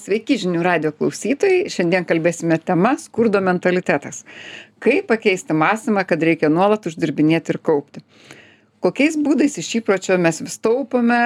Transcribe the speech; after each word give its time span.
Sveiki 0.00 0.38
žinių 0.40 0.62
radio 0.64 0.90
klausytojai. 0.96 1.66
Šiandien 1.68 2.06
kalbėsime 2.08 2.56
tema 2.64 2.94
skurdo 3.00 3.42
mentalitetas. 3.44 4.22
Kaip 4.80 5.10
pakeisti 5.10 5.52
mąstymą, 5.56 6.06
kad 6.08 6.22
reikia 6.24 6.48
nuolat 6.52 6.88
uždirbinėti 6.88 7.52
ir 7.52 7.58
kaupti. 7.68 8.00
Kokiais 8.80 9.18
būdais 9.20 9.58
iš 9.60 9.68
įpročio 9.82 10.16
mes 10.16 10.40
vis 10.40 10.56
taupome, 10.64 11.20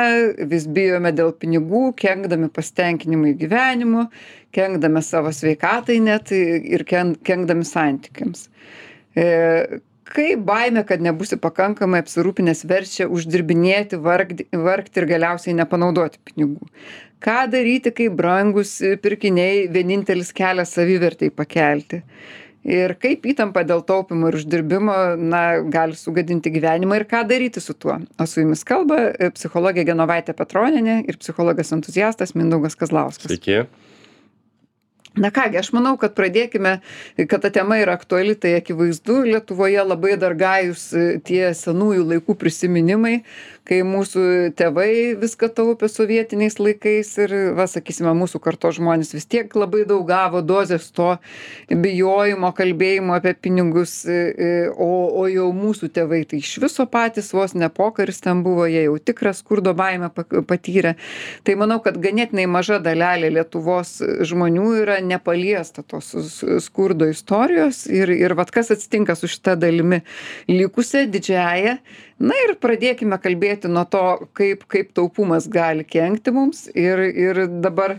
vis 0.51 0.67
bijome 0.67 1.13
dėl 1.15 1.31
pinigų, 1.39 1.85
kenkdami 2.01 2.49
pasitenkinimui 2.51 3.37
gyvenimu, 3.39 4.09
kenkdami 4.57 5.03
savo 5.07 5.31
sveikatai 5.31 6.01
net 6.03 6.35
ir 6.35 6.83
kenkdami 6.91 7.69
santykiams. 7.69 8.49
E, 9.15 9.29
kaip 10.09 10.45
baimė, 10.47 10.85
kad 10.89 11.03
nebusi 11.05 11.39
pakankamai 11.41 12.03
apsirūpinęs 12.05 12.65
verčia 12.69 13.09
uždirbinėti, 13.11 13.99
vargti, 14.03 14.47
vargti 14.53 15.03
ir 15.03 15.09
galiausiai 15.11 15.57
nepanaudoti 15.59 16.21
pinigų? 16.29 16.71
Ką 17.25 17.45
daryti 17.53 17.93
kai 17.97 18.11
brangūs 18.13 18.77
pirkiniai 19.01 19.67
vienintelis 19.73 20.33
kelias 20.37 20.75
savivertei 20.77 21.31
pakelti? 21.33 22.03
Ir 22.65 22.95
kaip 22.97 23.27
įtampa 23.29 23.61
dėl 23.69 23.83
taupymo 23.85 24.31
ir 24.31 24.39
uždirbimo 24.39 24.95
na 25.21 25.43
gali 25.69 25.97
sugadinti 26.01 26.53
gyvenimą 26.53 26.97
ir 26.97 27.05
ką 27.09 27.21
daryti 27.29 27.61
su 27.61 27.77
tuo? 27.77 27.99
O 28.17 28.27
su 28.29 28.41
jumis 28.41 28.65
kalba 28.65 29.11
psichologė 29.37 29.85
genovaitė 29.91 30.33
petronienė 30.37 31.03
ir 31.05 31.21
psichologas 31.21 31.75
entuziastas 31.77 32.33
mindaugas 32.37 32.77
kazlauskas. 32.81 33.29
Sveiki. 33.29 33.67
Na 35.15 35.31
kągi, 35.31 35.61
aš 35.61 35.69
manau, 35.71 35.95
kad 35.95 36.17
pradėkime, 36.19 36.79
kad 37.31 37.45
ta 37.45 37.51
tema 37.55 37.77
yra 37.79 37.95
aktuali, 37.95 38.35
tai 38.35 38.57
akivaizdu, 38.59 39.21
Lietuvoje 39.29 39.85
labai 39.87 40.17
dar 40.19 40.35
gajus 40.35 40.89
tie 41.29 41.53
senųjų 41.55 42.03
laikų 42.11 42.35
prisiminimai, 42.41 43.21
kai 43.69 43.81
mūsų 43.87 44.53
tėvai 44.59 45.15
viską 45.21 45.49
taupė 45.57 45.89
sovietiniais 45.89 46.59
laikais 46.61 47.11
ir, 47.25 47.33
va, 47.57 47.65
sakysime, 47.71 48.13
mūsų 48.17 48.41
karto 48.45 48.69
žmonės 48.77 49.15
vis 49.17 49.27
tiek 49.31 49.55
labai 49.57 49.85
daug 49.89 50.05
gavo 50.09 50.43
dozės 50.45 50.91
to 50.95 51.15
bijojimo, 51.71 52.51
kalbėjimo 52.57 53.17
apie 53.17 53.33
pinigus, 53.47 53.97
e, 54.05 54.19
e, 54.37 54.51
o, 54.69 54.91
o 55.23 55.25
jau 55.33 55.49
mūsų 55.57 55.89
tėvai 55.97 56.23
tai 56.29 56.43
iš 56.43 56.59
viso 56.65 56.87
patys 56.91 57.33
vos 57.37 57.57
ne 57.57 57.71
pokaris 57.73 58.21
ten 58.25 58.45
buvo, 58.45 58.69
jie 58.69 58.85
jau 58.85 58.99
tikras 59.01 59.41
skurdo 59.41 59.73
baimę 59.77 60.13
patyrė. 60.13 60.95
Tai 61.45 61.59
manau, 61.65 61.81
kad 61.85 61.97
ganėtinai 62.01 62.47
maža 62.51 62.81
dalelė 62.85 63.33
Lietuvos 63.39 63.97
žmonių 64.29 64.69
yra 64.83 65.01
nepaliesta 65.05 65.83
tos 65.89 66.13
skurdo 66.65 67.09
istorijos 67.09 67.85
ir, 67.89 68.13
ir 68.13 68.37
vad 68.37 68.53
kas 68.55 68.75
atsitinka 68.75 69.17
su 69.17 69.31
šita 69.31 69.57
dalimi 69.57 70.03
likusia 70.53 71.07
didžiaja 71.09 71.79
na 72.19 72.37
ir 72.45 72.55
pradėkime 72.63 73.19
kalbėti 73.23 73.54
nuo 73.71 73.85
to 73.85 74.29
kaip 74.39 74.65
kaip 74.69 74.93
taupumas 74.95 75.49
gali 75.49 75.85
kenkti 75.85 76.35
mums. 76.35 76.67
Ir 76.75 76.99
ir 76.99 77.47
dabar 77.63 77.99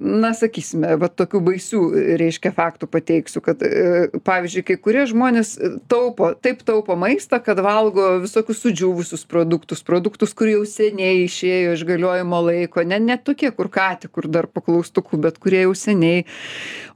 na 0.00 0.30
sakysime 0.32 0.94
va 1.00 1.10
tokių 1.12 1.40
baisių 1.44 1.80
reiškia 2.20 2.52
faktų 2.56 2.86
pateiksiu 2.88 3.42
kad 3.44 3.60
e, 3.66 4.08
pavyzdžiui 4.24 4.62
kai 4.70 4.76
kurie 4.80 5.02
žmonės 5.10 5.52
taupo 5.90 6.30
taip 6.32 6.62
taupo 6.64 6.96
maistą 6.96 7.42
kad 7.44 7.60
valgo 7.60 8.06
visokius 8.22 8.62
sudžiūvusius 8.64 9.26
produktus 9.28 9.84
produktus 9.84 10.32
kurie 10.36 10.54
jau 10.54 10.64
seniai 10.64 11.26
išėjo 11.26 11.74
iš 11.76 11.84
galiojimo 11.88 12.40
laiko 12.46 12.84
ne 12.88 13.00
ne 13.04 13.18
tokie 13.20 13.50
kur 13.52 13.68
ką 13.74 13.90
tik 14.00 14.14
kur 14.16 14.30
dar 14.32 14.48
po 14.48 14.64
klaustuku 14.64 15.20
bet 15.20 15.36
kurie 15.42 15.66
jau 15.66 15.74
seniai 15.76 16.24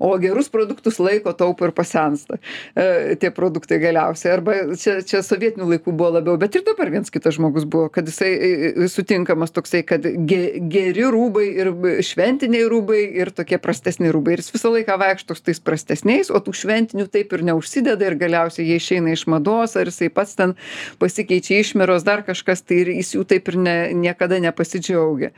o 0.01 0.15
gerus 0.23 0.49
produktus 0.49 0.99
laiko 1.05 1.37
taupo 1.37 1.69
ir 1.69 1.77
pasensta 1.77 2.41
e, 2.73 3.19
tie 3.21 3.29
produktai 3.35 3.81
galiausiai. 3.83 4.33
Arba 4.39 4.57
čia 4.81 4.97
čia 5.05 5.21
sovietinių 5.27 5.69
laikų 5.75 5.93
buvo 5.93 6.15
labiau 6.17 6.41
bet 6.41 6.57
ir 6.57 6.65
dabar 6.65 6.89
viens 6.97 7.13
kitas 7.13 7.37
žmogus 7.37 7.69
buvo 7.69 7.93
kad 7.93 8.09
jisai 8.09 8.89
sutinkamas 8.89 9.53
toksai 9.53 9.85
kad 9.85 10.09
ge 10.25 10.43
geri 10.73 11.05
rūbai 11.13 11.47
ir 11.53 11.73
šventiniai 12.05 12.54
šventiniai 12.55 12.71
rūbai 12.71 13.03
ir 13.19 13.31
tokie 13.35 13.59
prastesni 13.59 14.11
rūbai. 14.13 14.35
Ir 14.35 14.43
jis 14.43 14.53
visą 14.55 14.71
laiką 14.71 14.97
vaikšto 14.99 15.35
su 15.35 15.43
tais 15.43 15.61
prastesniais 15.61 16.31
o 16.31 16.39
tų 16.39 16.55
šventinių 16.55 17.09
taip 17.11 17.33
ir 17.33 17.43
neužsideda 17.43 18.07
ir 18.07 18.17
galiausiai 18.17 18.69
jie 18.69 18.77
išeina 18.79 19.13
iš 19.13 19.27
mados 19.27 19.77
ar 19.77 19.91
jisai 19.91 20.09
pats 20.09 20.37
ten 20.37 20.55
pasikeičia 20.99 21.61
išmiros 21.61 22.05
dar 22.05 22.23
kažkas 22.23 22.63
tai 22.63 22.85
ir 22.85 22.93
jis 22.95 23.15
jų 23.17 23.25
taip 23.27 23.49
ir 23.49 23.57
ne 23.59 23.77
niekada 23.95 24.39
nepasidžiaugia. 24.39 25.33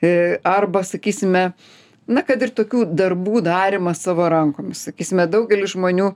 E, 0.00 0.38
arba 0.44 0.84
sakysime 0.84 1.54
na 2.06 2.22
kad 2.26 2.42
ir 2.44 2.52
tokių 2.54 2.84
darbų 2.92 3.40
darymas 3.44 4.02
savo 4.04 4.26
rankomis. 4.30 4.84
Sakysime 4.88 5.26
daugelis 5.30 5.72
žmonių 5.72 6.10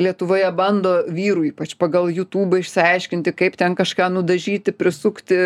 lietuvoje 0.00 0.48
bando 0.56 0.94
vyrų 1.12 1.50
ypač 1.50 1.74
pagal 1.80 2.08
jutūbą 2.14 2.62
išsiaiškinti 2.62 3.34
kaip 3.36 3.58
ten 3.60 3.76
kažką 3.76 4.08
nudažyti 4.14 4.72
prisukti 4.72 5.40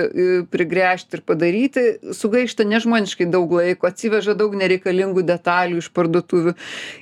prigręžti 0.53 1.19
ir 1.19 1.25
padaryti. 1.27 1.87
Sugaišta 2.15 2.67
nežmoniškai 2.69 3.27
daug 3.31 3.53
laiko 3.59 3.89
atsiveža 3.91 4.37
daug 4.39 4.55
nereikalingų 4.59 5.25
detalių 5.27 5.83
iš 5.83 5.91
parduotuvių. 5.97 6.55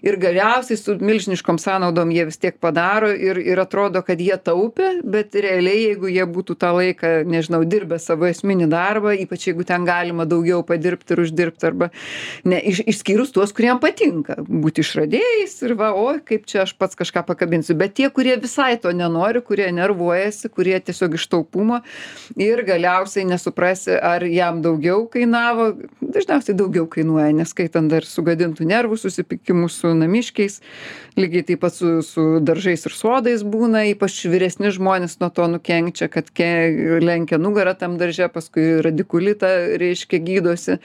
Ir 0.07 0.19
galiausiai 0.23 0.81
su 0.81 0.97
milžiniškom 1.01 1.61
sąnaudom 1.61 2.15
jie 2.15 2.27
vis 2.31 2.41
tiek 2.41 2.57
padaro 2.61 3.13
ir 3.13 3.41
ir 3.43 3.61
atrodo 3.61 4.03
kad 4.07 4.21
jie 4.21 4.37
taupė 4.41 5.03
bet 5.05 5.37
realiai 5.37 5.91
jeigu 5.91 6.11
jie 6.13 6.25
būtų 6.25 6.57
tą 6.61 6.73
laiką 6.78 7.13
nežinau 7.28 7.63
dirbę 7.69 7.99
savo 8.03 8.28
esminį 8.31 8.71
darbą 8.73 9.13
ypač 9.21 9.49
jeigu 9.51 9.67
ten 9.69 9.84
galima 9.89 10.27
daugiau 10.28 10.63
padirbt 10.67 11.11
ir 11.13 11.23
uždirbt 11.27 11.65
arba 11.69 11.91
ne 12.45 12.61
iš 12.73 12.85
išskyrus 12.86 13.32
tuos 13.34 13.52
kuriem 13.56 13.80
patinka. 13.82 14.36
Būt 14.47 14.80
išradėjais 14.82 15.56
ir 15.66 15.74
va 15.78 15.91
oi 15.98 16.20
kaip 16.26 16.47
čia 16.47 16.62
aš 16.62 16.76
pats 16.78 16.98
kažką 16.98 17.24
pakabinsiu. 17.26 17.74
Bet 17.78 17.97
tie 17.98 18.08
kurie 18.14 18.36
visai 18.41 18.76
to 18.80 18.92
nenori 18.94 19.42
kurie 19.44 19.66
nervuojasi 19.74 20.50
kurie 20.54 20.78
tiesiog 20.78 21.16
iš 21.19 21.26
taupumo 21.32 21.80
ir 22.38 22.62
galiausiai 22.66 23.26
nesuprasi 23.26 23.97
ar 23.98 24.24
jam 24.30 24.62
daugiau 24.62 25.04
kainavo. 25.10 25.72
Dažniausiai 26.00 26.56
daugiau 26.58 26.86
kainuoja 26.91 27.34
neskaitant 27.34 27.91
dar 27.91 28.06
sugadintų 28.06 28.69
nervų 28.70 29.00
susipykimų 29.03 29.70
su 29.72 29.91
namiškiais. 29.98 30.60
Lygiai 31.18 31.47
taip 31.50 31.64
pat 31.64 31.74
su 31.74 31.98
su 32.06 32.26
daržais 32.41 32.86
ir 32.86 32.94
sodais 32.94 33.42
būna 33.42 33.82
ypač 33.91 34.20
vyresni 34.30 34.70
žmonės 34.74 35.18
nuo 35.20 35.30
to 35.34 35.48
nukenčia 35.50 36.08
kad 36.12 36.30
ke 36.30 36.48
lenkia 37.03 37.41
nugarą 37.42 37.74
tam 37.78 37.98
darže 37.98 38.28
paskui 38.32 38.78
radikulitą 38.84 39.50
reiškia 39.80 40.22
gydosi. 40.22 40.78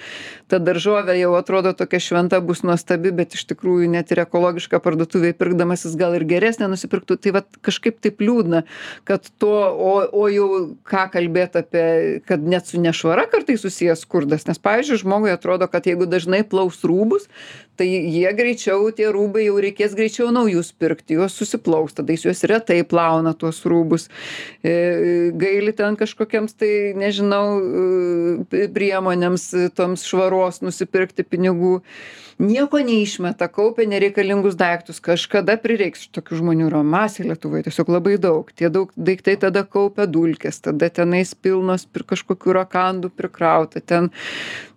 Ta 0.49 0.59
daržovė 0.59 1.19
jau 1.19 1.35
atrodo 1.37 1.75
tokia 1.77 1.90
tokia 1.91 1.99
šventa 1.99 2.39
bus 2.39 2.61
nuostabi 2.63 3.11
bet 3.11 3.35
iš 3.35 3.43
tikrųjų 3.49 3.89
net 3.91 4.11
ir 4.13 4.21
ekologišką 4.23 4.79
parduotuvėj 4.79 5.33
pirkdamas 5.35 5.83
jis 5.83 5.97
gal 5.99 6.15
ir 6.15 6.23
geresnę 6.23 6.69
nusipirktų. 6.71 7.17
Tai 7.19 7.33
vat 7.35 7.47
kažkaip 7.59 7.99
taip 7.99 8.21
liūdna 8.23 8.63
kad 9.03 9.27
to 9.37 9.51
o 9.51 9.91
o 10.11 10.27
jau 10.31 10.47
ką 10.87 11.09
kalbėt 11.11 11.57
apie 11.59 12.21
kad 12.25 12.39
net 12.47 12.71
su 12.71 12.79
nešvara 12.79 13.27
kartais 13.27 13.59
susijęs 13.59 14.05
skurdas. 14.05 14.47
Nes 14.47 14.61
pavyzdžiui 14.61 15.01
žmogui 15.03 15.33
atrodo 15.33 15.67
kad 15.67 15.83
jeigu 15.85 16.07
dažnai 16.07 16.43
plaus 16.47 16.79
rūbus 16.87 17.27
tai 17.75 17.87
jie 17.89 18.31
greičiau 18.37 18.91
tie 18.95 19.09
rūbai 19.11 19.47
jau 19.47 19.57
reikės 19.59 19.95
greičiau 19.97 20.29
naujus 20.31 20.71
pirkti 20.71 21.17
juos 21.17 21.35
susiplaus 21.35 21.95
tada 21.97 22.13
jis 22.13 22.27
juos 22.27 22.43
retai 22.47 22.83
plauna 22.87 23.33
tuos 23.33 23.63
rūbus. 23.65 24.07
E, 24.63 25.31
gaili 25.35 25.73
ten 25.75 25.97
kažkokiems 25.99 26.55
tai 26.61 26.71
nežinau 26.95 27.59
e, 27.59 28.67
priemonėms 28.71 29.73
toms 29.75 30.05
švaros 30.07 30.61
nusipirkti 30.61 31.25
pinigų 31.25 31.80
nieko 32.41 32.79
neišmeta 32.85 33.47
kaupia 33.53 33.85
nereikalingus 33.89 34.57
daiktus 34.57 35.01
kažkada 35.03 35.57
prireiks 35.61 36.07
tokių 36.15 36.39
žmonių 36.41 36.69
yra 36.69 36.81
masė 36.85 37.27
lietuvoj 37.29 37.65
tiesiog 37.67 37.91
labai 37.93 38.15
daug. 38.21 38.49
Tie 38.57 38.71
daug 38.73 38.91
daiktai 38.95 39.37
tada 39.41 39.63
kaupia 39.67 40.07
dulkes 40.09 40.61
tada 40.65 40.89
tenais 40.89 41.35
pilnos 41.35 41.85
pir 41.85 42.05
kažkokių 42.09 42.57
rakandų 42.61 43.13
prikrauta 43.13 43.83
ten 43.83 44.09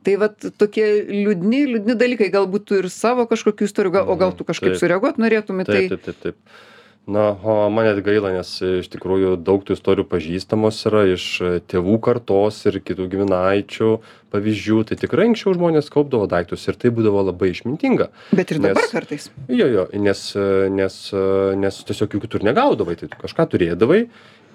tai 0.05 0.19
vat 0.21 0.45
tokie 0.61 0.87
liūdni 1.09 1.65
liūdni 1.73 1.97
dalykai 2.01 2.29
galbūt 2.35 2.69
tu 2.69 2.83
ir 2.83 2.91
savo 2.93 3.25
kažkokių 3.31 3.71
istorijų 3.71 4.05
o 4.05 4.21
gal 4.21 4.37
tu 4.37 4.47
kažkaip 4.47 4.77
sureaguot 4.81 5.21
norėtum 5.23 5.65
į 5.65 5.69
tai 5.71 5.83
taip 5.89 6.09
taip 6.11 6.23
taip 6.29 6.63
na 7.07 7.37
o 7.37 7.69
man 7.69 7.85
net 7.89 8.01
gaila 8.05 8.33
nes 8.33 8.51
iš 8.65 8.89
tikrųjų 8.95 9.37
daug 9.45 9.65
tų 9.67 9.77
istorijų 9.77 10.07
pažįstamos 10.09 10.79
yra 10.89 11.05
iš 11.13 11.27
tėvų 11.69 11.99
kartos 12.05 12.63
ir 12.71 12.81
kitų 12.81 13.09
giminaičių 13.13 13.91
pavyzdžių. 14.35 14.79
Tai 14.89 14.99
tikrai 15.03 15.29
anksčiau 15.31 15.55
žmonės 15.57 15.91
kaupdavo 15.93 16.29
daiktus 16.31 16.65
ir 16.69 16.79
tai 16.81 16.93
būdavo 16.95 17.27
labai 17.29 17.53
išmintinga. 17.53 18.09
Bet 18.33 18.55
ir 18.55 18.63
dabar 18.65 18.89
kartais. 18.93 19.29
Jo 19.53 19.69
jo 19.69 19.89
nes 19.95 20.25
nes 20.73 20.97
nes 21.61 21.83
tiesiog 21.91 22.17
juk 22.17 22.29
tu 22.29 22.41
ir 22.41 22.49
negaudavai. 22.49 22.97
Tai 23.01 23.11
tu 23.13 23.21
kažką 23.21 23.51
turėdavai 23.53 24.07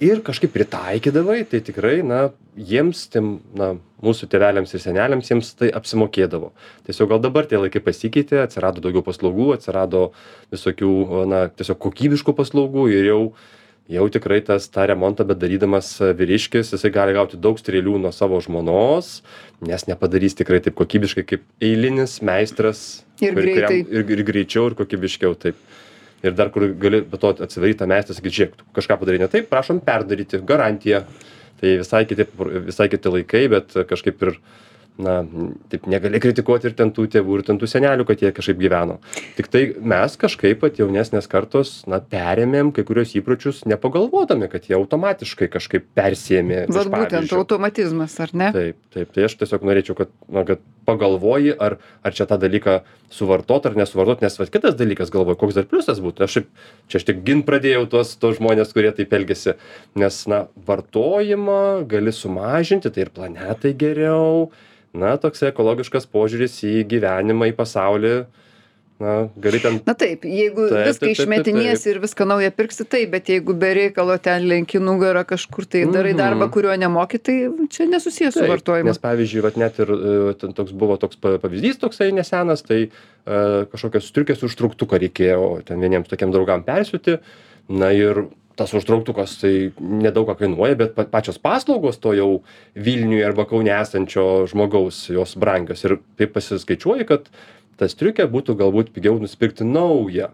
ir 0.04 0.22
kažkaip 0.26 0.52
pritaikydavai 0.56 1.44
tai 1.50 1.62
tikrai 1.66 2.00
na 2.06 2.30
jiems 2.56 3.06
tiem 3.12 3.38
na 3.58 3.74
mūsų 4.04 4.30
tėveliams 4.32 4.74
ir 4.74 4.84
seneliams 4.84 5.30
jiems 5.32 5.52
tai 5.60 5.70
apsimokėdavo. 5.76 6.52
Tiesiog 6.88 7.12
gal 7.12 7.24
dabar 7.24 7.48
tie 7.50 7.60
laikai 7.60 7.84
pasikeitė 7.84 8.44
atsirado 8.46 8.84
daugiau 8.84 9.04
paslaugų 9.06 9.54
atsirado 9.58 10.10
visokių 10.54 10.92
na 11.30 11.46
tiesiog 11.52 11.82
kokybiškų 11.88 12.36
paslaugų 12.38 12.90
ir 12.96 13.10
jau 13.12 13.22
jau 13.90 14.06
tikrai 14.14 14.38
tas 14.46 14.68
tą 14.70 14.86
remontą 14.92 15.26
bedarydamas 15.26 15.96
vyriškis 16.18 16.76
jisai 16.76 16.92
gali 16.94 17.16
gauti 17.18 17.40
daug 17.42 17.58
strėlių 17.58 17.98
nuo 18.04 18.12
savo 18.14 18.38
žmonos 18.46 19.24
nes 19.66 19.88
nepadarys 19.90 20.38
tikrai 20.38 20.62
taip 20.62 20.78
kokybiškai 20.78 21.26
kaip 21.26 21.46
eilinis 21.58 22.20
meistras 22.22 23.02
ir 23.18 23.34
greitai. 23.34 23.82
ir, 23.82 24.06
ir 24.06 24.24
greičiau 24.28 24.70
ir 24.70 24.78
kokybiškiau 24.78 25.34
taip 25.42 25.58
ir 26.24 26.36
dar 26.36 26.52
kur 26.54 26.66
gali 26.82 27.02
be 27.12 27.18
to 27.22 27.32
atsidaryt 27.46 27.80
tą 27.82 27.88
meistrą 27.92 28.16
sakyt 28.18 28.36
žiūrėk 28.38 28.56
tu 28.60 28.68
kažką 28.78 28.98
padarei 29.02 29.22
ne 29.22 29.30
taip 29.32 29.50
prašom 29.52 29.80
perdaryti 29.86 30.42
garantija 30.52 31.04
tai 31.62 31.76
visai 31.82 32.04
kiti 32.10 32.28
visai 32.70 32.90
kiti 32.92 33.14
laikai 33.16 33.46
bet 33.56 33.78
kažkaip 33.94 34.28
ir 34.28 34.36
na 35.00 35.24
taip 35.72 35.88
negali 35.90 36.20
kritikuoti 36.22 36.70
ir 36.70 36.76
ten 36.78 36.92
tų 36.96 37.08
tėvų 37.16 37.40
ir 37.40 37.46
ten 37.48 37.60
tų 37.60 37.70
senelių 37.72 38.06
kad 38.10 38.22
jie 38.24 38.32
kažkaip 38.36 38.60
gyveno. 38.60 39.00
Tiktai 39.38 39.64
mes 39.80 40.18
kažkaip 40.20 40.66
vat 40.66 40.80
jaunesnės 40.82 41.30
kartos 41.32 41.72
na 41.90 42.02
perėmėm 42.04 42.74
kai 42.76 42.84
kuriuos 42.88 43.16
įpročius 43.20 43.64
nepagalvodami 43.70 44.50
kad 44.52 44.68
jie 44.68 44.76
automatiškai 44.78 45.50
kažkaip 45.56 45.88
persiėmė 45.98 46.66
vat 46.76 46.92
būtent 46.92 47.34
automatizmas 47.38 48.18
ar 48.24 48.36
ne? 48.36 48.52
Taip 48.56 48.80
taip 48.96 49.16
tai 49.16 49.28
aš 49.30 49.40
tiesiog 49.40 49.66
norėčiau 49.70 49.98
kad 50.00 50.14
na 50.28 50.44
kad 50.48 50.64
pagalvoji 50.90 51.56
ar 51.56 51.80
ar 52.04 52.16
čia 52.16 52.28
tą 52.30 52.40
dalyką 52.42 52.80
suvartot 53.14 53.66
ar 53.70 53.78
nesuvartot 53.80 54.24
nes 54.26 54.40
vat 54.42 54.52
kitas 54.52 54.78
dalykas 54.80 55.14
galvoju 55.14 55.40
koks 55.40 55.58
dar 55.58 55.68
pliusas 55.70 56.02
būtų. 56.04 56.28
Aš 56.28 56.40
šiaip 56.40 56.50
čia 56.92 57.02
aš 57.02 57.08
tik 57.08 57.24
gint 57.28 57.48
pradėjau 57.48 57.86
tuos 57.94 58.16
tuos 58.20 58.40
žmones 58.42 58.74
kurie 58.76 58.92
taip 58.96 59.14
elgiasi 59.16 59.56
nes 60.00 60.24
na 60.28 60.48
vartojimą 60.68 61.86
gali 61.90 62.14
sumažinti 62.16 62.92
tai 62.92 63.08
ir 63.08 63.14
planetai 63.16 63.76
geriau 63.80 64.50
na 64.94 65.16
toksai 65.22 65.52
ekologiškas 65.54 66.08
požiūris 66.10 66.60
į 66.66 66.84
gyvenimą 66.90 67.52
į 67.52 67.56
pasaulį 67.58 68.14
na 69.00 69.12
gali 69.40 69.60
ten 69.64 69.78
na 69.88 69.94
taip 69.96 70.26
jeigu 70.28 70.66
Taip, 70.68 70.90
viską 70.90 71.08
išmetinėsi 71.14 71.88
ir 71.94 72.00
viską 72.04 72.26
naują 72.28 72.50
pirksi 72.52 72.84
taip 72.84 73.14
bet 73.14 73.30
jeigu 73.32 73.54
be 73.56 73.70
reikalo 73.78 74.18
ten 74.20 74.44
lenki 74.50 74.82
nugarą 74.84 75.22
kažkur 75.30 75.64
tai 75.72 75.86
darai 75.88 76.12
Mhm. 76.12 76.20
darbą 76.20 76.50
kurio 76.52 76.74
nemoki 76.76 77.20
tai 77.24 77.38
čia 77.72 77.88
nesusiję 77.88 78.32
su 78.36 78.44
vartojimu 78.44 78.90
Nes 78.92 79.00
pavyzdžiui, 79.00 79.42
vat 79.46 79.56
net 79.58 79.80
ir 79.80 79.88
e, 79.94 80.52
toks 80.52 80.72
buvo 80.76 80.98
toks 81.00 81.16
pa- 81.16 81.38
pavyzdys 81.40 81.80
toksai 81.80 82.12
nesenas, 82.12 82.62
tai 82.66 82.90
e, 82.90 83.66
kažkokios 83.72 84.10
striukės 84.12 84.44
užtrauktuką 84.44 85.00
reikėjo 85.00 85.64
ten 85.66 85.80
vieniems 85.80 86.10
tokiem 86.12 86.32
draugam 86.36 86.64
persiūti. 86.68 87.20
Na 87.70 87.92
ir 87.94 88.26
tas 88.60 88.74
užtrauktukas 88.76 89.38
tai 89.42 89.54
nedaug 89.80 90.28
ką 90.30 90.36
kainuoja, 90.44 90.76
bet 90.80 90.96
pa- 90.98 91.08
pačios 91.08 91.40
paslaugos 91.40 92.00
to 92.04 92.12
jau 92.18 92.30
Vilniuje 92.76 93.24
arba 93.26 93.46
Kaune 93.48 93.72
esančio 93.72 94.46
žmogaus 94.52 95.06
jos 95.16 95.38
brangios. 95.40 95.86
Ir 95.88 95.98
taip 96.20 96.36
pasiskaičiuoji, 96.36 97.08
kad 97.10 97.32
tą 97.80 97.88
striukę 97.90 98.28
būtų 98.28 98.58
galbūt 98.60 98.92
pigiau 98.96 99.16
nusipirkti 99.22 99.64
naują. 99.68 100.34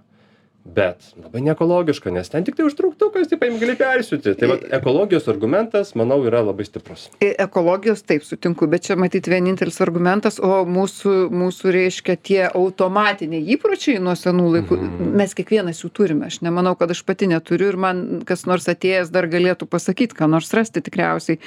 Bet 0.65 1.11
labai 1.21 1.43
neekologiška, 1.45 2.09
nes 2.09 2.29
ten 2.33 2.43
tik 2.47 2.55
tai 2.57 2.65
užtrauktukas, 2.65 3.27
taip 3.29 3.39
paim 3.43 3.59
gali 3.61 3.75
persiūti. 3.77 4.33
Tai 4.39 4.47
vat 4.49 4.63
ekologijos 4.73 5.27
argumentas, 5.29 5.91
manau, 5.93 6.17
yra 6.25 6.41
labai 6.41 6.65
stiprus. 6.65 7.03
E- 7.21 7.35
ekologijos 7.43 8.01
taip 8.01 8.25
sutinku 8.25 8.65
bet 8.67 8.87
čia 8.87 8.95
matyt 8.97 9.29
vienintelis 9.29 9.77
argumentas 9.85 10.39
o 10.41 10.63
mūsų 10.65 11.13
mūsų 11.29 11.73
reiškia 11.75 12.15
tie 12.17 12.41
automatiniai 12.49 13.43
įpročiai 13.55 13.99
nuo 14.01 14.15
senų 14.17 14.47
laikų 14.55 14.79
Mhm. 14.79 15.11
mes 15.21 15.33
kiekvienas 15.37 15.83
jų 15.83 15.91
turime 15.93 16.25
aš 16.25 16.39
nemanau 16.41 16.73
kad 16.77 16.89
aš 16.91 17.03
pati 17.05 17.27
neturiu 17.29 17.69
ir 17.69 17.77
man 17.77 18.21
kas 18.25 18.45
nors 18.49 18.65
atėjęs 18.65 19.11
dar 19.13 19.27
galėtų 19.27 19.67
pasakyt 19.69 20.13
ką 20.17 20.27
nors 20.29 20.49
rasti 20.53 20.81
tikriausiai 20.81 21.37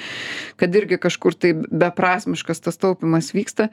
kad 0.57 0.75
irgi 0.75 0.97
kažkur 0.97 1.35
tai 1.35 1.53
beprasmiškas 1.53 2.59
tas 2.63 2.77
taupymas 2.77 3.33
vyksta 3.35 3.69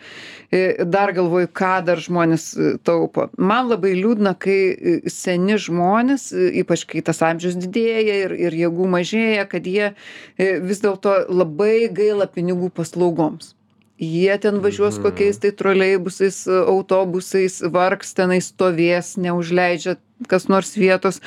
E, 0.51 0.85
dar 0.85 1.13
galvoju 1.13 1.49
ką 1.53 1.85
dar 1.85 1.99
žmonės 1.99 2.45
e, 2.57 2.79
taupo 2.83 3.29
man 3.39 3.69
labai 3.69 3.95
liūdna 3.97 4.35
kai 4.39 4.59
e, 4.75 5.01
seni 5.37 5.59
žmonės 5.61 6.31
ypač 6.33 6.87
kai 6.89 7.05
tas 7.05 7.21
amžius 7.23 7.59
didėja 7.61 8.17
ir 8.25 8.33
ir 8.49 8.57
jėgų 8.65 8.89
mažėja 8.97 9.45
kad 9.51 9.67
jie 9.69 9.93
e, 9.93 10.59
vis 10.61 10.81
dėlto 10.81 11.27
labai 11.29 11.89
gaila 11.93 12.27
pinigų 12.27 12.71
paslaugoms 12.73 13.53
jie 14.01 14.37
ten 14.41 14.61
važiuos 14.61 14.99
Mhm. 14.99 15.03
kokiais 15.05 15.39
tai 15.41 15.53
troleibusais 15.53 16.47
autobusais 16.49 17.63
vargs 17.63 18.15
tenai 18.15 18.41
stovės 18.41 19.17
neužleidžia 19.17 19.97
kas 20.29 20.49
nors 20.49 20.73
vietos 20.77 21.21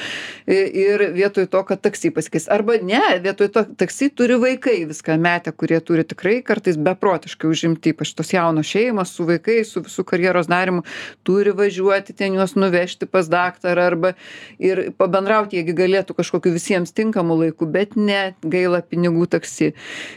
ir 0.50 1.03
vietoj 1.13 1.45
to 1.53 1.62
kad 1.63 1.81
taksi 1.81 2.09
pasikeis. 2.13 2.47
Arba 2.50 2.80
ne 2.81 3.01
vietoj 3.21 3.51
to 3.53 3.63
taksi 3.77 4.09
turi 4.09 4.39
vaikai 4.41 4.81
viską 4.89 5.18
metę 5.21 5.53
kurie 5.53 5.77
turi 5.86 6.03
tikrai 6.03 6.39
kartais 6.45 6.77
beprotiškai 6.77 7.50
užimti 7.50 7.94
ypač 7.94 8.15
tos 8.18 8.33
jaunos 8.33 8.65
šeimos 8.65 9.13
su 9.13 9.27
vaikais 9.30 9.74
su 9.75 9.83
visu 9.86 10.03
karjeros 10.03 10.50
darymu 10.50 10.81
turi 11.24 11.53
važiuoti 11.53 12.15
ten 12.18 12.33
juos 12.39 12.56
nuvežti 12.57 13.06
pas 13.06 13.30
daktarą 13.30 13.86
arba 13.91 14.13
ir 14.57 14.89
pabendrauti 14.97 15.59
jie 15.59 15.68
gi 15.69 15.77
galėtų 15.77 16.18
kažkokiu 16.18 16.56
visiems 16.56 16.94
tinkamu 16.95 17.38
laiku 17.44 17.69
bet 17.69 17.95
ne 17.95 18.33
gaila 18.42 18.81
pinigų 18.81 19.27
taksi. 19.30 19.74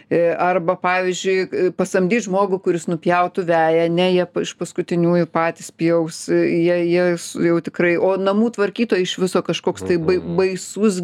E, 0.09 0.23
arba 0.41 0.79
pavyzdžiui 0.81 1.37
e, 1.43 1.69
pasamdyt 1.77 2.25
žmogų 2.27 2.63
kuris 2.65 2.89
nupjautų 2.89 3.45
veją 3.53 3.87
ne 3.93 4.09
jie 4.15 4.27
iš 4.47 4.57
paskutiniųjų 4.57 5.29
patys 5.33 5.69
pjaus 5.77 6.25
e, 6.33 6.41
jie 6.65 6.81
jie 6.89 7.07
jau 7.49 7.61
tikrai 7.69 7.95
o 8.01 8.15
namų 8.17 8.53
tvarkytojai 8.63 9.03
iš 9.03 9.19
viso 9.19 9.43
kažkoks 9.43 9.83
tai 9.89 9.99
bai 9.99 10.17
Mhm. 10.23 10.37
baisus 10.39 11.01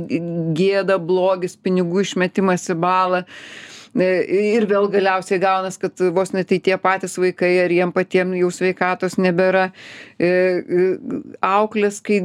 gėda 0.55 0.99
blogis 1.03 1.57
pinigų 1.59 2.07
išmetimas 2.07 2.69
į 2.71 2.79
balą 2.79 3.25
ir 3.95 4.67
vėl 4.69 4.89
galiausiai 4.93 5.41
gaunas 5.43 5.79
kad 5.81 5.99
vos 6.15 6.33
ne 6.33 6.45
tai 6.45 6.59
tie 6.63 6.77
patys 6.81 7.17
vaikai 7.19 7.53
ar 7.65 7.73
jiem 7.73 7.93
patiem 7.95 8.35
jau 8.39 8.51
sveikatos 8.53 9.19
nebėra. 9.19 9.69
E, 10.19 10.27
e, 10.29 10.87
auklės 11.47 12.01
kai 12.03 12.19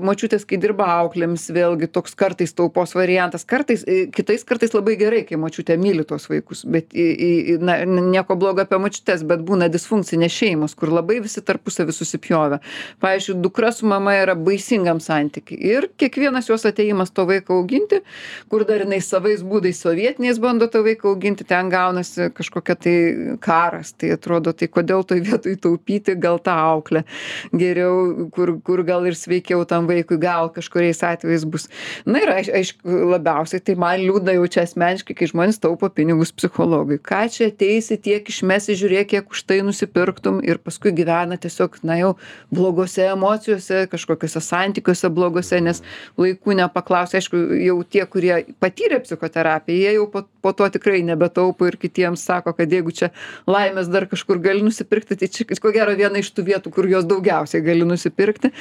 močiutės 0.00 0.46
kai 0.48 0.56
dirba 0.60 0.86
auklėmis 1.02 1.50
vėlgi 1.52 1.90
toks 1.92 2.16
kartais 2.16 2.54
taupos 2.56 2.94
variantas. 2.96 3.44
Kartais 3.44 3.84
e, 3.84 4.06
kitais 4.12 4.44
kartais 4.48 4.72
labai 4.74 4.96
gerai 5.00 5.24
kai 5.28 5.36
močiutė 5.40 5.76
myli 5.80 6.06
tuos 6.08 6.26
vaikus 6.30 6.64
bet 6.64 6.94
na 7.60 7.78
nieko 7.84 8.36
blogo 8.40 8.64
apie 8.64 8.80
močiutes 8.80 9.26
bet 9.28 9.44
būna 9.44 9.68
disfunkcinės 9.72 10.32
šeimos 10.32 10.76
kur 10.78 10.92
labai 10.94 11.20
visi 11.24 11.44
tarpusavy 11.44 11.92
susipjovę. 11.92 12.60
Pavyzdžiui 13.04 13.38
dukra 13.44 13.72
su 13.76 13.86
mama 13.90 14.16
yra 14.22 14.36
baisingam 14.38 15.02
santyky 15.04 15.58
ir 15.58 15.90
kiekvienas 16.00 16.48
jos 16.48 16.64
atėjimas 16.68 17.12
to 17.14 17.26
vaiko 17.28 17.60
auginti 17.60 18.00
kur 18.48 18.64
dar 18.68 18.84
jinai 18.84 19.02
savais 19.04 19.44
būdais 19.44 19.84
sovietiniais 19.84 20.40
bando 20.40 20.68
tą 20.72 20.84
vaiką 20.86 21.13
auginti 21.14 21.46
ten 21.48 21.70
gaunasi 21.72 22.28
kažkokia 22.34 22.76
tai 22.76 22.96
karas 23.44 23.94
tai 23.94 24.12
atrodo 24.18 24.52
tai 24.52 24.68
kodėl 24.68 25.06
toj 25.06 25.22
vietoj 25.24 25.56
taupyti 25.64 26.16
gal 26.20 26.40
tą 26.42 26.54
auklę 26.74 27.04
geriau 27.54 28.28
kur 28.34 28.56
kur 28.64 28.82
gal 28.86 29.06
ir 29.08 29.16
sveikiau 29.18 29.64
tam 29.68 29.88
vaikui 29.90 30.18
gal 30.20 30.50
kažkuriais 30.52 31.02
atvejais 31.06 31.46
bus. 31.48 31.68
Na 32.06 32.22
ir 32.22 32.32
aiš 32.34 32.50
aišku 32.60 32.98
labiausiai 33.14 33.62
tai 33.64 33.76
man 33.78 34.00
liūdna 34.02 34.36
jau 34.36 34.46
čia 34.56 34.64
asmeniškai 34.66 35.16
kai 35.18 35.28
žmonės 35.30 35.60
taupo 35.62 35.88
pinigus 35.88 36.32
psichologui. 36.34 36.98
Ką 36.98 37.24
čia 37.32 37.48
ateisi 37.52 37.98
tiek 38.00 38.28
išmesi 38.28 38.76
žiūrėk 38.78 39.12
kiek 39.14 39.30
už 39.30 39.44
tai 39.48 39.60
nusipirktum 39.66 40.40
ir 40.44 40.60
paskui 40.62 40.94
gyvena 40.96 41.38
tiesiog 41.40 41.80
na 41.86 41.98
jau 42.00 42.12
blogose 42.54 43.06
emocijose 43.12 43.84
kažkokiuose 43.92 44.42
santykiuose 44.44 45.10
bloguose 45.14 45.60
nes 45.64 45.82
laiku 46.20 46.56
nepaklausė 46.58 47.20
aišku 47.20 47.42
jau 47.64 47.78
tie 47.84 48.06
kurie 48.10 48.34
patyrė 48.62 49.00
psichoterapiją 49.04 49.80
jie 49.84 49.96
jau 49.98 50.08
po 50.10 50.24
po 50.44 50.52
to 50.52 50.68
tikrai 50.68 50.93
nebetaupo 51.02 51.66
ir 51.66 51.78
kitiems 51.80 52.22
sako 52.24 52.54
kad 52.54 52.70
jeigu 52.70 52.94
čia 52.94 53.10
laimės 53.50 53.90
dar 53.90 54.06
kažkur 54.10 54.38
gali 54.44 54.62
nusipirkti 54.62 55.18
tai 55.18 55.28
čia 55.28 55.48
ko 55.58 55.72
gero 55.74 55.96
viena 55.98 56.22
iš 56.22 56.30
tų 56.36 56.46
vietų 56.50 56.74
kur 56.74 56.88
jos 56.90 57.08
daugiausiai 57.10 57.64
gali 57.64 57.88
nusipirkti 57.88 58.52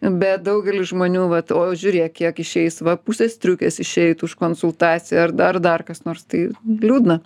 bet 0.00 0.44
daugelis 0.46 0.92
žmonių 0.92 1.26
vat 1.32 1.50
o 1.56 1.64
žiūrėk 1.74 2.14
kiek 2.22 2.44
išeis 2.44 2.80
va 2.86 2.96
pusė 3.00 3.30
striukės 3.32 3.80
išeitų 3.82 4.28
už 4.28 4.36
konsultaciją 4.38 5.26
ar 5.26 5.34
dar 5.34 5.60
dar 5.60 5.86
kas 5.86 6.04
nors 6.06 6.22
tai 6.28 6.50
liūdna 6.66 7.20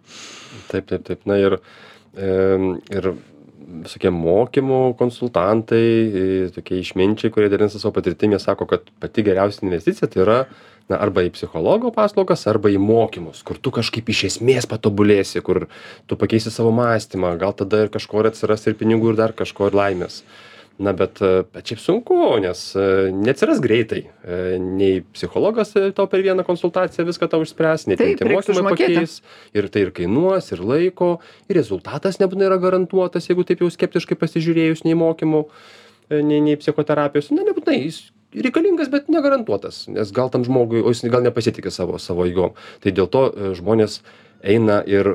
Taip, 0.68 0.86
taip, 0.88 1.04
taip. 1.06 1.24
Na 1.28 1.36
ir, 1.40 1.58
ir 2.16 3.10
visokie 3.82 4.12
mokymų 4.14 4.80
konsultantai, 5.00 5.82
tokie 6.54 6.78
išminčiai, 6.82 7.32
kurie 7.34 7.50
dalinasi 7.52 7.80
savo 7.80 7.94
patirtimi, 7.96 8.36
jie 8.36 8.44
sako, 8.44 8.68
kad 8.70 8.86
pati 9.02 9.24
geriausia 9.26 9.66
investicija 9.66 10.10
tai 10.10 10.22
yra 10.24 10.38
na, 10.90 10.98
arba 10.98 11.24
į 11.24 11.32
psichologo 11.34 11.90
paslaugas, 11.94 12.44
arba 12.50 12.72
į 12.72 12.78
mokymus, 12.82 13.42
kur 13.46 13.58
tu 13.58 13.72
kažkaip 13.74 14.10
iš 14.12 14.24
esmės 14.30 14.68
patobulėsi, 14.70 15.42
kur 15.44 15.66
tu 16.10 16.18
pakeisi 16.20 16.52
savo 16.52 16.72
mąstymą, 16.76 17.34
gal 17.40 17.56
tada 17.56 17.84
ir 17.84 17.92
kažko 17.94 18.22
ir 18.22 18.30
atsiras 18.32 18.66
ir 18.68 18.76
pinigų, 18.80 19.14
ir 19.14 19.22
dar 19.22 19.36
kažko 19.36 19.70
ir 19.70 19.78
laimės. 19.80 20.22
Na, 20.74 20.90
bet, 20.90 21.20
e, 21.22 21.44
bet 21.54 21.70
šiaip 21.70 21.78
sunku, 21.78 22.16
nes 22.42 22.60
e, 22.74 22.84
neatsiras 23.14 23.60
greitai. 23.62 24.00
E, 24.26 24.38
Nei 24.58 25.04
psichologas 25.14 25.70
tau 25.94 26.08
per 26.10 26.24
vieną 26.24 26.42
konsultaciją 26.46 27.04
viską 27.06 27.28
tau 27.30 27.44
išspręs, 27.46 27.86
nei 27.86 27.98
ten 28.00 28.16
tie 28.18 28.26
mokymai 28.26 28.72
pakeis 28.72 29.20
ir 29.54 29.68
tai 29.70 29.84
ir 29.86 29.92
kainuos 29.94 30.50
ir 30.50 30.64
laiko 30.66 31.12
ir 31.46 31.60
rezultatas 31.60 32.18
nebūtinai 32.18 32.48
yra 32.48 32.58
garantuotas 32.58 33.30
jeigu 33.30 33.46
taip 33.46 33.62
jau 33.62 33.70
skeptiškai 33.70 34.18
pasižiūrėjus 34.18 34.82
nei 34.88 34.98
mokymų 34.98 35.44
nei 36.10 36.42
nei 36.42 36.58
psichoterapijos. 36.58 37.30
Na 37.30 37.46
nebūtinai 37.46 37.78
jis 37.78 38.02
reikalingas 38.34 38.90
bet 38.90 39.06
negarantuotas 39.14 39.84
nes 39.94 40.10
gal 40.10 40.34
tam 40.34 40.42
žmogui 40.42 40.82
o 40.82 40.90
jis 40.90 41.06
gal 41.06 41.22
nepasitiki 41.22 41.70
savo 41.70 42.02
savo 42.02 42.26
eigom. 42.26 42.58
Tai 42.82 42.96
dėl 42.98 43.06
to 43.14 43.28
žmonės 43.60 44.00
eina 44.42 44.82
ir 44.90 45.06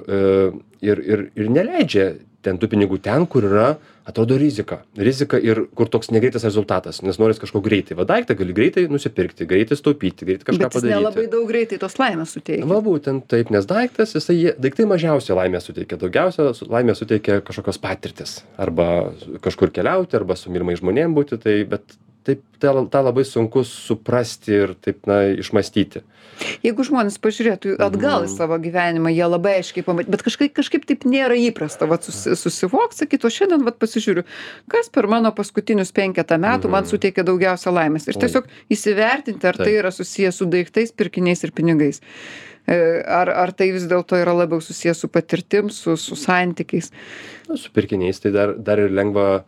ir 0.79 1.03
ir 1.03 1.29
ir 1.35 1.51
neleidžia 1.51 2.13
ten 2.47 2.55
tų 2.55 2.71
pinigų 2.71 3.03
ten 3.03 3.27
kur 3.27 3.43
yra 3.43 3.73
atrodo 4.09 4.37
rizika. 4.41 4.81
Rizika 4.97 5.39
ir 5.41 5.61
kur 5.77 5.89
toks 5.91 6.11
negreitas 6.13 6.45
rezultatas 6.47 7.01
nes 7.05 7.19
noris 7.21 7.39
kažko 7.41 7.61
greitai. 7.65 7.97
Va 7.99 8.05
daiktą 8.09 8.35
gali 8.39 8.55
greitai 8.57 8.85
nusipirkti 8.91 9.47
greitai 9.49 9.77
sutaupyti 9.79 10.27
greit 10.27 10.45
kažką 10.47 10.67
padaryti. 10.67 10.93
nelabai 10.95 11.27
daug 11.31 11.47
greitai 11.49 11.79
tos 11.81 11.97
laimės 12.01 12.35
suteikia. 12.37 12.67
Va 12.69 12.81
būtent 12.85 13.27
taip, 13.31 13.53
nes 13.53 13.69
daiktas, 13.69 14.15
jisai, 14.17 14.37
daiktai 14.57 14.87
mažiausiai 14.89 15.37
laimę 15.43 15.61
suteikia, 15.63 15.99
daugiausia 16.01 16.51
laimę 16.67 16.97
suteikia 16.97 17.39
kažkokios 17.45 17.81
patirtis. 17.81 18.39
Arba 18.59 19.09
kažkur 19.45 19.73
keliauti, 19.75 20.17
arba 20.19 20.37
su 20.39 20.53
mylimai 20.53 20.77
žmonėm 20.79 21.17
būti, 21.17 21.39
tai 21.43 21.59
bet 21.69 21.97
taip 22.27 22.43
tą 22.61 22.73
tą 22.91 23.03
labai 23.05 23.25
sunku 23.27 23.63
suprasti 23.67 24.57
ir 24.63 24.75
taip 24.81 25.05
na 25.09 25.23
išmąstyti 25.31 26.03
Jeigu 26.63 26.83
žmonės 26.87 27.17
pažiūrėtų 27.19 27.75
atgal 27.79 28.23
į 28.23 28.29
Mhm. 28.29 28.35
savo 28.37 28.57
gyvenimą, 28.59 29.09
jie 29.13 29.25
labai 29.27 29.53
aiškiai 29.59 29.83
pamatytų, 29.83 30.11
bet 30.11 30.23
kažkaip, 30.23 30.53
kažkaip 30.55 30.85
taip 30.85 31.03
nėra 31.05 31.35
įprasta, 31.35 31.87
vat, 31.87 32.03
susi, 32.03 32.35
susivokti, 32.35 32.97
sakyti, 33.03 33.25
o 33.25 33.29
šiandien 33.29 33.63
vat, 33.65 33.79
pasižiūriu, 33.79 34.23
kas 34.69 34.89
per 34.89 35.07
mano 35.07 35.31
paskutinius 35.31 35.91
penketą 35.91 36.37
metų 36.39 36.69
man 36.69 36.83
Mhm. 36.83 36.91
suteikė 36.91 37.23
daugiausia 37.25 37.71
laimės. 37.71 38.07
Ir 38.07 38.13
tiesiog 38.15 38.45
įsivertinti, 38.71 39.43
ar 39.45 39.57
tai 39.57 39.73
yra 39.79 39.91
susijęs 39.91 40.33
su 40.39 40.45
daiktais, 40.45 40.91
pirkiniais 40.95 41.43
ir 41.43 41.51
pinigais. 41.51 41.99
E, 42.67 43.03
Ar, 43.07 43.29
ar 43.29 43.51
tai 43.51 43.71
vis 43.71 43.87
dėlto 43.89 44.13
yra 44.21 44.31
labiau 44.33 44.59
susijęs 44.61 44.99
su 44.99 45.07
patirtim, 45.07 45.69
su, 45.73 45.95
su 45.97 46.15
santykiais. 46.15 46.91
Na, 47.49 47.55
su 47.57 47.71
pirkiniais 47.71 48.19
tai 48.21 48.31
dar, 48.31 48.53
dar 48.53 48.77
ir 48.77 48.91
lengva 48.91 49.39
e, 49.39 49.43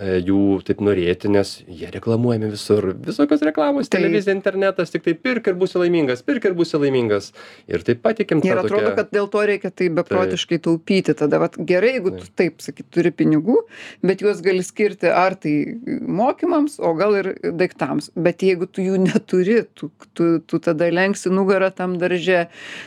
jų 0.00 0.62
taip 0.64 0.80
norėti, 0.80 1.28
nes 1.28 1.58
jie 1.68 1.90
reklamuojami 1.92 2.48
visur. 2.54 2.92
Visokios 3.04 3.42
reklamos, 3.44 3.90
Taip. 3.90 4.00
televizija, 4.00 4.32
internetas, 4.32 4.90
tik 4.90 5.04
tai 5.04 5.12
pirk 5.12 5.50
ir 5.50 5.56
būsi 5.60 5.76
laimingas, 5.82 6.22
pirk 6.24 6.46
ir 6.48 6.54
būsi 6.56 6.80
laimingas. 6.80 7.32
Ir 7.68 7.84
taip 7.84 8.00
patikim 8.04 8.40
Ir 8.40 8.56
atrodo, 8.56 8.88
tokią... 8.88 8.94
kad 8.96 9.10
dėl 9.12 9.28
to 9.28 9.42
reikia 9.50 9.70
taip 9.70 9.98
beprotiškai 9.98 10.58
taupyti. 10.64 11.12
Tada 11.18 11.42
vat, 11.42 11.58
gerai, 11.60 11.98
jeigu 11.98 12.14
tu 12.16 12.30
taip 12.40 12.64
sakyt, 12.64 12.88
turi 12.94 13.12
pinigų, 13.12 13.58
bet 14.00 14.24
juos 14.24 14.40
gali 14.44 14.64
skirti 14.64 15.12
ar 15.12 15.36
tai 15.36 15.76
mokymams, 16.08 16.78
o 16.80 16.94
gal 16.96 17.18
ir 17.20 17.30
daiktams. 17.44 18.08
Bet 18.16 18.46
jeigu 18.46 18.70
tu 18.72 18.86
jų 18.86 18.96
neturi, 19.04 19.60
tu, 19.76 19.90
tu, 20.16 20.30
tu 20.40 20.62
tada 20.62 20.88
lenksi 20.88 21.28
nugarą 21.32 21.68
tam 21.76 21.98
darže, 22.00 22.46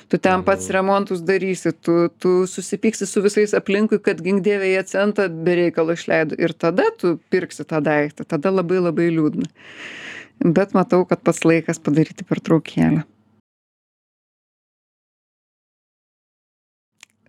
tu 0.09 0.17
ten 0.17 0.41
pats 0.47 0.71
remontus 0.73 1.21
darysi, 1.25 1.75
tu, 1.85 2.09
tu 2.17 2.33
susipyksi 2.49 3.05
su 3.05 3.21
visais 3.25 3.53
aplinkui, 3.57 4.01
kad 4.01 4.25
gingdėvė 4.25 4.73
jie 4.73 4.83
centą 4.89 5.29
bereikalo 5.29 5.93
išleido. 5.93 6.41
Ir 6.41 6.57
tada 6.57 6.89
tu 6.99 7.15
pirksi 7.33 7.65
tą 7.67 7.81
daiktą. 7.85 8.27
Tada 8.27 8.51
labai 8.53 8.81
labai 8.83 9.09
liūdna. 9.13 9.49
Bet 10.45 10.73
matau, 10.75 11.05
kad 11.07 11.21
pats 11.23 11.45
laikas 11.47 11.79
padaryti 11.79 12.27
pertraukėlę. 12.27 13.05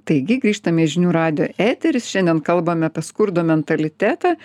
Taigi 0.06 0.36
grįžtame 0.38 0.84
į 0.84 0.90
žinių 0.92 1.12
radio 1.14 1.48
eteris, 1.58 2.06
šiandien 2.12 2.38
kalbame 2.46 2.86
apie 2.86 3.02
skurdo 3.02 3.42
mentalitetą. 3.46 4.36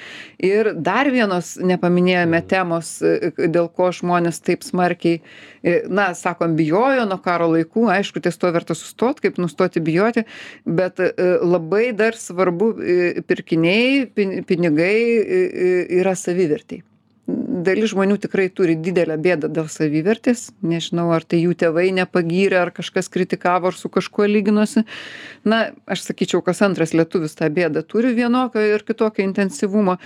Ir 0.41 0.71
dar 0.73 1.09
vienos 1.13 1.53
nepaminėjome 1.61 2.41
temos, 2.49 2.95
e, 3.05 3.31
dėl 3.45 3.69
ko 3.69 3.91
žmonės 3.93 4.41
taip 4.41 4.65
smarkiai, 4.65 5.21
e, 5.61 5.77
na, 5.85 6.11
sakom, 6.17 6.57
bijojo 6.57 7.05
nuo 7.05 7.19
karo 7.21 7.51
laikų, 7.53 7.87
aišku, 7.93 8.23
ties 8.25 8.41
to 8.41 8.49
verta 8.53 8.77
sustoti, 8.77 9.27
kaip 9.27 9.37
nustoti 9.41 9.83
bijoti, 9.85 10.25
bet 10.65 10.99
e, 10.99 11.11
labai 11.45 11.91
dar 11.93 12.17
svarbu 12.17 12.73
pirkiniai, 13.29 14.07
pin- 14.15 14.39
pinigai 14.47 14.95
yra 16.01 16.17
savivertiai 16.17 16.81
dalis 17.65 17.91
žmonių 17.91 18.17
tikrai 18.23 18.47
turi 18.53 18.77
didelę 18.79 19.17
bėdą 19.21 19.49
dėl 19.51 19.67
savivertės. 19.71 20.49
Nežinau 20.65 21.09
ar 21.15 21.25
tai 21.27 21.41
jų 21.43 21.55
tėvai 21.59 21.89
nepagyrė 21.95 22.61
ar 22.61 22.71
kažkas 22.75 23.11
kritikavo 23.11 23.71
ar 23.71 23.77
su 23.77 23.91
kažkuo 23.91 24.27
lyginosi. 24.29 24.85
Na 25.47 25.61
aš 25.91 26.05
sakyčiau 26.07 26.43
kas 26.45 26.63
antras 26.65 26.95
lietuvis 26.95 27.35
tą 27.37 27.49
bėdą 27.53 27.83
turi 27.87 28.13
vienokio 28.17 28.63
ir 28.75 28.85
kitokio 28.87 29.25
intensyvumo. 29.25 29.97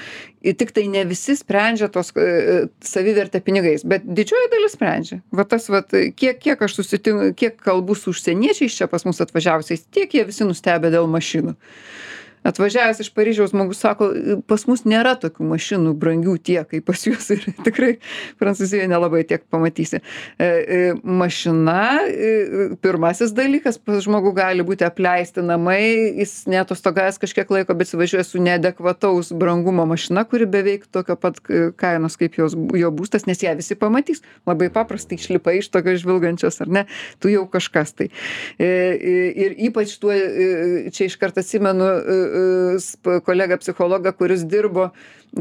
Ir 0.46 0.58
tiktai 0.58 0.88
ne 0.92 1.06
visi 1.10 1.38
sprendžia 1.38 1.90
tos 1.94 2.12
e, 2.18 2.66
savivertę 2.86 3.42
pinigais 3.46 3.86
bet 3.86 4.06
didžioji 4.06 4.52
dalis 4.54 4.76
sprendžia. 4.78 5.22
Va 5.36 5.46
tas 5.50 5.70
vat 5.74 5.94
kiek 6.18 6.42
kiek 6.42 6.66
aš 6.66 6.80
susitinku 6.82 7.32
kiek 7.38 7.58
kalbu 7.62 7.96
su 7.98 8.14
užsieniečiais 8.14 8.76
čia 8.78 8.90
pas 8.92 9.06
mus 9.06 9.22
atvažiavusiais 9.24 9.88
tiek 9.94 10.12
jie 10.14 10.26
visi 10.28 10.48
nustebę 10.48 10.92
dėl 10.94 11.10
mašinų 11.12 11.56
atvažiavęs 12.46 13.02
iš 13.04 13.10
paryžiaus 13.16 13.54
žmogus 13.54 13.82
sako 13.82 14.10
pas 14.48 14.66
mus 14.70 14.86
nėra 14.86 15.16
tokių 15.20 15.48
mašinų 15.50 15.94
brangių 16.00 16.36
tiek 16.46 16.68
kaip 16.70 16.86
pas 16.88 17.02
jus 17.08 17.30
ir 17.34 17.44
tikrai 17.68 17.96
prancūzijoj 18.42 18.90
nelabai 18.92 19.24
tiek 19.28 19.46
pamatysi. 19.52 20.02
E, 20.38 20.46
e, 20.46 20.80
mašina 21.04 21.80
e, 22.06 22.34
pirmasis 22.84 23.34
dalykas 23.36 23.80
pas 23.82 24.04
žmogų 24.06 24.36
gali 24.38 24.66
būti 24.68 24.86
apleisti 24.88 25.44
namai 25.46 25.82
jis 26.22 26.44
neatostogavęs 26.52 27.20
kažkiek 27.22 27.52
laiko 27.58 27.76
bet 27.78 27.90
įsivažiuoja 27.90 28.26
su 28.28 28.42
neadekvataus 28.44 29.34
brangumo 29.36 29.88
mašina 29.90 30.26
kuri 30.30 30.48
beveik 30.50 30.88
tokio 30.94 31.18
pat 31.20 31.40
k- 31.44 31.72
kainos 31.80 32.18
kaip 32.20 32.38
jos 32.40 32.56
jo 32.56 32.92
būstas 32.96 33.28
nes 33.30 33.42
ją 33.42 33.56
visi 33.58 33.78
pamatys. 33.80 34.22
Labai 34.48 34.70
paprastai 34.74 35.18
išlipai 35.20 35.58
iš 35.62 35.72
tokios 35.74 36.04
žvilgančios 36.04 36.62
ar 36.64 36.72
ne? 36.72 36.86
Tu 37.24 37.34
jau 37.34 37.46
kažkas 37.50 37.96
tai. 37.98 38.10
E, 38.60 38.66
e, 38.66 39.16
ir 39.46 39.56
ypač 39.70 39.96
tuo 40.02 40.14
e, 40.14 40.92
čia 40.94 41.10
iškart 41.10 41.40
atsimenu 41.42 41.86
e, 41.86 41.96
e, 41.96 42.35
kolegą 43.24 43.58
psichologą 43.58 44.14
kuris 44.14 44.44
dirbo 44.46 44.90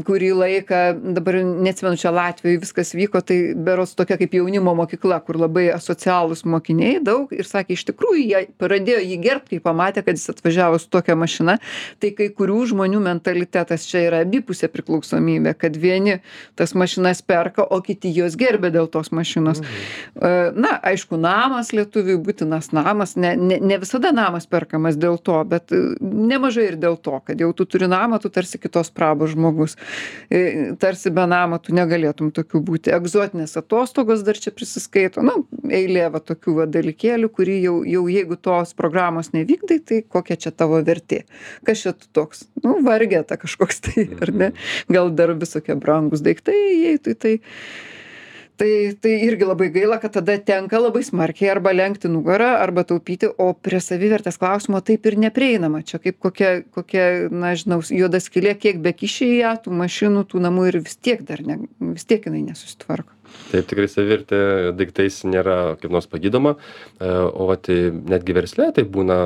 kurį 0.03 0.31
laiką 0.35 0.79
dabar 1.15 1.37
neatsimenu 1.45 1.99
čia 1.99 2.11
latvijoj 2.11 2.57
viskas 2.59 2.91
vyko 2.97 3.21
tai 3.23 3.37
berods 3.55 3.95
tokia 3.95 4.17
kaip 4.19 4.33
jaunimo 4.35 4.73
mokykla 4.75 5.21
kur 5.23 5.39
labai 5.39 5.69
asocialūs 5.75 6.43
mokiniai 6.51 6.99
daug 7.03 7.31
ir 7.35 7.47
sakė 7.47 7.77
iš 7.77 7.85
tikrųjų 7.91 8.23
jie 8.25 8.41
pradėjo 8.59 9.03
jį 9.05 9.17
gerbt 9.23 9.51
kai 9.53 9.61
pamatė 9.63 10.03
kad 10.05 10.19
jis 10.19 10.33
atvažiavo 10.33 10.79
su 10.81 10.89
tokia 10.91 11.15
mašina. 11.19 11.57
Tai 12.03 12.11
kai 12.17 12.27
kurių 12.35 12.57
žmonių 12.73 12.99
mentalitetas 13.05 13.87
čia 13.87 14.03
yra 14.09 14.21
abipusė 14.25 14.67
priklausomybė 14.73 15.55
kad 15.59 15.79
vieni 15.79 16.17
tas 16.59 16.75
mašinas 16.75 17.23
perka 17.23 17.63
o 17.63 17.79
kiti 17.85 18.11
juos 18.15 18.35
gerbia 18.39 18.73
dėl 18.75 18.91
tos 18.91 19.13
mašinos. 19.15 19.63
E, 19.63 20.33
na 20.55 20.75
aišku 20.83 21.19
namas 21.21 21.71
lietuviui 21.75 22.17
būtinas 22.25 22.73
namas 22.75 23.15
ne 23.15 23.35
ne 23.39 23.61
ne 23.63 23.79
visada 23.79 24.11
namas 24.15 24.49
perkamas 24.49 24.99
dėl 24.99 25.21
to 25.23 25.39
bet 25.47 25.71
nemažai 26.01 26.69
ir 26.73 26.79
dėl 26.81 26.99
to 26.99 27.21
kad 27.23 27.39
jau 27.39 27.53
tu 27.55 27.65
turi 27.69 27.87
namą 27.87 28.19
tu 28.19 28.29
tarsi 28.29 28.59
kitos 28.59 28.91
prabos 28.91 29.31
žmogus 29.35 29.77
tarsi 30.81 31.11
be 31.13 31.25
namo 31.29 31.59
tu 31.61 31.75
negalėtum 31.75 32.31
tokių 32.35 32.61
būti. 32.69 32.93
Egzotinės 32.95 33.57
atostogos 33.61 34.23
dar 34.25 34.39
čia 34.41 34.53
prisiskaito. 34.55 35.23
Nu 35.25 35.45
eilė 35.69 36.07
va 36.15 36.23
tokių 36.23 36.57
va 36.61 36.67
dalykėlių 36.71 37.31
kurį 37.35 37.59
jau 37.67 37.75
jau 37.89 38.05
jeigu 38.11 38.39
tos 38.41 38.73
programos 38.77 39.33
nevykdai 39.35 39.79
tai 39.85 40.01
kokia 40.01 40.39
čia 40.47 40.53
tavo 40.55 40.81
vertė? 40.85 41.23
Kas 41.67 41.85
čia 41.85 41.93
tu 41.93 42.09
toks? 42.15 42.47
Nu 42.63 42.79
vargeta 42.85 43.37
kažkoks 43.41 43.83
tai 43.85 44.07
ar 44.21 44.33
ne? 44.33 44.51
Gal 44.91 45.11
dar 45.13 45.35
visokie 45.37 45.77
brangūs 45.77 46.25
daiktai 46.25 46.55
įeitų 46.55 47.15
į 47.15 47.19
tai 47.19 47.35
tai 47.35 47.39
tai 48.57 49.13
irgi 49.27 49.47
labai 49.47 49.69
gaila 49.73 49.97
kad 50.01 50.15
tada 50.15 50.37
tenka 50.37 50.79
labai 50.79 51.03
smarkiai 51.05 51.51
arba 51.53 51.73
lenkti 51.75 52.11
nugarą 52.11 52.51
arba 52.61 52.85
taupyti 52.87 53.29
o 53.37 53.51
prie 53.53 53.81
savivertės 53.83 54.39
klausimo 54.41 54.81
taip 54.85 55.05
ir 55.09 55.19
neprieinama. 55.25 55.83
Čia 55.87 55.99
kaip 56.03 56.19
kokia 56.23 56.53
kokia 56.75 57.05
na 57.31 57.55
žinau 57.59 57.81
juoda 57.83 58.21
skylė 58.23 58.55
kiek 58.59 58.79
bekiši 58.85 59.31
į 59.33 59.41
ją 59.41 59.57
tų 59.65 59.75
mašinų 59.81 60.25
tų 60.31 60.45
namų 60.47 60.69
ir 60.71 60.79
vis 60.85 60.97
tiek 60.97 61.25
dar 61.27 61.43
ne 61.45 61.59
vis 61.91 62.07
tiek 62.07 62.25
jinai 62.27 62.45
nesusitvarko. 62.47 63.11
Taip 63.51 63.67
tikrai 63.69 63.87
savivertė 63.89 64.39
daiktais 64.77 65.17
nėra 65.27 65.75
kaip 65.81 65.93
nors 65.93 66.07
pagydoma, 66.09 66.55
e, 66.55 67.09
o 67.09 67.47
tai 67.59 67.77
netgi 67.91 68.35
versle 68.37 68.69
tai 68.75 68.85
būna 68.87 69.17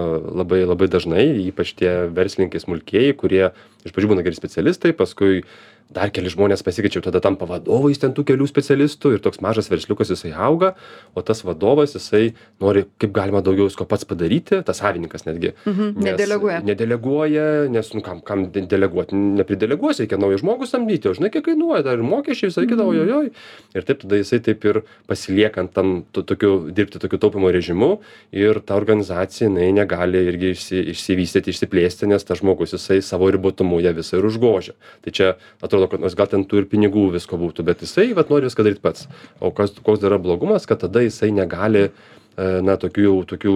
labai 0.42 0.64
labai 0.66 0.90
dažnai, 0.92 1.26
ypač 1.50 1.76
tie 1.80 1.92
verslininkai 2.16 2.62
smulkieji, 2.64 3.18
kurie 3.20 3.50
iš 3.86 3.94
pradžių 3.94 4.14
būna 4.14 4.26
geri 4.26 4.40
specialistai, 4.40 4.96
paskui 4.98 5.44
dar 5.90 6.12
keli 6.14 6.30
žmonės 6.30 6.62
pasikeičia, 6.66 7.02
tada 7.02 7.22
tampa 7.24 7.48
vadovais 7.50 7.98
ten 7.98 8.14
tų 8.14 8.26
kelių 8.30 8.46
specialistų 8.50 9.16
ir 9.16 9.22
toks 9.26 9.42
mažas 9.42 9.72
versliukas 9.72 10.12
jisai 10.14 10.32
auga, 10.38 10.76
o 11.18 11.24
tas 11.26 11.42
vadovas 11.48 11.96
jisai 11.98 12.36
nori 12.62 12.84
kaip 13.02 13.14
galima 13.16 13.42
daugiau 13.46 13.66
visko 13.70 13.88
pats 13.90 14.06
padaryti, 14.06 14.60
tas 14.68 14.82
savininkas 14.84 15.26
netgi. 15.26 15.56
Mhm, 15.66 15.96
nedeleguoja. 16.06 16.60
Nedeleguoja, 16.68 17.46
nes 17.74 17.90
nu, 17.96 18.04
kam, 18.06 18.22
kam 18.22 18.46
de- 18.54 18.68
deleguoti, 18.70 19.18
neprideleguosi, 19.40 20.04
reikia 20.06 20.20
naują 20.22 20.42
žmogų 20.44 20.68
samdyti, 20.70 21.10
o 21.10 21.16
žinai, 21.18 21.32
kiek 21.34 21.48
kainuoja, 21.50 21.82
dar 21.88 21.98
ir 21.98 22.06
mokesčiai, 22.06 22.52
visai 22.52 22.68
kita, 22.70 22.86
ojojoj. 22.86 23.32
Ir 23.74 23.88
taip 23.90 24.04
tada 24.06 24.20
jisai 24.22 24.42
taip 24.46 24.66
ir 24.70 24.82
pasiliekant 25.10 25.74
tam 25.74 26.04
to, 26.14 26.22
tokiu, 26.22 26.54
dirbti 26.76 27.02
tokiu 27.02 27.18
taupimo 27.22 27.50
režimu 27.54 28.00
ir 28.36 28.60
ta 28.62 28.78
organizacija, 28.78 29.50
jinai 29.50 29.72
negali 29.74 30.22
irgi 30.30 30.54
išsi, 30.54 30.84
išsivystyti, 30.94 31.54
išsiplėsti, 31.54 32.10
nes 32.12 32.24
tas 32.28 32.42
žmogus 32.44 32.76
jisai 32.78 33.00
savo 33.06 33.30
ribotumu 33.34 33.82
ją 33.82 33.96
visą 33.98 34.20
ir 34.20 34.28
užgožia. 34.30 34.76
Tai 35.06 35.12
čia 35.16 35.30
atrodo, 35.62 35.79
kad 35.88 36.02
nors 36.04 36.16
gal 36.20 36.28
ten 36.28 36.44
tų 36.44 36.64
ir 36.64 36.70
pinigų 36.72 37.08
visko 37.16 37.38
būtų, 37.40 37.64
bet 37.64 37.82
jisai 37.86 38.10
vat, 38.18 38.30
nori 38.30 38.50
viską 38.50 38.66
daryti 38.68 38.84
pats. 38.84 39.08
O 39.40 39.52
kas, 39.56 39.72
koks 39.80 40.02
dar 40.02 40.12
yra 40.12 40.20
blogumas, 40.22 40.66
kad 40.68 40.82
tada 40.84 41.00
jisai 41.06 41.32
negali 41.32 41.86
e, 41.88 41.92
na, 42.66 42.76
tokių, 42.80 43.04
jau- 43.06 43.26
tokių, 43.30 43.54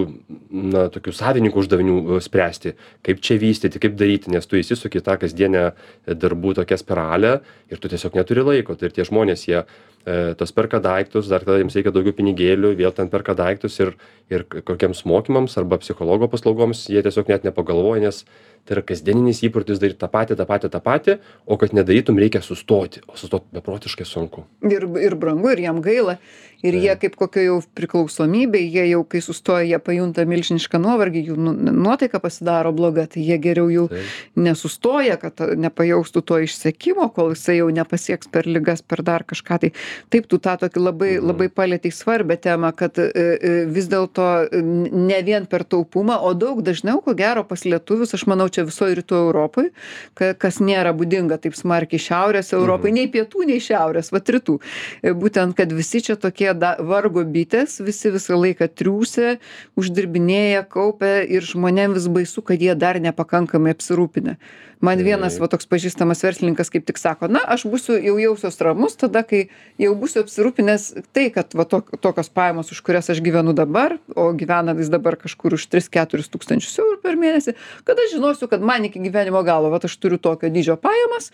na, 0.72 0.86
tokių 0.94 1.12
savininkų 1.16 1.60
uždavinių 1.64 1.96
e, 2.16 2.20
spręsti, 2.24 2.74
kaip 3.04 3.20
čia 3.24 3.36
vystyti, 3.42 3.80
kaip 3.82 3.96
daryti, 4.00 4.32
nes 4.32 4.46
tu 4.48 4.56
įsisuki 4.60 5.00
į 5.00 5.04
tą 5.06 5.18
kasdienę 5.20 5.64
darbų 6.08 6.54
tokią 6.60 6.78
spiralę 6.80 7.40
ir 7.72 7.80
tu 7.82 7.88
tiesiog 7.92 8.16
neturi 8.16 8.44
laiko. 8.46 8.76
Tai 8.76 8.88
ir 8.88 8.96
tie 8.96 9.06
žmonės, 9.08 9.46
jie 9.48 9.60
e, 9.62 10.34
tos 10.38 10.52
perka 10.52 10.80
daiktus, 10.84 11.28
dar 11.32 11.44
tada 11.44 11.60
jiems 11.62 11.76
reikia 11.78 11.92
daugiau 11.94 12.16
pinigėlių, 12.16 12.74
vėl 12.76 12.92
ten 12.96 13.08
perka 13.12 13.36
daiktus 13.38 13.80
ir, 13.80 13.94
ir 14.32 14.44
kokiems 14.44 15.04
mokymams 15.08 15.56
arba 15.60 15.80
psichologo 15.80 16.28
paslaugoms 16.32 16.86
jie 16.92 17.00
tiesiog 17.04 17.30
net 17.32 17.48
nepagalvoja, 17.48 18.04
nes 18.04 18.24
tai 18.64 18.76
yra 18.78 18.82
kasdieninis 18.86 19.42
įprotis 19.46 19.80
daryt 19.82 19.98
tą 20.00 20.08
patį 20.08 20.36
tą 20.40 20.46
patį 20.48 20.70
tą 20.72 20.80
patį 20.84 21.18
o 21.46 21.58
kad 21.60 21.74
nedarytum 21.76 22.18
reikia 22.18 22.40
sustoti 22.42 23.02
o 23.08 23.16
sustot 23.16 23.44
beprotiškai 23.52 24.06
sunku. 24.08 24.44
Ir 24.64 24.86
ir 25.02 25.14
brangu 25.16 25.50
ir 25.52 25.58
jiem 25.66 25.82
gaila. 25.84 26.18
Ir 26.64 26.78
jie 26.80 26.94
kaip 26.96 27.16
kokioj 27.20 27.44
jau 27.44 27.56
priklausomybėj 27.76 28.70
jie 28.72 28.84
jau 28.88 29.02
kai 29.04 29.20
sustoja 29.20 29.66
jie 29.68 29.78
pajunta 29.84 30.24
milžinišką 30.24 30.78
nuovargį 30.80 31.22
jų 31.26 31.34
nu 31.36 31.52
nuotaika 31.52 32.20
pasidaro 32.24 32.72
bloga 32.72 33.04
tai 33.06 33.20
jie 33.20 33.36
geriau 33.38 33.68
jau 33.68 33.88
nesustoja 34.36 35.18
kad 35.20 35.40
nepajaustų 35.60 36.22
to 36.24 36.38
išsekimo 36.46 37.10
kol 37.12 37.34
jisai 37.34 37.58
jau 37.58 37.68
nepasieks 37.68 38.30
per 38.32 38.48
ligas 38.48 38.80
per 38.80 39.02
dar 39.04 39.24
kažką. 39.28 39.58
Tai 39.60 39.70
taip 40.10 40.26
tu 40.30 40.38
tą 40.38 40.56
tokį 40.62 40.80
labai 40.80 41.10
Mhm. 41.18 41.26
labai 41.26 41.48
palietei 41.48 41.92
svarbią 41.92 42.36
temą 42.40 42.72
kad 42.76 42.98
e, 42.98 43.10
e, 43.14 43.64
vis 43.68 43.86
dėlto 43.88 44.48
ne 44.92 45.22
vien 45.22 45.46
per 45.46 45.64
taupumą 45.64 46.16
o 46.22 46.32
daug 46.34 46.62
dažniau 46.62 47.02
ko 47.04 47.14
gero 47.14 47.44
pas 47.44 47.60
lietuvius 47.64 48.14
aš 48.14 48.26
manau 48.26 48.48
čia 48.54 48.66
visoj 48.68 48.94
rytų 49.00 49.18
europoj 49.26 49.70
ka 50.18 50.32
kas 50.38 50.60
nėra 50.62 50.94
būdinga 50.96 51.38
taip 51.42 51.56
smarkiai 51.58 52.02
šiaurės 52.02 52.52
europai 52.56 52.92
nei 52.94 53.08
pietų 53.12 53.46
nei 53.50 53.62
šiaurės 53.62 54.12
vat 54.14 54.30
rytų. 54.34 54.58
E, 55.02 55.14
būtent 55.14 55.56
kad 55.58 55.72
visi 55.74 56.02
čia 56.04 56.16
tokie 56.20 56.52
da 56.54 56.74
vargo 56.80 57.24
bitės 57.24 57.80
visi 57.84 58.12
visą 58.14 58.38
laiką 58.38 58.70
triūsia 58.70 59.36
uždirbinėja 59.80 60.64
kaupia 60.70 61.22
ir 61.24 61.44
žmonėm 61.46 61.96
vis 61.98 62.08
baisu 62.08 62.44
kad 62.46 62.62
jie 62.62 62.74
dar 62.78 63.00
nepakankamai 63.02 63.74
apsirūpinę 63.74 64.38
man 64.84 65.00
vienas 65.04 65.38
va 65.40 65.48
toks 65.50 65.68
pažįstamas 65.70 66.22
verslininkas 66.26 66.70
kaip 66.72 66.84
tik 66.88 67.00
sako 67.00 67.28
na 67.32 67.40
aš 67.54 67.64
būsiu 67.70 67.96
jau 67.96 68.16
jausiuos 68.20 68.60
ramus 68.66 68.98
tada 69.00 69.24
kai 69.26 69.46
jau 69.80 69.94
būsiu 69.98 70.24
apsirūpinęs 70.24 70.86
tai 71.16 71.28
kad 71.34 71.56
va 71.56 71.66
tok 71.68 71.94
tokios 72.04 72.28
pajamos 72.28 72.72
už 72.74 72.82
kurias 72.86 73.08
aš 73.12 73.22
gyvenu 73.24 73.54
dabar 73.56 73.96
o 74.14 74.28
gyvena 74.36 74.76
jis 74.78 74.92
dabar 74.92 75.16
kažkur 75.20 75.56
už 75.56 75.66
tris 75.72 75.88
keturis 75.88 76.28
tūkstančius 76.32 76.76
eurų 76.82 77.00
per 77.04 77.16
mėnesį 77.20 77.56
kada 77.88 78.06
žinosiu 78.12 78.50
kad 78.52 78.64
man 78.64 78.84
iki 78.90 79.02
gyvenimo 79.02 79.42
galo 79.46 79.72
vat 79.72 79.86
aš 79.88 79.96
turiu 80.02 80.20
tokio 80.20 80.52
dydžio 80.52 80.76
pajamas 80.80 81.30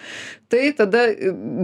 tai 0.53 0.71
tada 0.77 1.09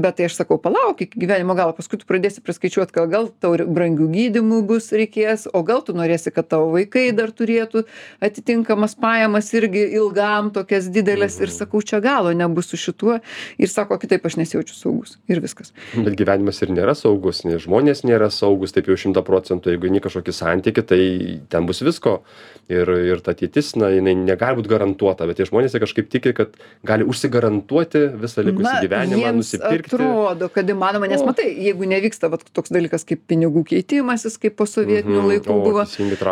bet 0.03 0.19
tai 0.19 0.29
aš 0.31 0.41
sakau 0.41 0.59
palauk 0.63 1.05
iki 1.07 1.23
gyvenimo 1.23 1.55
galo 1.59 1.77
paskui 1.77 2.01
tu 2.03 2.09
pradėsi 2.11 2.43
priskaičiuot 2.45 2.95
gal 2.97 3.09
gal 3.13 3.31
tau 3.41 3.55
ir 3.57 3.67
brangių 3.79 4.11
gydymų 4.17 4.63
bus 4.67 4.91
reikės 4.97 5.47
o 5.53 5.63
gal 5.67 5.85
tu 5.87 5.95
norėsi 5.97 6.35
kad 6.35 6.51
tavo 6.51 6.73
vaikai 6.75 7.09
dar 7.17 7.31
turėtų 7.37 7.87
atitinkamas 8.25 8.99
pajamas 8.99 9.53
irgi 9.55 9.87
ilgam 10.01 10.51
tokias 10.55 10.91
dideles 10.93 11.39
ir 11.41 11.53
sakau 11.55 11.76
čia 11.83 12.01
galo 12.01 12.33
nebus 12.33 12.67
su 12.73 12.77
šituo 12.77 13.19
ir 13.59 13.69
sako 13.69 13.99
kitaip 13.99 14.27
aš 14.27 14.37
nesijaučiu 14.37 14.75
saugus 14.77 15.19
ir 15.29 15.41
viskas 15.41 15.73
bet 15.97 16.17
gyvenimas 16.19 16.63
ir 16.63 16.71
nėra 16.71 16.95
saugus 16.95 17.45
nes 17.45 17.63
žmonės 17.67 18.05
nėra 18.05 18.29
saugūs 18.33 18.73
taip 18.77 18.87
jau 18.91 18.97
šimtą 18.97 19.23
procentų 19.27 19.75
jeigu 19.75 19.91
į 19.91 20.01
kažkokį 20.07 20.33
santykį 20.33 20.83
tai 20.87 21.01
ten 21.49 21.67
bus 21.67 21.83
visko 21.83 22.21
ir 22.69 22.89
ir 22.91 23.21
ta 23.21 23.33
ateitis 23.37 23.75
na 23.77 23.91
jinai 23.95 24.15
negali 24.19 24.59
būt 24.61 24.69
garantuota 24.71 25.27
bet 25.27 25.37
tie 25.41 25.47
žmonės 25.47 25.77
kažkaip 25.79 26.09
tiki 26.11 26.33
kad 26.35 26.57
gali 26.85 27.05
užsigarantuoti 27.07 28.03
visą 28.21 28.43
likusį 28.47 28.75
gyvenimą 28.87 29.21
jiems 29.23 29.37
nusipirkti 29.43 29.95
atrodo 29.97 30.49
kad 30.53 30.69
įmanoma 30.73 31.09
nes 31.11 31.23
O. 31.23 31.27
matai 31.29 31.49
jeigu 31.53 31.87
nevyksta 31.89 32.31
vat 32.33 32.43
toks 32.57 32.73
dalykas 32.75 33.05
kaip 33.09 33.23
pinigų 33.31 33.63
keitimasis 33.71 34.39
kaip 34.43 34.57
po 34.59 34.67
sovietinių 34.67 35.17
Mhm. 35.17 35.29
laikų 35.31 35.53
O, 35.53 35.61
buvo 35.65 35.85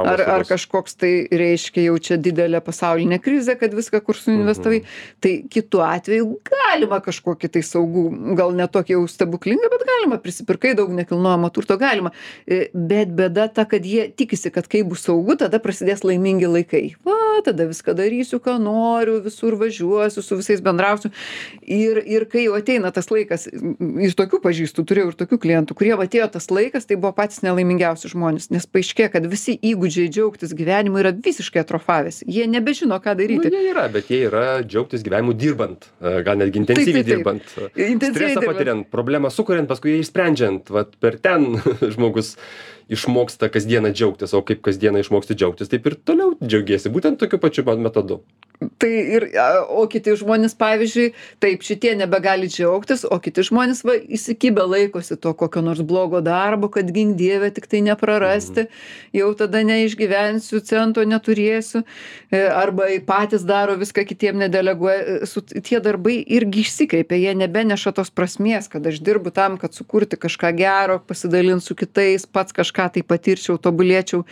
ar 0.05 0.21
ar 0.35 0.45
kažkoks 0.49 0.97
tai 1.01 1.13
reiškia 1.31 1.87
jau 1.89 1.97
čia 1.99 2.17
didelė 2.21 2.61
pasaulinė 2.65 3.19
krizė 3.23 3.57
kad 3.61 3.73
viską 3.75 4.01
kur 4.05 4.15
suinvestavai 4.19 4.81
Mhm. 4.83 4.89
Tai 5.25 5.39
kitu 5.49 5.81
atveju 5.81 6.27
galima 6.45 6.99
kažkokį 7.05 7.49
tai 7.57 7.63
saugų 7.65 8.05
gal 8.37 8.53
ne 8.57 8.67
tokį 8.69 8.99
jau 8.99 9.05
stebuklingą 9.09 9.71
bet 9.73 9.85
galima 9.89 10.19
prisipirkai 10.21 10.75
daug 10.77 10.91
nekilnojamo 10.93 11.49
turto 11.55 11.79
galima. 11.81 12.13
E, 12.45 12.67
bet 12.75 13.15
bėda 13.17 13.47
ta 13.57 13.65
kad 13.69 13.87
jie 13.89 14.11
tikisi 14.13 14.53
kad 14.53 14.69
kai 14.69 14.83
bus 14.85 15.07
saugu 15.09 15.39
tada 15.41 15.61
prasidės 15.65 16.05
laimingi 16.05 16.51
laikai. 16.51 16.83
Va 17.09 17.41
tada 17.47 17.65
viską 17.71 17.95
darysiu 17.97 18.41
ką 18.45 18.59
noriu 18.61 19.23
visur 19.25 19.57
važiuosiu 19.61 20.23
su 20.23 20.39
visais 20.41 20.61
bendrausiu. 20.65 21.09
Ir 21.65 22.03
ir 22.05 22.29
kai 22.29 22.45
jau 22.45 22.59
ateina 22.59 22.93
tas 22.93 23.09
laikas 23.09 23.49
iš 23.49 24.19
tokių 24.21 24.43
pažįstu 24.45 24.85
turėjau 24.85 25.15
ir 25.15 25.19
tokių 25.25 25.41
klientų 25.47 25.79
kuriem 25.81 26.05
atėjo 26.05 26.29
tas 26.37 26.51
laikas 26.53 26.85
tai 26.91 27.01
buvo 27.01 27.15
patys 27.17 27.41
nelaimingiausi 27.47 28.13
žmonės. 28.13 28.51
Nes 28.53 28.69
paaiškėja 28.69 29.15
kad 29.17 29.31
visi 29.33 29.57
įgūdžiai 29.73 30.13
džiaugtis 30.13 30.53
gyvenimu 30.53 31.01
yra 31.01 31.17
visiškai 31.17 31.65
atrofavęsi. 31.65 32.29
Jie 32.29 32.45
nebežino 32.51 33.01
ką 33.01 33.15
Nu, 33.15 33.23
daryti 33.23 33.55
jie 33.55 33.71
yra, 33.71 33.89
bet 33.93 34.11
jie 34.11 34.25
yra 34.29 34.47
džiaugtis 34.61 35.01
gyvenimu 35.01 35.14
dirbant, 35.39 35.89
e, 36.01 36.23
gal 36.27 36.39
netgi 36.41 36.61
intensyviai 36.63 37.05
taip, 37.05 37.07
taip. 37.07 37.17
dirbant, 37.17 37.75
Intensyviai 37.75 38.35
stresą 38.35 38.47
patiriant, 38.53 38.87
problemą 38.91 39.31
sukuriant, 39.31 39.69
paskui 39.71 39.95
ją 39.95 40.03
išsprendžiant, 40.03 40.71
vat 40.75 40.95
per 41.01 41.19
ten 41.23 41.55
žmogus 41.95 42.35
išmoksta 42.89 43.49
kasdieną 43.53 43.93
džiaugtis, 43.95 44.35
o 44.35 44.43
kaip 44.43 44.65
kasdieną 44.65 45.05
išmoksti 45.05 45.37
džiaugtis, 45.39 45.71
taip 45.73 45.87
ir 45.87 45.99
toliau 46.01 46.35
džiaugiesi, 46.43 46.93
būtent 46.93 47.21
tokiu 47.21 47.39
pačiu 47.39 47.65
metodu. 47.65 48.23
tai 48.79 48.93
ir 49.17 49.25
o 49.69 49.87
kiti 49.91 50.15
žmonės 50.17 50.55
pavyzdžiui 50.57 51.13
taip 51.43 51.63
šitie 51.63 51.95
nebegali 51.99 52.47
džiaugtis 52.47 53.05
o 53.05 53.19
kiti 53.19 53.43
žmonės 53.43 53.83
va 53.85 53.97
įsikibę 53.99 54.63
laikosi 54.63 55.17
to 55.17 55.35
kokio 55.35 55.61
nors 55.61 55.83
blogo 55.83 56.21
darbo 56.21 56.69
kad 56.69 56.87
gink 56.95 57.17
dieve 57.17 57.51
tiktai 57.51 57.83
neprarasti 57.83 58.69
jau 59.13 59.35
tada 59.35 59.61
neišgyvensiu 59.67 60.63
cento 60.65 61.05
neturėsiu 61.05 61.83
e, 62.31 62.47
arba 62.47 62.87
patys 63.07 63.43
daro 63.43 63.75
viską 63.77 64.07
kitiem 64.07 64.39
nedeleguoja 64.39 65.05
E, 65.05 65.27
su 65.27 65.41
tie 65.43 65.81
darbai 65.81 66.17
irgi 66.37 66.63
išsikreipia 66.65 67.19
jie 67.19 67.33
nebeneša 67.39 67.93
tos 67.97 68.11
prasmės 68.15 68.69
kad 68.73 68.87
aš 68.87 69.01
dirbu 69.05 69.33
tam 69.35 69.57
kad 69.61 69.75
sukurti 69.77 70.19
kažką 70.21 70.53
gero 70.57 70.99
pasidalint 71.09 71.65
su 71.65 71.77
kitais 71.79 72.27
pats 72.27 72.55
kažką 72.57 72.74
tai 72.75 73.03
patirčiau 73.07 73.59
tobulėčiau. 73.63 74.25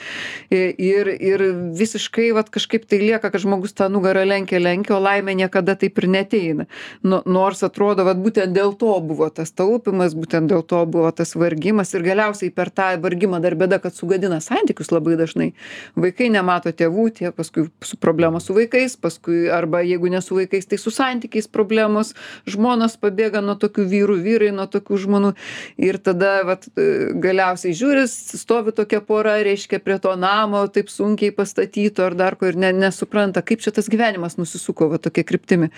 Ir 0.50 1.08
ir 1.12 1.44
visiškai 1.78 2.32
vat 2.36 2.50
kažkaip 2.52 2.86
tai 2.88 2.98
lieka 3.02 3.30
kad 3.30 3.40
žmogus 3.40 3.74
tą 3.76 3.88
nugarą 3.92 4.24
lenkia 4.26 4.60
lenkia 4.60 4.96
o 4.96 5.00
laimė 5.02 5.34
niekada 5.38 5.76
taip 5.78 5.98
ir 6.02 6.08
neateina 6.08 6.66
no 7.02 7.22
nors 7.26 7.62
atrodo 7.66 8.04
vat 8.06 8.18
būtent 8.22 8.54
dėl 8.54 8.74
to 8.78 8.92
buvo 9.04 9.28
tas 9.30 9.52
taupymas 9.52 10.16
būtent 10.18 10.50
dėl 10.50 10.62
to 10.66 10.82
buvo 10.86 11.10
tas 11.14 11.34
vargimas. 11.38 11.94
Ir 11.94 12.04
galiausiai 12.06 12.52
per 12.54 12.70
tą 12.70 12.92
vargimą 13.02 13.40
dar 13.42 13.56
bėda 13.58 13.78
kad 13.82 13.96
sugadina 13.96 14.40
santykius 14.44 14.92
labai 14.92 15.16
dažnai. 15.20 15.52
Vaikai 15.96 16.30
nemato 16.32 16.72
tėvų 16.72 17.08
tie 17.18 17.32
paskui 17.34 17.68
su 17.84 17.98
problemos 18.00 18.48
su 18.48 18.56
vaikais 18.56 18.96
paskui 19.00 19.48
arba 19.52 19.82
jeigu 19.86 20.10
ne 20.12 20.22
su 20.24 20.36
vaikais 20.38 20.68
tai 20.68 20.78
su 20.78 20.92
santykiais 20.94 21.48
problemos. 21.48 22.14
Žmonos 22.48 22.98
pabėga 23.02 23.42
nuo 23.44 23.56
tokių 23.60 23.86
vyrų 23.94 24.18
vyrai 24.22 24.52
nuo 24.54 24.66
tokių 24.70 25.00
žmonų. 25.06 25.34
Ir 25.82 25.98
tada 25.98 26.42
vat 26.48 26.68
galiausiai 26.76 27.74
žiūri 27.76 28.06
stovi 28.40 28.72
tokia 28.76 29.00
pora 29.04 29.36
reiškia 29.42 29.80
prie 29.82 29.98
to 30.02 30.14
namo 30.16 30.64
taip 30.72 30.90
sunkiai 30.92 31.34
pastatyto 31.36 32.06
ar 32.06 32.16
dar 32.18 32.36
ko 32.40 32.50
ir 32.50 32.56
ne 32.56 32.72
nesupranta 32.76 33.42
kaip 33.42 33.64
čia 33.64 33.74
tas 33.74 33.90
gyvenimas 33.92 34.38
nusisuko 34.40 34.88
va 34.92 35.00
tokia 35.02 35.26
kryptimi. 35.28 35.70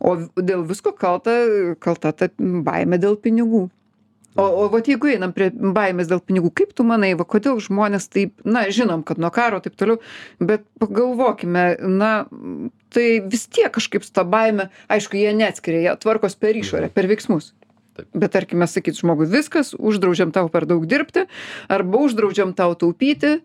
O 0.00 0.16
dėl 0.36 0.66
visko 0.68 0.94
kalta 0.96 1.36
kalta 1.80 2.12
ta 2.12 2.30
baimė 2.38 3.00
dėl 3.02 3.18
pinigų. 3.20 3.68
O 4.34 4.44
o 4.64 4.68
vat 4.68 4.88
jeigu 4.90 5.12
einam 5.12 5.30
prie 5.34 5.50
baimės 5.54 6.08
dėl 6.10 6.18
pinigų 6.18 6.50
kaip 6.58 6.72
tu 6.74 6.86
manai 6.86 7.12
va 7.14 7.26
kodėl 7.28 7.60
žmonės 7.62 8.08
taip 8.10 8.42
na 8.42 8.64
žinom 8.66 9.04
kad 9.06 9.20
nuo 9.22 9.30
karo 9.34 9.60
taip 9.62 9.76
toliau 9.78 10.00
bet 10.40 10.64
pagalvokime 10.82 11.66
na 11.86 12.12
tai 12.90 13.20
vis 13.30 13.46
tiek 13.46 13.70
kažkaip 13.74 14.02
su 14.02 14.10
ta 14.14 14.24
baime 14.26 14.72
aišku 14.90 15.20
jie 15.20 15.30
neatskiria 15.38 15.84
jie 15.84 15.94
tvarkos 16.02 16.34
per 16.34 16.58
išorę 16.58 16.90
per 16.90 17.06
veiksmus. 17.10 17.52
Bet 18.14 18.34
tarkime 18.34 18.68
sakyt 18.70 18.98
žmogui 19.00 19.28
viskas 19.30 19.74
uždraudžiam 19.78 20.34
tau 20.34 20.50
per 20.52 20.66
daug 20.70 20.86
dirbti 20.88 21.26
arba 21.72 22.04
uždraudžiam 22.06 22.54
tau 22.56 22.74
taupyti 22.78 23.38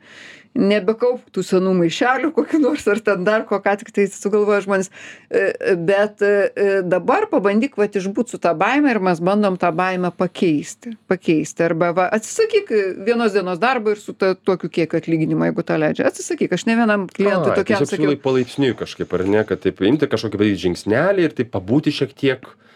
nebekaupk 0.57 1.29
tų 1.33 1.43
senų 1.45 1.73
maišelių 1.77 2.31
kokių 2.33 2.59
nors 2.63 2.85
ar 2.89 2.99
ten 3.05 3.23
dar 3.27 3.45
ko 3.47 3.59
ką 3.61 3.75
tik 3.79 3.91
tai 3.93 4.07
sugalvoja 4.09 4.63
žmonės. 4.65 4.89
E, 5.29 5.75
bet 5.77 6.23
e, 6.25 6.79
dabar 6.89 7.27
pabandyk 7.29 7.77
vat 7.79 7.95
išbūt 7.99 8.33
su 8.33 8.39
ta 8.41 8.55
baime 8.57 8.89
ir 8.91 9.01
mes 9.03 9.21
bandom 9.23 9.59
tą 9.61 9.69
baimę 9.75 10.11
pakeisti 10.17 10.95
pakeisti. 11.09 11.63
Arba 11.69 11.91
va 11.95 12.07
atsisakyk 12.17 12.73
vienos 13.05 13.35
dienos 13.35 13.61
darbo 13.61 13.93
ir 13.93 14.01
su 14.01 14.15
ta 14.17 14.33
tokiu 14.33 14.71
kiekiu 14.73 14.99
atlyginimo 14.99 15.47
jeigu 15.47 15.65
tau 15.65 15.79
leidžia. 15.81 16.09
Atsisakyk 16.09 16.57
aš 16.57 16.65
ne 16.69 16.79
vienam 16.79 17.05
klientui 17.07 17.53
tokiam 17.59 17.85
sakiau. 17.85 18.17
palaipsniui 18.23 18.73
kažkaip, 18.79 19.13
ar 19.15 19.27
ne, 19.29 19.45
kad 19.47 19.61
taip 19.63 19.83
imti 19.85 20.09
kažkokį 20.09 20.41
padaryti 20.41 20.65
žingsnelį 20.65 21.29
ir 21.29 21.37
taip 21.37 21.53
pabūti 21.53 21.93
šiek 21.93 22.17
tiek 22.17 22.49
e, 22.49 22.69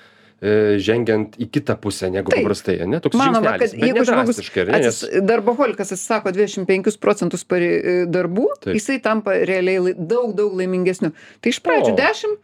žengiant 0.84 1.38
į 1.40 1.48
kitą 1.56 1.78
pusę 1.80 2.10
negu 2.12 2.32
Taip. 2.34 2.44
paprastai, 2.44 2.78
ne? 2.88 3.00
Toks 3.00 3.16
manoma 3.16 3.56
kad 3.62 3.72
jeigu 3.80 4.04
žmogus 4.04 4.42
atsis, 4.44 5.06
darboholikas 5.24 5.94
atsisako 5.96 6.34
25 6.36 6.98
procentus 7.00 7.46
pari, 7.48 7.70
e, 7.80 7.94
darbų 8.12 8.50
Taip. 8.66 8.74
jisai 8.76 9.00
tampa 9.04 9.38
realiai 9.48 9.94
daug 9.96 10.34
daug 10.36 10.58
laimingesniu 10.60 11.14
tai 11.40 11.54
iš 11.54 11.62
pradžių 11.64 11.94
O. 11.94 11.96
10 11.96 12.36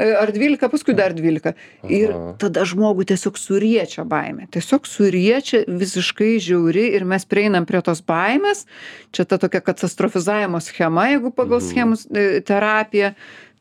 e, 0.00 0.06
ar 0.16 0.32
12 0.32 0.70
paskui 0.72 0.94
dar 0.96 1.12
12 1.12 1.52
ir 1.92 2.14
Aha. 2.16 2.32
tada 2.40 2.64
žmogų 2.64 3.04
tiesiog 3.12 3.36
suriečia 3.36 4.06
baimė 4.08 4.48
tiesiog 4.54 4.88
suriečia 4.88 5.64
visiškai 5.68 6.38
žiauri 6.40 6.86
ir 6.96 7.04
mes 7.04 7.28
prieinam 7.28 7.68
prie 7.68 7.82
tos 7.84 8.00
baimės 8.00 8.64
čia 9.12 9.28
ta 9.28 9.36
tokia 9.36 9.60
katastrofizavimo 9.60 10.60
schema 10.64 11.10
jeigu 11.12 11.30
pagal 11.36 11.60
Mhm. 11.60 11.68
schemus 11.68 12.06
e, 12.08 12.40
terapiją 12.40 13.12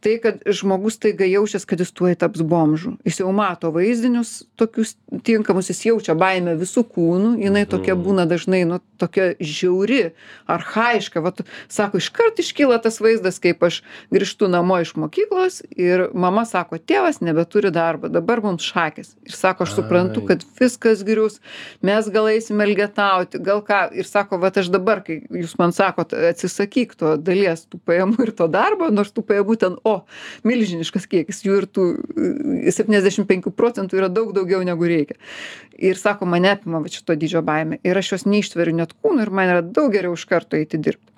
tai 0.01 0.17
kad 0.21 0.41
žmogus 0.45 0.97
staiga 0.97 1.25
jaučias 1.29 1.65
kad 1.65 1.79
jis 1.79 1.91
tuoj 1.93 2.15
taps 2.19 2.41
bomžu. 2.41 2.95
Jis 3.05 3.21
jau 3.21 3.31
mato 3.35 3.71
vaizdinius 3.71 4.43
tokius 4.59 4.95
tinkamus 5.23 5.69
jis 5.69 5.85
jaučia 5.85 6.15
baimę 6.17 6.55
visu 6.59 6.83
kūnu 6.83 7.35
jinai 7.41 7.63
tokia 7.69 7.95
būna 7.95 8.25
dažnai 8.29 8.63
nu 8.65 8.79
tokia 9.01 9.31
žiauri 9.39 10.01
archajiška 10.49 11.21
vat 11.21 11.41
sako 11.69 12.01
iškart 12.01 12.41
iškyla 12.41 12.79
tas 12.81 12.99
vaizdas 13.03 13.39
kaip 13.43 13.63
aš 13.63 13.81
grįžtu 14.13 14.49
namo 14.51 14.79
iš 14.81 14.95
mokyklos 14.97 15.61
ir 15.77 16.07
mama 16.13 16.45
sako 16.49 16.79
tėvas 16.81 17.21
nebeturi 17.21 17.71
darbo 17.71 18.09
dabar 18.09 18.41
mums 18.41 18.65
šakės. 18.65 19.13
Ir 19.27 19.37
sako 19.37 19.67
aš 19.67 19.77
suprantu 19.77 20.25
kad 20.25 20.45
viskas 20.59 21.05
grius 21.05 21.39
mes 21.81 22.09
gal 22.13 22.29
eisim 22.31 22.61
elgetauti 22.65 23.41
gal 23.41 23.61
ką. 23.65 23.83
Ir 23.97 24.09
sako 24.09 24.41
vat 24.41 24.57
aš 24.57 24.71
dabar 24.73 25.03
kai 25.05 25.21
jūs 25.29 25.57
man 25.61 25.75
sakot 25.75 26.13
atsisakyk 26.31 26.97
to 26.97 27.15
dalies 27.21 27.67
tų 27.69 27.81
pajamų 27.85 28.27
ir 28.27 28.35
to 28.37 28.49
darbo 28.51 28.89
nors 28.93 29.13
tų 29.13 29.25
pajamų 29.29 29.59
ten 29.61 29.77
o 29.83 29.90
milžiniškas 30.47 31.07
kiekis 31.11 31.43
jų 31.45 31.59
ir 31.61 31.67
tų 31.69 31.87
septyniasdešim 32.73 33.27
penkių 33.29 33.53
procentų 33.55 34.01
yra 34.01 34.09
daug 34.11 34.33
daugiau 34.35 34.63
negu 34.67 34.89
reikia. 34.89 35.19
Ir 35.81 35.99
sako 35.99 36.27
mane 36.29 36.53
apima 36.55 36.81
vat 36.83 36.97
šito 36.97 37.17
dydžio 37.17 37.43
baimė. 37.45 37.81
Ir 37.87 37.97
aš 37.97 38.15
jos 38.15 38.27
neištveriu 38.29 38.75
net 38.77 38.95
kūnu 39.01 39.25
ir 39.25 39.33
man 39.33 39.55
yra 39.55 39.63
daug 39.65 39.93
geriau 39.93 40.17
iš 40.17 40.27
karto 40.29 40.59
eiti 40.59 40.81
dirbt 40.81 41.10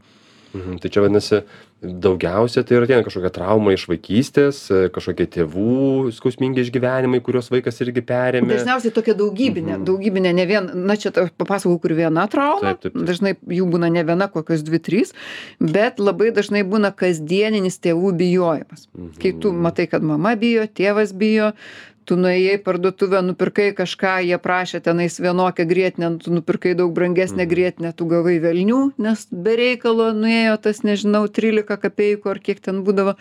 Mhm, 0.53 0.77
tai 0.81 0.89
čia 0.93 1.01
vadinasi, 1.01 1.39
daugiausia 1.81 2.61
tai 2.63 2.77
yra 2.77 2.85
ateina 2.85 3.05
kažkokia 3.05 3.31
trauma 3.33 3.73
iš 3.73 3.87
vaikystės, 3.89 4.59
kažkokie 4.93 5.25
tėvų 5.33 6.11
skausmingi 6.13 6.61
išgyvenimai, 6.63 7.19
kuriuos 7.25 7.49
vaikas 7.51 7.81
irgi 7.83 8.03
perėmė. 8.05 8.53
Dažniausiai 8.53 8.93
tokia 8.93 9.15
daugybinė, 9.17 9.79
mhm. 9.79 9.87
daugybinė, 9.89 10.33
ne 10.37 10.45
vien, 10.49 10.69
na 10.87 10.97
čia 10.99 11.11
papasakau, 11.11 11.75
kur 11.81 11.95
viena 11.97 12.27
trauma, 12.31 12.75
dažnai 12.93 13.33
jų 13.41 13.67
būna 13.73 13.89
ne 13.93 14.05
viena, 14.07 14.29
kokios 14.31 14.61
dvi, 14.67 14.81
trys, 14.83 15.15
bet 15.57 15.97
labai 16.01 16.29
dažnai 16.35 16.61
būna 16.67 16.93
kasdieninis 16.95 17.81
tėvų 17.83 18.13
bijojimas. 18.21 18.85
Kai 19.17 19.33
tu 19.33 19.49
mhm. 19.49 19.65
matai, 19.65 19.89
kad 19.89 20.05
mama 20.05 20.37
bijo, 20.39 20.69
tėvas 20.69 21.15
bijo, 21.17 21.53
tu 22.05 22.17
nuėjai 22.19 22.57
į 22.57 22.63
parduotuvę 22.65 23.21
nupirkai 23.25 23.69
kažką 23.77 24.13
jie 24.27 24.37
prašė 24.41 24.81
tenais 24.85 25.19
vienokią 25.23 25.65
grietinę 25.69 26.11
tu 26.23 26.33
nupirkai 26.33 26.75
daug 26.79 26.93
brangesnę 26.93 27.43
Mhm. 27.43 27.51
grietinę 27.53 27.93
tu 27.95 28.05
gavai 28.05 28.39
velnių 28.43 28.81
nes 28.97 29.27
be 29.31 29.55
reikalo 29.59 30.11
nuėjo 30.13 30.57
tas 30.61 30.83
nežinau 30.83 31.27
trylika 31.27 31.77
kapeikų 31.77 32.29
ar 32.29 32.39
kiek 32.39 32.59
ten 32.59 32.83
būdavo 32.83 33.15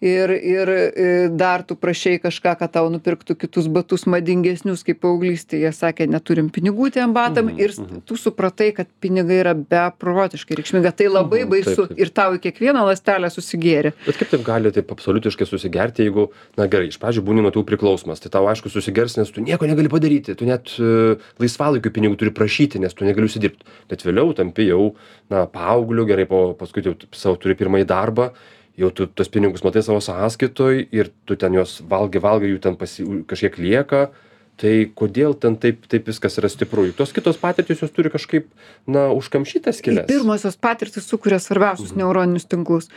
ir 0.00 0.30
ir 0.36 0.68
i 0.68 1.28
dar 1.32 1.62
tu 1.64 1.74
prašei 1.76 2.18
kažką 2.20 2.52
kad 2.60 2.72
tau 2.74 2.90
nupirktų 2.92 3.36
kitus 3.40 3.66
batus 3.72 4.04
madingesnius 4.06 4.84
kaip 4.84 5.00
paauglystėj 5.00 5.64
jie 5.64 5.72
sakė 5.72 6.06
neturim 6.10 6.50
pinigų 6.52 6.90
tiem 6.92 7.14
batam 7.16 7.46
Mhm, 7.46 7.58
ir 7.60 7.72
mhm. 7.78 8.02
tu 8.04 8.16
supratai 8.20 8.72
kad 8.76 8.88
pinigai 9.00 9.38
yra 9.40 9.54
beprotiškai 9.56 10.58
reikšminga. 10.58 10.92
Tai 10.96 11.06
labai 11.08 11.44
Mhm, 11.44 11.50
baisu 11.50 11.86
ir 11.96 12.10
tau 12.10 12.34
į 12.36 12.42
kiekvieną 12.44 12.82
ląstelę 12.90 13.30
susigėrė. 13.32 13.92
Bet 14.06 14.18
kaip 14.20 14.30
taip 14.34 14.44
gali 14.44 14.72
taip 14.72 14.90
absoliutiškai 14.92 15.46
susigerti, 15.48 16.04
jeigu, 16.04 16.28
na 16.58 16.66
gerai, 16.66 16.88
iš 16.92 16.98
pradžių 17.00 17.24
būni 17.24 17.44
nuo 17.44 17.52
tų 17.54 17.64
priklausomas, 17.64 18.20
tai 18.20 18.30
tau 18.30 18.44
aišku 18.50 18.68
susigers, 18.72 19.16
nes 19.16 19.30
tu 19.30 19.40
nieko 19.40 19.66
negali 19.66 19.88
padaryti, 19.88 20.34
tu 20.36 20.44
net 20.48 20.74
uh, 20.80 21.16
laisvalaikiu 21.40 21.90
pinigų 21.94 22.18
turi 22.20 22.34
prašyti, 22.36 22.80
nes 22.82 22.92
tu 22.94 23.04
negali 23.08 23.28
užsidirbti. 23.30 23.64
Bet 23.88 24.04
vėliau 24.04 24.34
tampi 24.36 24.68
jau, 24.68 24.94
na, 25.32 25.46
paaugliu, 25.46 26.04
gerai, 26.08 26.26
po, 26.28 26.42
paskui 26.58 26.84
jau 26.84 26.96
savo 27.16 27.36
turi 27.40 27.56
pirmąjį 27.56 27.86
darbą, 27.88 28.32
jau 28.78 28.90
tu 28.92 29.06
tos 29.06 29.28
pinigus 29.32 29.64
matai 29.64 29.82
savo 29.82 30.00
sąskaitoj 30.04 30.86
ir 30.92 31.10
tu 31.26 31.36
ten 31.36 31.54
juos 31.56 31.78
valgai, 31.88 32.20
valgai, 32.20 32.52
jų 32.54 32.60
ten 32.60 32.76
pasi, 32.76 33.04
kažkiek 33.28 33.58
lieka. 33.58 34.08
Tai 34.56 34.70
kodėl 34.96 35.34
ten 35.36 35.52
taip, 35.60 35.82
taip 35.84 36.06
viskas 36.08 36.38
yra 36.40 36.48
stipru? 36.48 36.86
Juk 36.88 36.96
tos 36.96 37.10
kitos 37.12 37.36
patirtys 37.36 37.82
jos 37.84 37.90
turi 37.92 38.08
kažkaip, 38.08 38.46
na, 38.88 39.10
užkamšytas 39.12 39.82
kelias. 39.84 40.06
pirmosios 40.08 40.56
patirtys 40.56 41.04
sukuria 41.04 41.36
svarbiausius 41.36 41.92
Mhm. 41.92 41.98
neuroninius 42.00 42.48
tinklus 42.48 42.88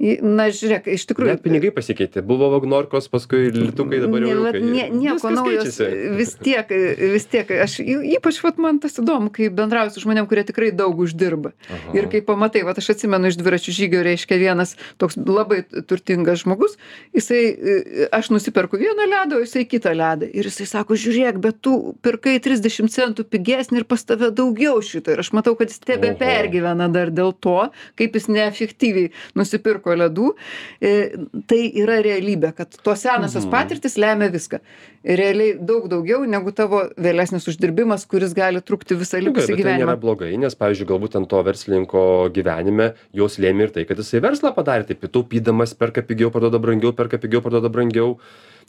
na 0.00 0.48
žiūrėk 0.50 0.88
iš 0.96 1.04
tikrųjų 1.10 1.36
Net 1.36 1.42
pinigai 1.44 1.70
pasikeitė. 1.74 2.22
Buvo 2.26 2.48
vagnorkos, 2.56 3.06
paskui 3.12 3.52
litukai, 3.54 4.00
dabar 4.02 4.24
jau 4.26 4.38
Ne, 4.52 4.60
nie, 4.64 4.86
nieko 4.90 5.30
naujo. 5.30 5.62
vis 6.18 6.34
tiek 6.42 6.70
vis 7.12 7.26
tiek 7.30 7.50
aš 7.62 7.78
ypač 7.84 8.40
vat 8.42 8.58
man 8.58 8.80
tas 8.82 8.98
įdomu 8.98 9.30
kai 9.34 9.46
bendrauji 9.52 9.94
su 9.94 10.02
žmonėm 10.02 10.26
kurie 10.30 10.42
tikrai 10.48 10.72
daug 10.74 10.98
uždirba. 10.98 11.52
Aha. 11.70 11.94
ir 11.94 12.08
kai 12.10 12.22
pamatai 12.24 12.64
vat 12.66 12.78
aš 12.78 12.92
atsimenu 12.96 13.30
iš 13.30 13.38
dviračių 13.38 13.74
žygio 13.76 14.02
reiškia 14.02 14.38
vienas 14.40 14.74
toks 14.98 15.18
labai 15.20 15.62
turtingas 15.86 16.42
žmogus 16.42 16.74
jisai 17.14 17.42
y, 17.52 18.08
aš 18.10 18.32
nusiperku 18.34 18.80
vieną 18.80 19.06
ledą 19.06 19.38
o 19.38 19.44
jisai 19.44 19.64
kitą 19.70 19.94
ledą. 19.94 20.26
Ir 20.32 20.50
jisai 20.50 20.66
sako 20.66 20.98
žiūrėk 20.98 21.38
bet 21.42 21.62
tu 21.62 21.94
pirkai 22.02 22.38
trisdešim 22.42 22.90
centų 22.90 23.28
pigesnį 23.28 23.82
ir 23.82 23.88
pas 23.88 24.02
tave 24.02 24.32
daugiau 24.34 24.82
šito. 24.82 25.14
Ir 25.14 25.22
aš 25.22 25.32
matau 25.36 25.54
kad 25.58 25.70
jis 25.70 25.78
tebepergyvena 25.84 26.90
dar 26.92 27.14
dėl 27.14 27.32
to 27.38 27.70
kaip 27.98 28.18
jis 28.18 28.28
neefektyviai 28.32 29.12
nusipirko 29.38 29.81
ledų 29.90 30.32
E, 30.82 31.12
tai 31.46 31.60
yra 31.78 32.00
realybė 32.02 32.52
kad 32.56 32.68
tos 32.82 33.02
senosios 33.04 33.44
Mhm. 33.44 33.50
patirtys 33.52 33.96
lemia 33.98 34.28
viską 34.30 34.58
realiai 35.04 35.58
daug 35.58 35.88
daugiau 35.88 36.24
negu 36.26 36.52
tavo 36.52 36.90
vėlesnis 36.96 37.46
uždirbimas 37.50 38.06
kuris 38.06 38.34
gali 38.34 38.60
trukti 38.60 38.94
visą 38.94 39.18
Nu, 39.20 39.30
likusį 39.30 39.56
bet 39.56 39.62
tai 39.62 39.72
nėra 39.78 39.78
gyvenimą 39.78 39.96
blogai, 40.00 40.36
nes, 40.38 40.54
pavyzdžiui, 40.54 40.86
galbūt 40.86 41.16
ant 41.16 41.28
to 41.28 41.42
verslininko 41.42 42.30
gyvenime 42.34 42.94
jos 43.12 43.38
lėmė 43.38 43.68
ir 43.68 43.70
tai, 43.70 43.84
kad 43.84 43.98
jisai 43.98 44.20
verslą 44.22 44.54
padarė, 44.54 44.86
taip, 44.86 45.02
taupydamas, 45.10 45.74
perka 45.74 46.02
pigiau, 46.02 46.30
parduoda 46.30 46.58
brangiau, 46.62 46.92
perka 46.92 47.18
pigiau, 47.18 47.42
parduoda 47.42 47.68
brangiau. 47.68 48.18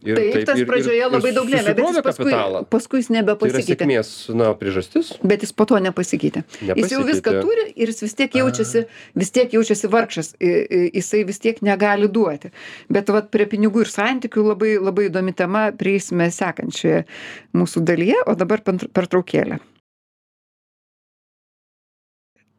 Ir 0.03 0.17
taip 0.17 0.45
tas 0.49 0.57
ir- 0.59 0.65
pradžioje 0.67 0.99
ir 0.99 1.11
labai 1.13 1.31
daug 1.35 1.47
lėmė 1.47 1.73
bet 1.75 1.77
jis 1.85 1.99
paskui 2.03 2.25
kapitalą. 2.25 2.61
paskui 2.69 2.99
jis 2.99 3.07
Tai 3.07 3.15
yra 3.15 3.21
nebepasikeitė 3.23 3.85
sėkmės, 3.85 4.09
na, 4.35 4.53
priežastis. 4.53 5.11
bet 5.23 5.41
jis 5.45 5.51
po 5.53 5.65
to 5.65 5.75
nepasikeitė. 5.79 6.43
Jis 6.75 6.91
jau 6.91 7.03
viską 7.03 7.31
Nepasikeitė. 7.31 7.41
turi 7.41 7.65
ir 7.75 7.87
jis 7.93 8.01
vis 8.01 8.13
tiek 8.13 8.31
jaučiasi 8.41 8.85
vis 9.15 9.31
tiek 9.31 9.51
jaučiasi 9.53 9.87
vargšas. 9.87 10.33
Jisai 10.39 11.23
vis 11.25 11.39
tiek 11.39 11.61
negali 11.61 12.07
duoti. 12.09 12.51
Bet 12.89 13.07
vat 13.09 13.29
prie 13.31 13.45
pinigų 13.45 13.81
ir 13.85 13.91
santykių 13.93 14.43
labai 14.51 14.77
labai 14.79 15.09
įdomi 15.09 15.33
tema 15.35 15.71
prieisime 15.71 16.27
sekančioje 16.31 17.05
mūsų 17.53 17.83
dalyje 17.83 18.19
o 18.27 18.35
dabar 18.35 18.59
pertraukėlė. 18.61 19.59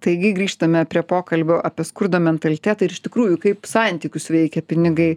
Taigi 0.05 0.35
grįžtame 0.37 0.83
prie 0.85 1.01
pokalbio 1.09 1.57
apie 1.65 1.85
skurdo 1.89 2.19
mentalitetą 2.21 2.85
ir 2.85 2.93
iš 2.93 3.01
tikrųjų 3.07 3.39
kaip 3.41 3.65
santykius 3.65 4.27
veikia 4.35 4.61
pinigai 4.61 5.15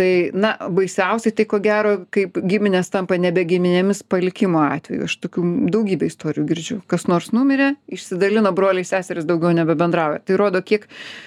tai 0.00 0.30
na 0.32 0.54
baisiausiai 0.72 1.34
tai 1.36 1.44
ko 1.48 1.58
gero 1.60 1.92
kaip 2.14 2.38
giminės 2.48 2.88
tampa 2.92 3.18
nebe 3.20 3.44
giminėmis 3.48 4.00
palikimo 4.08 4.62
atveju. 4.64 5.04
Aš 5.04 5.16
tokių 5.26 5.44
daugybę 5.74 6.08
istorijų 6.08 6.44
girdžiu. 6.48 6.78
Kas 6.90 7.04
nors 7.10 7.30
numirė 7.36 7.74
išsidalino 7.92 8.54
broliai 8.56 8.86
seserys 8.88 9.28
daugiau 9.28 9.52
nebebendrauja. 9.58 10.22
Tai 10.24 10.40
rodo 10.40 10.64
kiek 10.64 10.86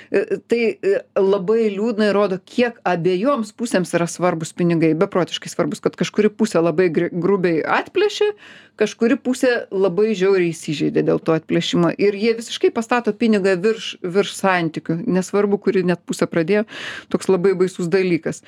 e, 0.10 0.40
tai 0.50 0.62
e, 0.74 0.96
labai 1.20 1.70
liūdna 1.76 2.10
ir 2.10 2.18
rodo 2.18 2.42
kiek 2.42 2.82
abiejoms 2.90 3.54
pusėms 3.60 3.94
yra 3.94 4.10
svarbūs 4.10 4.56
pinigai. 4.58 4.96
Beprotiškai 4.98 5.54
svarbūs 5.54 5.84
kad 5.86 6.00
kažkuri 6.00 6.34
pusė 6.34 6.64
labai 6.66 6.90
grubiai 6.94 7.62
atplėšė 7.78 8.34
kažkuri 8.80 9.18
pusė 9.22 9.52
labai 9.72 10.14
žiauriai 10.18 10.52
įsižeidė 10.54 11.04
dėl 11.06 11.22
to 11.22 11.36
atplėšimo. 11.38 11.92
Ir 12.02 12.18
jie 12.18 12.34
visiškai 12.38 12.72
pastato 12.74 13.14
pinigą 13.14 13.56
virš 13.62 13.94
virš 14.02 14.34
santykių. 14.40 14.98
Nesvarbu 15.14 15.60
kuri 15.62 15.84
net 15.88 16.02
pusė 16.08 16.28
pradėjo. 16.30 16.66
Toks 17.14 17.30
labai 17.30 17.54
baisus 17.60 17.90
dalykas 17.92 18.42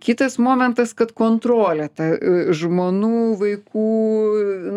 kitas 0.00 0.38
momentas 0.42 0.92
kad 0.96 1.12
kontrolė 1.16 1.88
ta 1.94 2.08
e, 2.14 2.54
žmonų 2.56 3.36
vaikų 3.38 3.88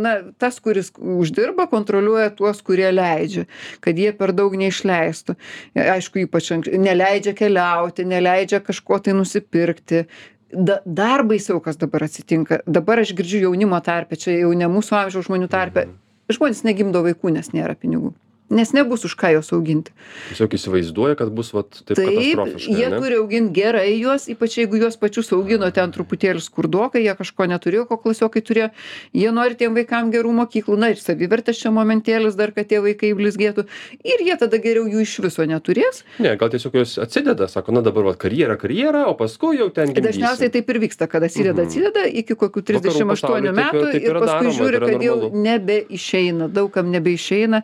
na 0.04 0.14
tas 0.42 0.60
kuris 0.64 0.92
uždirba 0.98 1.68
kontroliuoja 1.72 2.32
tuos 2.38 2.62
kurie 2.66 2.90
leidžia 2.94 3.48
kad 3.82 3.98
jie 3.98 4.12
per 4.18 4.36
daug 4.38 4.56
neišleistų. 4.60 5.38
E, 5.76 5.88
aišku 5.96 6.26
ypač 6.26 6.52
neleidžia 6.70 7.34
keliauti 7.38 8.06
neleidžia 8.06 8.62
kažko 8.66 9.02
tai 9.02 9.18
nusipirkti. 9.18 10.06
Da 10.52 10.82
dar 10.86 11.24
baisiau 11.24 11.62
kas 11.64 11.80
dabar 11.80 12.06
atsitinka. 12.10 12.60
Dabar 12.68 13.02
aš 13.02 13.16
girdžiu 13.16 13.46
jaunimo 13.48 13.80
tarpe 13.86 14.20
čia 14.20 14.42
jau 14.42 14.52
ne 14.58 14.68
mūsų 14.70 14.98
amžiaus 15.06 15.30
žmonių 15.30 15.48
tarpe. 15.52 15.88
Žmonės 16.32 16.66
negimdo 16.68 17.02
vaikų 17.08 17.34
nes 17.40 17.54
nėra 17.56 17.78
pinigų 17.80 18.14
nes 18.52 18.74
nebus 18.76 19.06
už 19.08 19.16
ką 19.16 19.32
juos 19.38 19.50
auginti 19.56 19.92
Tiesiog 20.30 20.54
įsivaizduoja, 20.58 21.16
kad 21.20 21.32
bus, 21.32 21.54
vat, 21.56 21.70
taip, 21.88 21.96
taip 21.98 22.10
katastrofiškai. 22.12 22.76
jie 22.78 22.90
ne? 22.92 23.00
turi 23.00 23.16
augint 23.22 23.52
gerai 23.56 23.94
juos 23.96 24.28
ypač 24.32 24.58
jeigu 24.60 24.82
juos 24.82 24.98
pačius 25.00 25.32
augino 25.34 25.70
ten 25.72 25.92
truputėlį 25.96 26.44
skurdokai 26.44 27.06
jie 27.06 27.16
kažko 27.16 27.48
neturėjo 27.52 27.86
ko 27.90 27.98
klasiokai 28.04 28.44
turėjo 28.44 28.70
jie 29.16 29.32
nori 29.32 29.56
tiem 29.56 29.74
vaikam 29.78 30.12
gerų 30.14 30.34
mokyklų 30.42 30.78
na 30.84 30.92
ir 30.92 31.00
savivertės 31.00 31.62
čia 31.64 31.72
momentėlis 31.72 32.36
dar 32.36 32.52
kad 32.52 32.68
tie 32.68 32.82
vaikai 32.84 33.14
blizgėtų 33.16 33.66
ir 34.04 34.26
jie 34.28 34.36
tada 34.42 34.60
geriau 34.62 34.84
jų 34.92 35.06
iš 35.08 35.16
viso 35.24 35.48
neturės 35.48 36.04
Ne, 36.20 36.36
gal 36.36 36.52
tiesiog 36.52 36.76
jos 36.82 36.98
atsideda, 37.02 37.48
sako, 37.48 37.72
na 37.72 37.82
dabar 37.86 38.04
vat, 38.12 38.18
karjera, 38.22 38.58
karjera, 38.60 39.06
o 39.08 39.16
paskui 39.16 39.58
jau 39.62 39.70
ten 39.72 39.94
gimdysim. 39.94 40.04
dažniausiai 40.12 40.52
taip 40.54 40.70
ir 40.70 40.80
vyksta 40.84 41.08
kad 41.08 41.24
atsideda 41.24 41.62
Mhm. 41.62 41.68
atsideda 41.70 42.04
iki 42.22 42.34
kokių 42.36 42.62
trisdešim 42.68 43.08
pasauly 43.08 43.16
aštuonių 43.16 43.52
taip 43.54 43.60
metų 43.62 43.84
taip 43.92 44.04
ir 44.04 44.14
paskui 44.20 44.28
daroma, 44.28 44.54
žiūri 44.58 44.78
tai 44.78 44.82
yra 44.82 44.92
kad 44.92 45.04
jau 45.08 45.16
normalu. 45.16 45.44
nebeišeina 45.48 46.48
daug 46.52 46.72
kam 46.74 46.92
nebeišeina 46.92 47.62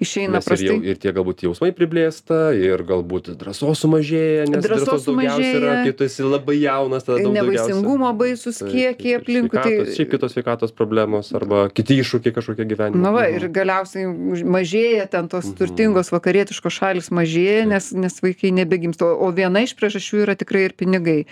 išeina 0.00 0.29
eina 0.30 0.38
nes 0.38 0.46
ir 0.46 0.62
jau 0.64 0.76
prastai. 0.78 0.90
ir 0.94 1.00
tie 1.02 1.12
galbūt 1.16 1.42
jausmai 1.44 1.70
priblėsta 1.76 2.38
ir 2.56 2.84
galbūt 2.86 3.32
drąsos 3.40 3.82
sumažėja 3.84 4.46
nes 4.48 4.62
Drąsos 4.64 4.86
drąsos 4.86 5.06
daugiausia 5.10 5.52
yra 5.58 5.74
kai 5.84 5.92
tu 5.98 6.04
esi 6.06 6.22
labai 6.22 6.56
jaunas 6.62 7.04
tada 7.04 7.18
daug 7.24 7.34
Nevaisingumo 7.34 8.12
baisus 8.16 8.62
kiekiai 8.62 9.16
aplinkui. 9.18 9.58
Tai, 9.60 9.74
šiaip 9.96 10.10
kitos 10.14 10.34
sveikatos 10.36 10.72
problemos 10.72 11.32
arba 11.34 11.66
kiti 11.74 11.98
iššūkiai 12.00 12.32
kažkokie 12.38 12.64
gyvenime 12.70 13.02
Na 13.02 13.10
va, 13.10 13.26
Mhm. 13.26 13.36
ir 13.36 13.48
galiausiai 13.50 14.06
už- 14.06 14.44
mažėja 14.46 15.08
ten 15.10 15.28
tos 15.28 15.46
Mhm. 15.50 15.56
turtingos 15.58 16.10
vakarietiškos 16.14 16.72
šalis 16.80 17.10
mažėja, 17.10 17.66
nes, 17.66 17.92
nes 17.92 18.20
vaikai 18.20 18.52
nebegimsta. 18.52 19.04
O 19.10 19.32
viena 19.32 19.62
iš 19.62 19.74
priežasčių 19.74 20.22
yra 20.26 20.34
tikrai 20.36 20.64
ir 20.68 20.72
pinigai. 20.78 21.24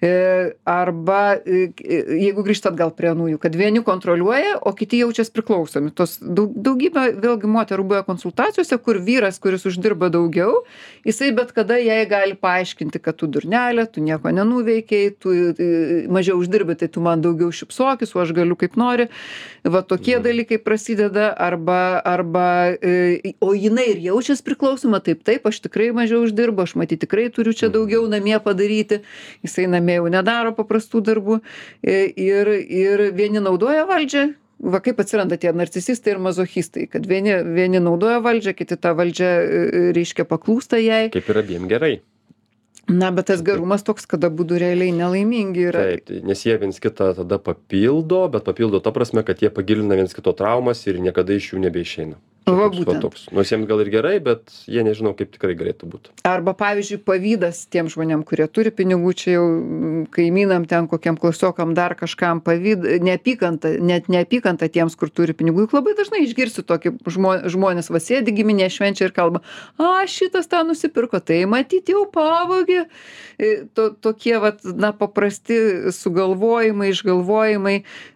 E, 0.00 0.52
Arba, 0.64 1.36
e, 1.44 1.72
jeigu 1.76 2.44
grįžtat 2.46 2.76
gal 2.78 2.90
prie 2.94 3.10
nųjų, 3.14 3.38
kad 3.42 3.54
vieni 3.54 3.82
kontroliuoja, 3.84 4.58
o 4.62 4.72
kiti 4.72 5.00
jaučiasi 5.02 5.32
priklausomi. 5.34 5.90
Tos 5.94 6.18
daug, 6.22 6.54
daugybė 6.54 7.18
vėlgi 7.20 7.48
moterų 7.50 7.84
buvo 7.88 8.02
konsultacijose, 8.38 8.78
kur 8.78 8.98
vyras, 8.98 9.38
kuris 9.38 9.66
uždirba 9.66 10.08
daugiau, 10.08 10.62
jisai 11.04 11.32
bet 11.34 11.52
kada 11.52 11.76
jai 11.78 12.06
gali 12.06 12.34
paaiškinti, 12.34 12.98
kad 13.02 13.16
tu 13.16 13.26
durnelė, 13.26 13.86
tu 13.90 14.00
nieko 14.00 14.30
nenuveikiai, 14.30 15.10
tu 15.18 15.32
e, 15.32 16.06
mažiau 16.08 16.38
uždirbi, 16.38 16.76
tai 16.78 16.88
tu 16.88 17.00
man 17.00 17.20
daugiau 17.20 17.50
šipsokis, 17.50 18.14
o 18.14 18.22
aš 18.22 18.32
galiu 18.36 18.56
kaip 18.56 18.76
nori. 18.76 19.08
Va 19.64 19.82
tokie 19.82 20.18
dalykai 20.22 20.58
prasideda 20.62 21.32
arba, 21.34 22.00
arba 22.04 22.74
e, 22.78 23.34
o 23.40 23.52
jinai 23.54 23.90
ir 23.94 24.02
jaučiasi 24.06 24.44
priklausoma, 24.46 25.02
taip, 25.02 25.24
taip, 25.26 25.46
aš 25.46 25.62
tikrai 25.66 25.90
mažiau 25.92 26.22
uždirbu, 26.26 26.62
aš 26.62 26.76
matyti 26.78 27.06
tikrai 27.06 27.28
turiu 27.34 27.54
čia 27.56 27.72
daugiau 27.72 28.06
namie 28.08 28.38
padaryti, 28.42 29.02
jisai 29.42 29.66
namie 29.70 29.98
jau 29.98 30.10
nedaro 30.12 30.54
paprastų 30.54 31.02
darbų 31.10 31.40
e, 31.82 32.04
ir, 32.14 32.54
ir 32.54 33.08
vieni 33.14 33.42
naudoja 33.42 33.88
valdžią. 33.88 34.28
Va 34.58 34.80
kaip 34.82 34.98
atsiranda 34.98 35.38
tie 35.38 35.52
narcisistai 35.54 36.16
ir 36.16 36.22
mazochistai, 36.22 36.88
kad 36.90 37.06
vieni, 37.06 37.36
vieni 37.54 37.78
naudoja 37.78 38.18
valdžią, 38.24 38.56
kiti 38.58 38.78
tą 38.80 38.94
valdžią, 38.98 39.28
e, 39.38 39.64
e, 39.64 39.82
reiškia, 39.94 40.26
paklūsta 40.26 40.80
jai. 40.82 41.04
kaip 41.14 41.30
ir 41.30 41.44
abiem 41.44 41.68
gerai 41.70 41.98
Na, 42.88 43.10
bet 43.12 43.26
tas 43.28 43.42
gerumas 43.44 43.82
toks, 43.84 44.06
kada 44.08 44.30
būtų 44.32 44.58
realiai 44.62 44.94
nelaimingi 44.96 45.66
yra. 45.68 45.82
taip 45.92 46.06
tai 46.08 46.20
nes 46.24 46.40
jie 46.40 46.56
viens 46.56 46.80
kitą 46.80 47.10
tada 47.18 47.36
papildo 47.36 48.22
bet 48.32 48.46
papildo 48.48 48.80
ta 48.80 48.92
prasme 48.96 49.20
kad 49.28 49.42
jie 49.44 49.50
pagilina 49.52 49.98
viens 49.98 50.16
kito 50.16 50.32
traumas 50.32 50.80
ir 50.88 50.96
niekada 50.96 51.36
iš 51.36 51.52
jų 51.52 51.60
nebeišeina 51.66 52.16
Va 52.48 52.56
va 52.64 52.68
būtent. 52.72 53.02
toks 53.04 53.28
nors 53.34 53.52
jiems 53.52 53.68
gal 53.68 53.84
ir 53.84 53.92
gerai 53.92 54.16
bet 54.24 54.52
jie 54.66 54.84
nežino 54.86 55.14
kaip 55.18 55.32
tikrai 55.34 55.54
galėtų 55.58 55.90
būt 55.92 56.10
Arba, 56.28 56.52
pavyzdžiui, 56.58 57.00
pavydas 57.06 57.62
tiem 57.72 57.88
žmonėm, 57.92 58.24
kurie 58.26 58.46
turi 58.50 58.72
pinigų, 58.74 59.12
čia 59.16 59.36
jau 59.36 59.44
mm, 59.46 60.08
kaimynam 60.14 60.66
ten, 60.68 60.88
kokiam 60.90 61.18
klasiokam 61.20 61.74
dar 61.76 61.94
kažkam 61.98 62.42
pavyd, 62.44 62.84
neapykanta, 63.04 63.74
net 63.80 64.10
neapykanta 64.12 64.68
tiems, 64.72 64.96
kur 64.98 65.12
turi 65.12 65.36
pinigų. 65.36 65.66
Juk 65.66 65.76
labai 65.78 65.94
dažnai 65.98 66.24
išgirsi 66.26 66.64
tokį 66.68 66.94
žmo, 67.08 67.34
žmonės 67.48 67.90
vasėdi 67.94 68.34
giminė 68.36 68.68
švenčia 68.72 69.08
ir 69.08 69.14
kalba, 69.16 69.42
a, 69.78 70.02
šitas 70.10 70.50
tą 70.50 70.64
nusipirko, 70.68 71.20
tai 71.24 71.42
matyti 71.50 71.96
jau 71.96 72.04
pavogė. 72.12 72.84
E, 73.38 73.54
To, 73.74 73.88
tokie, 73.94 74.34
vat, 74.42 74.62
na, 74.64 74.90
paprasti 74.96 75.56
sugalvojimai, 75.94 76.88
išgalvojimai, 76.92 77.74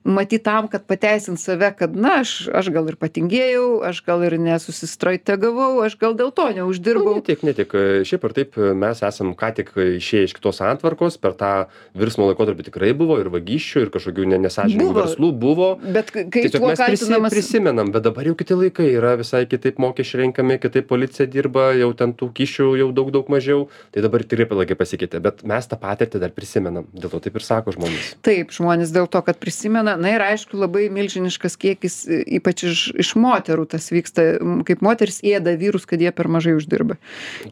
matyt 0.09 0.45
tam, 0.47 0.69
kad 0.73 0.87
pateisint 0.89 1.41
save, 1.41 1.71
kad, 1.79 1.95
na, 1.99 2.21
aš, 2.23 2.49
aš 2.51 2.71
gal 2.75 2.89
ir 2.91 2.99
patingėjau, 3.01 3.83
aš 3.87 4.03
gal 4.07 4.22
ir 4.27 4.39
nesusistrategavau, 4.41 5.83
aš 5.87 5.97
gal 6.01 6.15
dėl 6.19 6.33
to 6.35 6.49
Nu, 6.53 6.57
neuždirbau. 6.63 7.15
ne 7.17 7.25
tik 7.25 7.43
ne 7.47 7.53
tik 7.57 7.73
šiaip 8.05 8.25
ar 8.29 8.33
taip 8.37 8.57
mes 8.57 9.03
esam 9.03 9.33
ką 9.39 9.53
tik 9.57 9.73
išėję 9.77 10.29
iš 10.29 10.35
kitos 10.37 10.61
santvarkos 10.61 11.17
per 11.23 11.33
tą 11.39 11.53
virsmo 11.95 12.29
laikotarpį 12.31 12.69
tikrai 12.69 12.93
buvo 12.99 13.19
ir 13.23 13.31
vagysčių 13.33 13.87
ir 13.87 13.93
kažkokių 13.95 14.27
ne 14.35 14.39
nesąžiningų 14.45 14.95
verslų 14.99 15.33
buvo. 15.33 15.69
Bet 15.83 16.13
kai 16.13 16.27
tiesiog 16.29 16.69
mes 16.69 16.79
kaltinamas... 16.83 17.33
prisimenam 17.33 17.93
bet 17.95 18.05
dabar 18.05 18.29
jau 18.29 18.35
kiti 18.37 18.59
laikai 18.59 18.91
yra 18.93 19.15
visai 19.21 19.47
kitaip 19.49 19.81
mokesčiai 19.83 20.27
renkami 20.27 20.59
kitaip 20.61 20.89
policija 20.91 21.27
dirba 21.31 21.73
jau 21.79 21.93
ten 21.97 22.13
tų 22.13 22.29
kyšių 22.37 22.69
jau 22.83 22.91
daug 22.93 23.11
daug 23.15 23.33
mažiau. 23.33 23.69
Tai 23.95 24.05
dabar 24.05 24.27
tikrai 24.27 24.51
laikai 24.53 24.77
pasikeitė 24.77 25.23
bet 25.25 25.41
mes 25.49 25.67
tą 25.71 25.79
patirtį 25.81 26.21
dar 26.21 26.35
prisimenam. 26.37 26.85
Dėl 26.93 27.15
to 27.15 27.21
taip 27.25 27.39
ir 27.39 27.45
sako 27.47 27.73
žmonės. 27.73 28.13
Taip, 28.27 28.53
žmonės 28.53 28.93
dėl 28.93 29.09
to, 29.09 29.23
kad 29.25 29.39
prisimena, 29.41 29.97
na 29.97 30.13
ir 30.13 30.21
aišku, 30.27 30.59
labai 30.61 30.89
milžiniškas 30.93 31.57
kiekis, 31.57 31.97
ypač 32.39 32.67
iš, 32.69 32.83
iš 33.01 33.15
moterų 33.17 33.65
tas 33.73 33.89
vyksta, 33.95 34.12
m, 34.19 34.61
kaip 34.67 34.83
moteris 34.85 35.21
ėda 35.25 35.55
vyrus, 35.61 35.87
kad 35.89 36.03
jie 36.03 36.13
per 36.15 36.29
mažai 36.33 36.57
uždirba. 36.59 36.99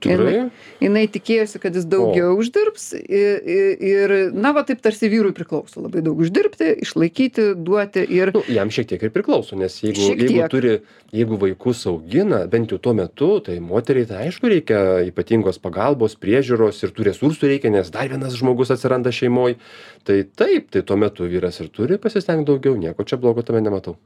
tikrai? 0.00 0.50
Jinai 0.80 1.06
tikėjosi, 1.12 1.60
kad 1.62 1.76
jis 1.76 1.86
daugiau 1.90 2.34
uždirbs 2.38 2.92
ir, 3.00 3.40
ir, 3.76 4.16
na, 4.36 4.52
va 4.56 4.64
taip 4.68 4.82
tarsi 4.84 5.10
vyrui 5.12 5.32
priklauso 5.36 5.84
labai 5.84 6.04
daug 6.04 6.20
uždirbti, 6.20 6.72
išlaikyti, 6.84 7.50
duoti 7.56 8.04
ir... 8.04 8.34
nu, 8.36 8.44
jam 8.50 8.72
šiek 8.72 8.90
tiek 8.92 9.06
ir 9.06 9.14
priklauso 9.14 9.58
nes 9.58 9.80
jeigu 9.82 10.12
jeigu 10.14 10.48
turi 10.52 10.74
jeigu 11.14 11.38
vaikus 11.40 11.82
augina 11.90 12.44
bent 12.50 12.72
jau 12.72 12.78
tuo 12.82 12.94
metu 12.96 13.30
tai 13.44 13.58
moteriai 13.64 14.08
tai 14.10 14.22
aišku 14.26 14.50
reikia 14.52 14.80
ypatingos 15.08 15.60
pagalbos 15.62 16.16
priežiūros 16.20 16.82
ir 16.84 16.94
tų 16.94 17.10
resursų 17.10 17.50
reikia 17.54 17.74
nes 17.74 17.90
dar 17.94 18.10
vienas 18.12 18.36
žmogus 18.38 18.72
atsiranda 18.74 19.12
šeimoj. 19.14 19.58
Tai 20.06 20.22
taip 20.36 20.70
tai 20.74 20.84
tuo 20.86 20.96
metu 21.00 21.28
vyras 21.30 21.60
ir 21.60 21.68
turi 21.74 22.00
pasistengt 22.00 22.48
daugiau 22.48 22.78
nieko 22.78 23.04
čia 23.04 23.20
blogo 23.20 23.44
tame 23.46 23.62
nematau 23.64 23.98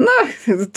Na, 0.00 0.14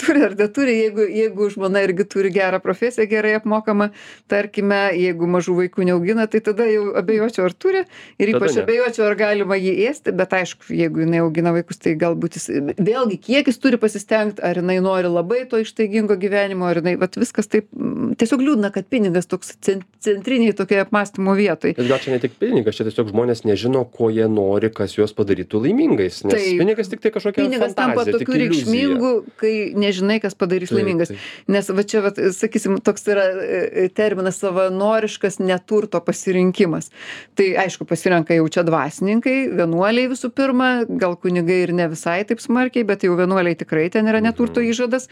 turi 0.00 0.22
ar 0.24 0.34
neturi, 0.38 0.74
jeigu, 0.78 1.04
jeigu 1.08 1.48
žmona 1.52 1.82
irgi 1.86 2.04
turi 2.10 2.30
gerą 2.34 2.58
profesiją, 2.62 3.06
gerai 3.08 3.34
apmokamą, 3.38 3.90
tarkime, 4.30 4.80
jeigu 4.98 5.28
mažų 5.30 5.56
vaikų 5.62 5.86
neaugina, 5.88 6.26
tai 6.30 6.40
tada 6.44 6.66
jau 6.68 6.90
abejočiau, 6.98 7.46
ar 7.48 7.54
turi 7.56 7.84
ir 8.20 8.32
ypač 8.34 8.58
abejočiau, 8.62 9.06
ar 9.08 9.16
galima 9.20 9.56
jį 9.60 9.74
ėsti, 9.88 10.14
bet 10.16 10.34
aišku, 10.40 10.68
jeigu 10.74 11.04
jinai 11.04 11.22
augina 11.24 11.54
vaikus, 11.56 11.80
tai 11.80 11.94
galbūt 12.00 12.38
jis, 12.38 12.48
vėlgi, 12.80 13.20
kiek 13.28 13.48
jis 13.48 13.60
turi 13.62 13.80
pasistengti, 13.80 14.42
ar 14.44 14.60
jinai 14.60 14.78
nori 14.84 15.12
labai 15.12 15.44
to 15.50 15.60
ištaigingo 15.62 16.18
gyvenimo, 16.20 16.68
ar 16.68 16.82
jinai, 16.82 16.96
vat 17.00 17.16
viskas 17.20 17.48
taip, 17.52 17.70
mm, 17.72 18.16
tiesiog 18.20 18.44
liūdna, 18.44 18.72
kad 18.74 18.88
pinigas 18.92 19.30
toks 19.30 19.54
cen- 19.64 19.84
centriniai 20.04 20.56
tokioje 20.56 20.84
apmąstymo 20.84 21.36
vietoje. 21.38 21.74
bet 21.78 21.88
gal 21.88 21.98
čia 22.02 22.12
ne 22.16 22.20
tik 22.22 22.36
pinigas 22.40 22.76
čia 22.76 22.88
tiesiog 22.88 23.12
žmonės 23.12 23.44
nežino 23.48 23.84
ko 23.88 24.10
jie 24.12 24.26
nori 24.28 24.70
kas 24.74 24.96
juos 24.98 25.14
padarytų 25.16 25.62
laimingais 25.64 26.24
nes 26.26 26.34
Taip. 26.34 26.58
pinigas 26.60 26.90
tiktai 26.92 27.12
kažkokia 27.14 27.44
Pinigas 27.44 27.74
tampa 27.74 28.02
fantazija 28.02 28.18
tik 28.18 28.26
tokiu 28.28 28.40
iliuzija 28.40 28.53
reikšmingu, 28.54 29.12
kai 29.40 29.52
nežinai, 29.76 30.20
kas 30.22 30.34
padarys 30.38 30.70
laimingas. 30.74 31.12
Nes 31.48 31.68
va 31.70 31.82
čia, 31.82 32.00
vat, 32.04 32.18
sakysim, 32.36 32.78
toks 32.84 33.06
yra 33.10 33.24
e, 33.44 33.88
terminas 33.94 34.38
savanoriškas 34.42 35.38
neturto 35.42 36.00
pasirinkimas. 36.04 36.90
Tai 37.34 37.46
aišku, 37.64 37.86
pasirenka 37.88 38.34
jau 38.36 38.46
čia 38.48 38.62
dvasininkai, 38.66 39.36
vienuoliai 39.58 40.08
visų 40.12 40.30
pirma, 40.34 40.84
gal 40.88 41.16
kunigai 41.16 41.62
ir 41.66 41.72
ne 41.76 41.88
visai 41.92 42.24
taip 42.24 42.40
smarkiai, 42.42 42.84
bet 42.86 43.04
jau 43.06 43.16
vienuoliai 43.18 43.56
tikrai 43.58 43.88
ten 43.90 44.06
yra 44.10 44.20
neturto 44.24 44.60
Mhm. 44.60 44.70
įžadas. 44.70 45.08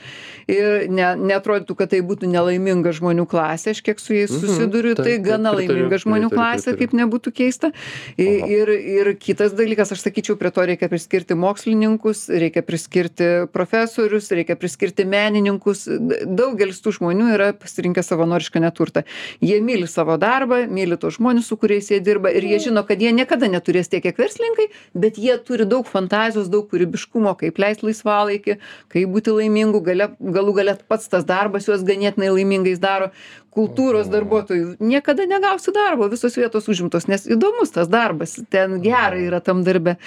Ir 0.48 0.88
ne, 0.90 1.14
netrodytų, 1.16 1.76
kad 1.76 1.90
tai 1.90 2.00
būtų 2.00 2.28
nelaiminga 2.30 2.92
žmonių 2.92 3.26
klasė, 3.28 3.70
aš 3.76 3.82
kiek 3.82 3.98
su 4.00 4.14
jais 4.14 4.30
Mhm, 4.30 4.40
susiduriu, 4.46 4.94
tai 4.96 5.18
gana 5.18 5.52
laiminga 5.52 5.98
žmonių 5.98 6.30
klasė, 6.32 6.76
kaip 6.78 6.92
nebūtų 6.92 7.32
keista. 7.32 7.72
Ir, 8.18 8.68
ir 8.68 9.14
kitas 9.16 9.52
dalykas, 9.52 9.92
aš 9.92 10.02
sakyčiau, 10.06 10.36
prie 10.38 10.50
to 10.50 10.60
reikia 10.66 10.88
priskirti 10.88 11.34
mokslininkus, 11.34 12.28
reikia 12.28 12.62
priskirti 12.62 13.31
profesorius, 13.52 14.30
reikia 14.34 14.56
priskirti 14.58 15.04
menininkus. 15.08 15.84
Daugelis 16.26 16.80
tų 16.84 16.94
žmonių 16.98 17.28
yra 17.34 17.48
pasirinkę 17.56 18.04
savanorišką 18.04 18.62
neturtą. 18.62 19.04
Jie 19.44 19.60
myli 19.64 19.88
savo 19.90 20.16
darbą, 20.20 20.62
myli 20.70 20.98
tos 21.00 21.18
žmonės, 21.18 21.48
su 21.50 21.58
kuriais 21.60 21.90
jie 21.92 22.00
dirba 22.04 22.32
ir 22.32 22.46
jie 22.46 22.60
žino, 22.68 22.84
kad 22.88 23.02
jie 23.02 23.12
niekada 23.14 23.50
neturės 23.52 23.90
tiek, 23.92 24.02
kiek 24.04 24.18
verslininkai, 24.20 24.68
bet 24.94 25.20
jie 25.20 25.36
turi 25.46 25.66
daug 25.68 25.88
fantazijos, 25.88 26.50
daug 26.52 26.68
kūrybiškumo, 26.70 27.34
kaip 27.40 27.60
leisti 27.62 27.88
laisvalaikį, 27.88 28.58
kaip 28.92 29.14
būti 29.14 29.36
laimingu, 29.36 29.82
gale, 29.84 30.12
galų 30.20 30.56
galia 30.60 30.76
pats 30.88 31.10
tas 31.12 31.26
darbas 31.28 31.68
juos 31.68 31.84
ganėtinai 31.86 32.32
laimingais 32.32 32.82
daro. 32.82 33.12
Kultūros 33.52 34.08
darbuotojų 34.08 34.78
niekada 34.80 35.26
negausi 35.28 35.74
darbo, 35.76 36.08
visos 36.08 36.38
vietos 36.40 36.70
užimtos, 36.72 37.04
nes 37.10 37.26
įdomus 37.28 37.74
tas 37.74 37.90
darbas, 37.92 38.38
ten 38.48 38.78
gerai 38.80 39.26
yra 39.26 39.42
tam 39.44 39.60
darbe. 39.66 39.98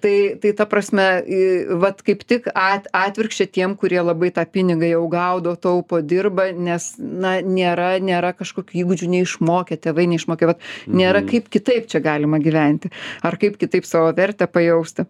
Tai, 0.00 0.36
tai 0.42 0.50
ta 0.52 0.66
prasme, 0.68 1.04
į- 1.24 1.78
vat 1.80 2.02
kaip 2.04 2.20
tik 2.28 2.50
at, 2.54 2.84
atvirkščia 2.92 3.46
tiem, 3.48 3.76
kurie 3.80 4.02
labai 4.04 4.28
tą 4.30 4.44
pinigą 4.44 4.90
jau 4.90 5.06
gaudo, 5.08 5.54
taupo, 5.56 6.02
dirba, 6.04 6.50
nes, 6.52 6.90
na, 6.98 7.38
nėra, 7.40 7.96
nėra 8.04 8.34
kažkokių 8.36 8.82
įgūdžių 8.82 9.08
neišmokė, 9.14 9.78
tėvai 9.80 10.04
neišmokė, 10.12 10.46
vat, 10.52 10.60
nėra 10.86 11.22
Mhm. 11.22 11.30
kaip 11.32 11.48
kitaip 11.48 11.88
čia 11.88 12.00
galima 12.04 12.38
gyventi, 12.38 12.90
ar 13.24 13.36
kaip 13.40 13.56
kitaip 13.56 13.84
savo 13.88 14.12
vertę 14.12 14.46
pajausti. 14.46 15.06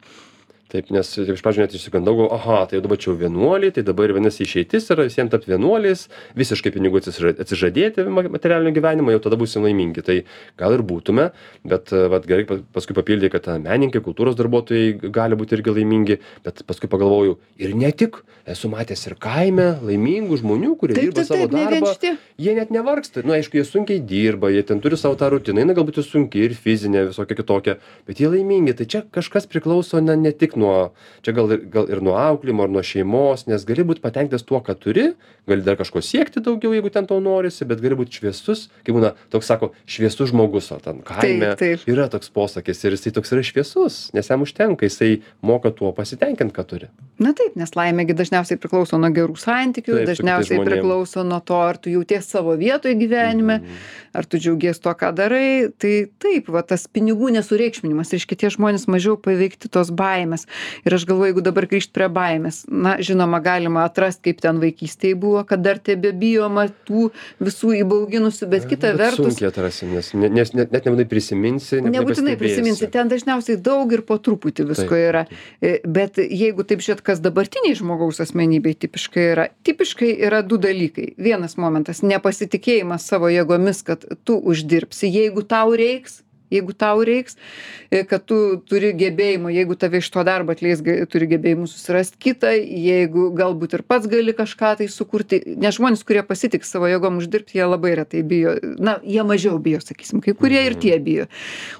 Taip 0.73 0.91
nes 0.95 1.13
iš 1.23 1.43
pradžių 1.45 1.63
net 1.63 1.75
išsigandau 1.79 2.17
galvojau 2.17 2.35
aha 2.35 2.67
tai 2.71 2.81
dabar 2.83 2.99
čia 2.99 3.13
jau 3.13 3.17
vienuoliai 3.21 3.73
tai 3.75 3.85
dabar 3.87 4.11
vadinasi 4.15 4.43
išeitis 4.47 4.91
yra 4.91 5.07
visiem 5.07 5.31
tapt 5.31 5.47
vienuoliais 5.49 6.07
visiškai 6.39 6.73
pinigų 6.75 7.01
atsiža 7.03 7.35
atsižadėti 7.45 8.07
ma 8.11 8.25
materialinio 8.27 8.75
gyvenimo 8.75 9.15
jau 9.15 9.23
tada 9.29 9.39
būsim 9.39 9.67
laimingi. 9.67 10.03
Tai 10.07 10.19
gal 10.59 10.75
ir 10.77 10.83
būtume 10.87 11.29
bet 11.67 11.93
e, 11.95 12.07
vat 12.13 12.27
gerai 12.27 12.47
pa 12.49 12.59
paskui 12.75 12.97
papildei 12.99 13.31
kad 13.33 13.47
a 13.53 13.59
menininkai 13.63 14.03
kultūros 14.05 14.39
darbuotojai 14.39 15.13
gali 15.15 15.39
būt 15.39 15.55
irgi 15.59 15.77
laimingi 15.79 16.19
bet 16.47 16.65
paskui 16.67 16.91
pagalvojau 16.91 17.39
ir 17.63 17.77
ne 17.79 17.93
tik 17.93 18.19
esu 18.47 18.71
matęs 18.71 19.07
ir 19.09 19.17
kaime 19.23 19.69
laimingų 19.87 20.41
žmonių 20.43 20.75
kurie 20.81 20.99
dirba 20.99 21.27
savo 21.27 21.47
ne 21.51 21.63
darbą 21.71 21.95
jie 22.39 22.55
net 22.59 22.75
nevargsta. 22.75 23.23
Nu 23.27 23.37
aišku 23.39 23.61
jie 23.61 23.67
sunkiai 23.67 24.03
dirba 24.03 24.51
jie 24.55 24.63
ten 24.67 24.83
turi 24.83 24.99
savo 24.99 25.19
tą 25.19 25.31
rutiną 25.35 25.63
jinai 25.63 25.79
galbūt 25.79 26.03
ir 26.03 26.07
sunki 26.07 26.45
ir 26.47 26.59
fizinė 26.59 27.07
visokia 27.13 27.39
kitokia 27.39 27.79
bet 28.09 28.23
jie 28.23 28.31
laimingi. 28.35 28.75
Tai 28.77 28.87
čia 28.91 29.03
kažkas 29.15 29.49
priklauso 29.51 30.03
na 30.03 30.19
ne 30.19 30.35
tik 30.35 30.56
tik 30.57 30.63
nuo 30.63 30.93
čia 31.23 31.33
gal 31.37 31.53
ir 31.53 31.65
gal 31.71 31.89
ir 31.91 32.01
nuo 32.03 32.17
auklėjimo 32.17 32.65
ar 32.65 32.73
nuo 32.73 32.83
šeimos 32.83 33.47
nes 33.47 33.65
gali 33.69 33.85
būt 33.85 34.01
patenkintas 34.01 34.45
tuo 34.47 34.61
ką 34.65 34.75
turi 34.81 35.13
gali 35.47 35.63
dar 35.63 35.77
kažko 35.77 36.01
siekti 36.03 36.41
daugiau 36.41 36.73
jeigu 36.73 36.91
ten 36.91 37.07
tau 37.07 37.21
norisi 37.21 37.67
bet 37.69 37.81
gali 37.81 37.97
būt 37.99 38.19
šviesus 38.19 38.69
kaip 38.83 38.97
būna 38.97 39.13
toks 39.31 39.47
sako 39.47 39.73
šviesus 39.87 40.33
žmogus 40.33 40.73
o 40.73 40.81
ten 40.81 41.03
kaime 41.05 41.53
yra 41.87 42.09
toks 42.09 42.31
posakis 42.31 42.83
ir 42.85 42.97
jisai 42.97 43.13
toks 43.13 43.33
yra 43.37 43.45
šviesus 43.45 43.99
nes 44.17 44.31
jam 44.31 44.43
užtenka 44.43 44.89
jisai 44.89 45.21
moka 45.43 45.71
tuo 45.71 45.93
pasitenkint 45.93 46.55
ką 46.57 46.65
turi. 46.67 46.91
Na 47.21 47.33
taip 47.37 47.57
nes 47.57 47.73
laimė 47.77 48.07
gi 48.09 48.17
dažniausiai 48.17 48.61
priklauso 48.61 48.99
nuo 49.01 49.11
gerų 49.15 49.37
santykių 49.41 50.03
dažniausiai 50.09 50.61
priklauso 50.65 51.25
nuo 51.27 51.41
to 51.45 51.59
ar 51.61 51.79
tu 51.81 51.93
jauties 51.93 52.29
savo 52.29 52.57
vietoj 52.59 52.97
gyvenime 52.99 53.61
ar 54.17 54.29
tu 54.29 54.41
džiaugies 54.41 54.81
tuo 54.85 54.95
ką 54.97 55.13
darai. 55.17 55.69
Tai 55.81 55.95
taip 56.23 56.51
va 56.53 56.63
tas 56.67 56.87
pinigų 56.93 57.33
nesureikšminimas 57.37 58.13
reiškia 58.15 58.41
tie 58.43 58.53
žmonės 58.53 58.87
mažiau 58.93 59.17
paveikti 59.21 59.71
tos 59.73 59.93
baimės 59.97 60.46
ir 60.87 60.99
aš 60.99 61.07
galvoju 61.09 61.33
jeigu 61.33 61.45
dabar 61.47 61.69
grįžt 61.71 61.93
prie 61.97 62.09
baimės 62.13 62.65
na 62.71 62.97
žinoma 63.03 63.41
galima 63.45 63.87
atrast 63.87 64.23
kaip 64.27 64.41
ten 64.45 64.61
vaikystėj 64.63 65.17
buvo 65.21 65.45
kad 65.49 65.65
dar 65.65 65.81
tebebijoma 65.83 66.69
tų 66.89 67.11
visų 67.43 67.75
įbauginusių 67.83 68.51
bet 68.53 68.69
kita 68.71 68.95
vertus 68.99 69.33
sunkiai 69.33 69.51
atrasim 69.51 69.95
nes 69.95 70.13
ne 70.15 70.31
nes 70.33 70.55
net 70.57 70.75
net 70.75 70.89
nebūtinai 70.89 71.09
prisiminsi 71.11 71.83
nebūtinai 71.85 72.37
prisiminsi 72.41 72.91
ten 72.93 73.11
dažniausiai 73.13 73.59
daug 73.61 73.93
ir 73.93 74.03
po 74.07 74.19
truputį 74.23 74.67
visko 74.71 74.99
yra. 74.99 75.25
E, 75.61 75.79
bet 75.85 76.21
jeigu 76.23 76.67
taip 76.69 76.83
žiūrėt 76.85 77.03
kas 77.07 77.23
dabartinėj 77.25 77.79
žmogaus 77.81 78.21
asmenybėj 78.25 78.79
tipiškai 78.87 79.27
yra 79.33 79.49
tipiškai 79.67 80.13
yra 80.29 80.43
du 80.47 80.61
dalykai. 80.63 81.13
Vienas 81.21 81.57
momentas 81.61 82.03
nepasitikėjimas 82.07 83.07
savo 83.07 83.31
jėgomis 83.33 83.83
kad 83.87 84.07
tu 84.25 84.39
uždirbsi. 84.39 85.11
Jeigu 85.11 85.45
tau 85.47 85.75
reiks 85.77 86.23
jeigu 86.53 86.75
tau 86.77 87.03
reiks 87.07 87.37
e, 87.91 88.03
kad 88.09 88.25
tu 88.29 88.39
turi 88.69 88.93
gebėjimų 88.97 89.53
jeigu 89.55 89.77
tave 89.79 90.01
iš 90.03 90.11
to 90.15 90.25
darbo 90.27 90.55
atleis 90.55 90.83
turi 91.11 91.29
gebėjimų 91.31 91.69
susirast 91.71 92.19
kitą 92.23 92.53
jeigu 92.57 93.29
galbūt 93.37 93.79
ir 93.79 93.85
pats 93.87 94.09
gali 94.11 94.35
kažką 94.37 94.75
tai 94.81 94.89
sukurti. 94.93 95.41
Nes 95.61 95.77
žmonės 95.77 96.05
kurie 96.07 96.23
pasitiki 96.27 96.67
savo 96.67 96.89
jėgom 96.91 97.21
uždirbt 97.21 97.55
jie 97.57 97.65
labai 97.67 97.95
retai 97.99 98.23
bijo. 98.27 98.57
Na 98.83 98.99
jie 99.05 99.23
mažiau 99.27 99.59
bijo 99.63 99.81
sakysim 99.85 100.23
kai 100.25 100.37
kurie 100.39 100.63
ir 100.69 100.79
tie 100.81 100.97
bijo. 101.03 101.29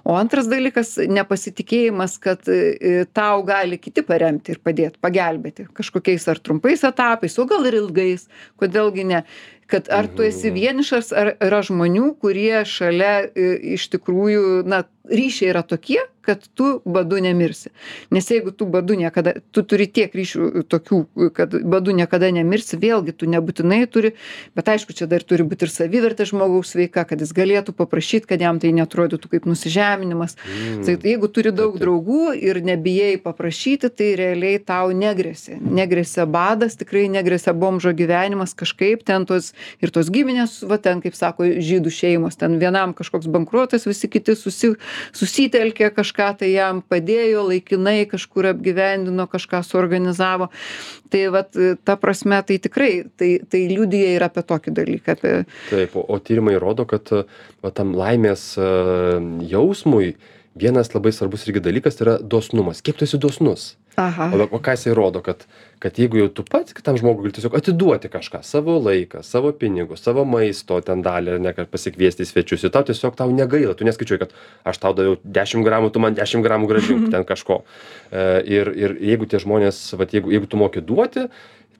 O 0.05 0.17
antras 0.19 0.51
dalykas 0.51 0.97
nepasitikėjimas 1.11 2.19
kad 2.23 2.47
e, 2.51 3.05
tau 3.17 3.43
gali 3.47 3.81
kiti 3.83 4.05
paremti 4.07 4.55
ir 4.55 4.63
padėt 4.65 5.01
pagelbėti 5.03 5.69
kažkokiais 5.77 6.27
ar 6.33 6.41
trumpais 6.43 6.85
etapais 6.87 7.39
o 7.39 7.47
gal 7.49 7.67
ir 7.69 7.81
ilgais. 7.83 8.27
Kodėl 8.61 8.93
gi 8.95 9.07
ne 9.09 9.23
kad 9.67 9.89
ar 9.91 10.07
tu 10.17 10.23
esi 10.27 10.51
vienišas 10.55 11.13
ar 11.17 11.33
yra 11.43 11.61
žmonių 11.67 12.13
kurie 12.23 12.63
šalia 12.69 13.15
iš 13.77 13.89
tikrųjų 13.95 14.63
na 14.69 14.85
ryšiai 15.11 15.53
yra 15.55 15.63
tokie 15.67 16.03
kad 16.27 16.49
tu 16.55 16.81
badu 16.85 17.21
nemirsi. 17.21 17.71
Nes 18.11 18.31
jeigu 18.31 18.51
tu 18.51 18.67
badu 18.67 18.95
niekada 18.99 19.37
tu 19.55 19.63
turi 19.63 19.87
tiek 19.87 20.11
ryšių 20.11 20.65
tokių 20.67 20.99
kad 21.37 21.53
badu 21.63 21.95
niekada 21.95 22.33
nemirsi 22.35 22.79
vėlgi 22.83 23.15
tu 23.15 23.29
nebūtinai 23.31 23.87
turi 23.87 24.11
bet 24.59 24.73
aišku 24.75 24.97
čia 24.99 25.07
dar 25.07 25.23
turi 25.23 25.47
būt 25.47 25.63
ir 25.67 25.71
savivertė 25.71 26.27
žmogaus 26.27 26.75
sveika 26.75 27.05
kad 27.07 27.23
jis 27.23 27.31
galėtų 27.37 27.77
paprašyt 27.79 28.27
kad 28.27 28.43
jam 28.43 28.59
tai 28.59 28.73
neatrodytų 28.75 29.31
kaip 29.37 29.47
nusižeminimas. 29.47 30.35
Tai 30.87 30.97
jeigu 30.97 31.31
turi 31.31 31.55
daug 31.55 31.79
draugų 31.79 32.35
ir 32.35 32.59
nebijai 32.67 33.15
paprašyti 33.23 33.93
tai 33.95 34.11
realiai 34.19 34.59
tau 34.59 34.91
negresia. 34.91 35.61
Negresia 35.63 36.27
badas 36.27 36.75
tikrai 36.81 37.07
negresia 37.13 37.55
bomžo 37.55 37.95
gyvenimas 37.95 38.57
kažkaip 38.59 39.07
ten 39.07 39.29
tos 39.31 39.53
ir 39.79 39.95
tos 39.95 40.11
giminės 40.11 40.59
va 40.67 40.83
ten 40.83 41.05
kaip 41.07 41.15
sako 41.15 41.47
žydų 41.71 41.95
šeimos 41.95 42.43
ten 42.43 42.59
vienam 42.59 42.99
kažkoks 42.99 43.31
bankrotas 43.31 43.87
visi 43.87 44.11
kiti 44.11 44.35
susi 44.35 44.75
susitelkė 45.17 45.91
kažką 45.97 46.29
tai 46.43 46.53
jam 46.53 46.83
padėjo 46.83 47.47
laikinai 47.51 48.07
kažkur 48.11 48.51
apgyvendino 48.53 49.27
kažką 49.31 49.63
suorganizavo. 49.67 50.51
Tai 51.11 51.23
vat 51.35 51.59
ta 51.87 51.97
prasme 52.01 52.41
tai 52.47 52.59
tikrai 52.63 52.93
tai 53.17 53.31
tai 53.49 53.67
liudija 53.71 54.15
ir 54.17 54.27
apie 54.27 54.45
tokį 54.47 54.75
dalyką 54.77 55.17
apie 55.17 55.35
taip 55.71 55.97
o 55.97 56.19
tyrimai 56.19 56.57
rodo 56.63 56.87
kad 56.89 57.13
va 57.63 57.73
tam 57.75 57.95
laimės 57.97 58.55
a, 58.59 58.71
jausmui 59.47 60.17
vienas 60.57 60.93
labai 60.95 61.13
svarbus 61.13 61.47
irgi 61.47 61.63
dalykas 61.63 61.99
tai 61.99 62.07
yra 62.07 62.17
dosnumas. 62.23 62.83
Kiek 62.83 62.97
tu 62.97 63.05
esi 63.05 63.21
dosnus 63.21 63.75
aha. 63.97 64.31
O 64.35 64.49
o 64.57 64.61
ką 64.61 64.77
jisai 64.77 64.95
rodo 64.95 65.23
kad 65.23 65.47
kad 65.79 65.99
jeigu 65.99 66.19
jau 66.19 66.29
tu 66.29 66.45
pats 66.45 66.73
kitam 66.77 66.97
žmogui 66.97 67.27
gali 67.27 67.37
tiesiog 67.37 67.57
atiduoti 67.57 68.09
kažką 68.13 68.43
savo 68.43 68.79
laiką 68.81 69.23
savo 69.23 69.53
pinigus 69.53 70.05
savo 70.05 70.25
maisto 70.25 70.81
ten 70.81 71.03
dalį 71.05 71.39
ne 71.41 71.53
kad 71.57 71.69
pasikviesti 71.73 72.25
į 72.25 72.31
svečius 72.31 72.65
ir 72.65 72.73
tau 72.73 72.85
tiesiog 72.85 73.17
tau 73.17 73.33
negaila 73.33 73.75
tu 73.75 73.85
neskaičiuoji 73.89 74.23
kad 74.25 74.33
aš 74.65 74.81
tau 74.85 74.95
daviau 74.97 75.19
dešim 75.25 75.65
gramų 75.67 75.93
tu 75.93 76.03
man 76.05 76.17
dešim 76.17 76.45
gramų 76.45 76.71
grąžink 76.73 77.09
ten 77.15 77.25
kažko. 77.29 77.63
E, 78.11 78.43
ir 78.45 78.73
ir 78.77 78.97
jeigu 79.01 79.29
tie 79.29 79.41
žmonės 79.43 79.83
vat 80.01 80.13
jeigu 80.17 80.33
jeigu 80.33 80.49
tu 80.49 80.61
moki 80.61 80.81
duoti 80.81 81.29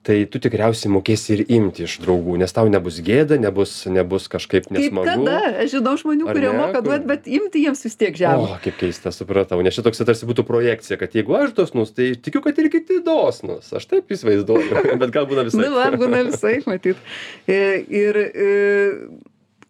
tai 0.07 0.19
tu 0.31 0.41
tikriausiai 0.43 0.91
mokėsi 0.93 1.33
ir 1.35 1.43
imti 1.57 1.87
iš 1.87 1.97
draugų 2.03 2.37
nes 2.41 2.55
tau 2.55 2.69
nebus 2.71 3.01
gėda 3.03 3.39
nebus 3.41 3.73
nebus 3.91 4.29
kažkaip 4.31 4.69
kaip 4.69 4.77
nesmagu. 4.77 5.25
kada? 5.25 5.63
Aš 5.65 5.77
žinau 5.77 5.95
žmonių 5.99 6.29
kurie 6.29 6.53
moka 6.55 6.83
duot 6.85 7.07
bet 7.09 7.27
imti 7.27 7.65
jiems 7.65 7.83
vis 7.87 7.97
tiek 7.99 8.15
žema 8.17 8.55
o 8.55 8.61
kaip 8.63 8.77
keista 8.79 9.13
supratau 9.15 9.59
nes 9.65 9.75
čia 9.75 9.85
toks 9.85 10.03
tarsi 10.03 10.29
būtų 10.29 10.47
projekcija 10.47 10.99
kad 11.01 11.17
jeigu 11.17 11.35
aš 11.39 11.55
dosnus 11.57 11.95
tai 11.97 12.13
tikiu 12.15 12.43
kad 12.45 12.57
ir 12.61 12.71
kiti 12.73 13.01
dosnūs 13.05 13.73
aš 13.77 13.89
taip 13.89 14.13
įsivaizduoju 14.15 14.85
bet 15.01 15.13
gal 15.15 15.27
būna 15.29 15.47
Nu, 15.47 15.51
visai 15.51 15.69
va, 15.73 15.87
būna 16.01 16.23
visai, 16.27 16.57
matyt. 16.67 16.99
E, 17.47 17.57
Ir, 17.87 18.17
e, 18.17 18.47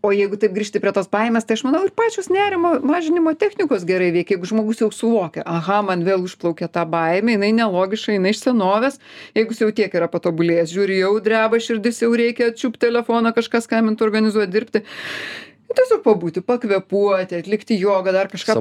o 0.06 0.12
jeigu 0.14 0.38
taip 0.40 0.54
grįžti 0.56 0.82
prie 0.82 0.94
tos 0.96 1.10
baimės, 1.12 1.48
tai 1.48 1.58
aš 1.58 1.64
manau 1.66 1.82
ir 1.86 1.94
pačios 1.98 2.30
nerimo 2.34 2.76
mažinimo 2.86 3.34
technikos 3.40 3.86
gerai 3.88 4.12
veikia, 4.16 4.36
jeigu 4.36 4.50
žmogus 4.50 4.84
jau 4.84 4.90
suvokia, 4.94 5.44
aha, 5.48 5.82
man 5.88 6.06
vėl 6.06 6.28
užplaukė 6.28 6.70
ta 6.72 6.86
baimė, 6.90 7.38
jinai 7.38 7.52
nelogiška, 7.58 8.16
jinai 8.16 8.36
iš 8.36 8.44
senovės, 8.46 9.02
jeigu 9.38 9.56
jis 9.56 9.64
jau 9.66 9.72
tiek 9.82 9.98
yra 9.98 10.10
patobulėjęs, 10.12 10.74
žiūri, 10.76 11.02
jau 11.02 11.16
dreba 11.24 11.60
širdis, 11.64 12.04
jau 12.06 12.14
reikia 12.14 12.54
čiūpti 12.54 12.86
telefoną, 12.88 13.34
kažkas 13.38 13.66
skambinti, 13.70 14.06
organizuoti, 14.06 14.54
dirbti. 14.54 14.84
Tiesiog 15.68 16.00
pabūti, 16.06 16.42
pakvepuoti, 16.48 17.42
atlikti 17.42 17.76
jogą, 17.76 18.14
dar 18.16 18.30
kažką. 18.32 18.56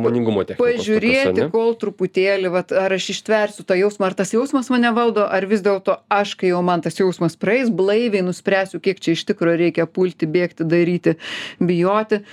Pažiūrėti, 0.58 1.46
kol 1.52 1.76
truputėlį, 1.78 2.50
vat, 2.50 2.74
ar 2.74 2.96
aš 2.96 3.12
ištversiu 3.14 3.62
tą 3.68 3.76
jausmą, 3.78 4.08
ar 4.08 4.16
tas 4.18 4.34
jausmas 4.34 4.70
mane 4.74 4.90
valdo, 4.96 5.22
ar 5.22 5.46
vis 5.46 5.62
dėlto 5.62 6.00
aš, 6.10 6.34
kai 6.40 6.50
jau 6.50 6.64
man 6.66 6.82
tas 6.82 6.98
jausmas 6.98 7.38
praeis, 7.38 7.70
blaiviai 7.70 8.24
nuspręsiu, 8.26 8.82
kiek 8.82 8.98
čia 8.98 9.14
iš 9.14 9.22
tikrųjų 9.30 9.62
reikia 9.62 9.86
pulti, 9.86 10.26
bėgti, 10.26 10.66
daryti, 10.66 11.14
bijoti, 11.62 12.24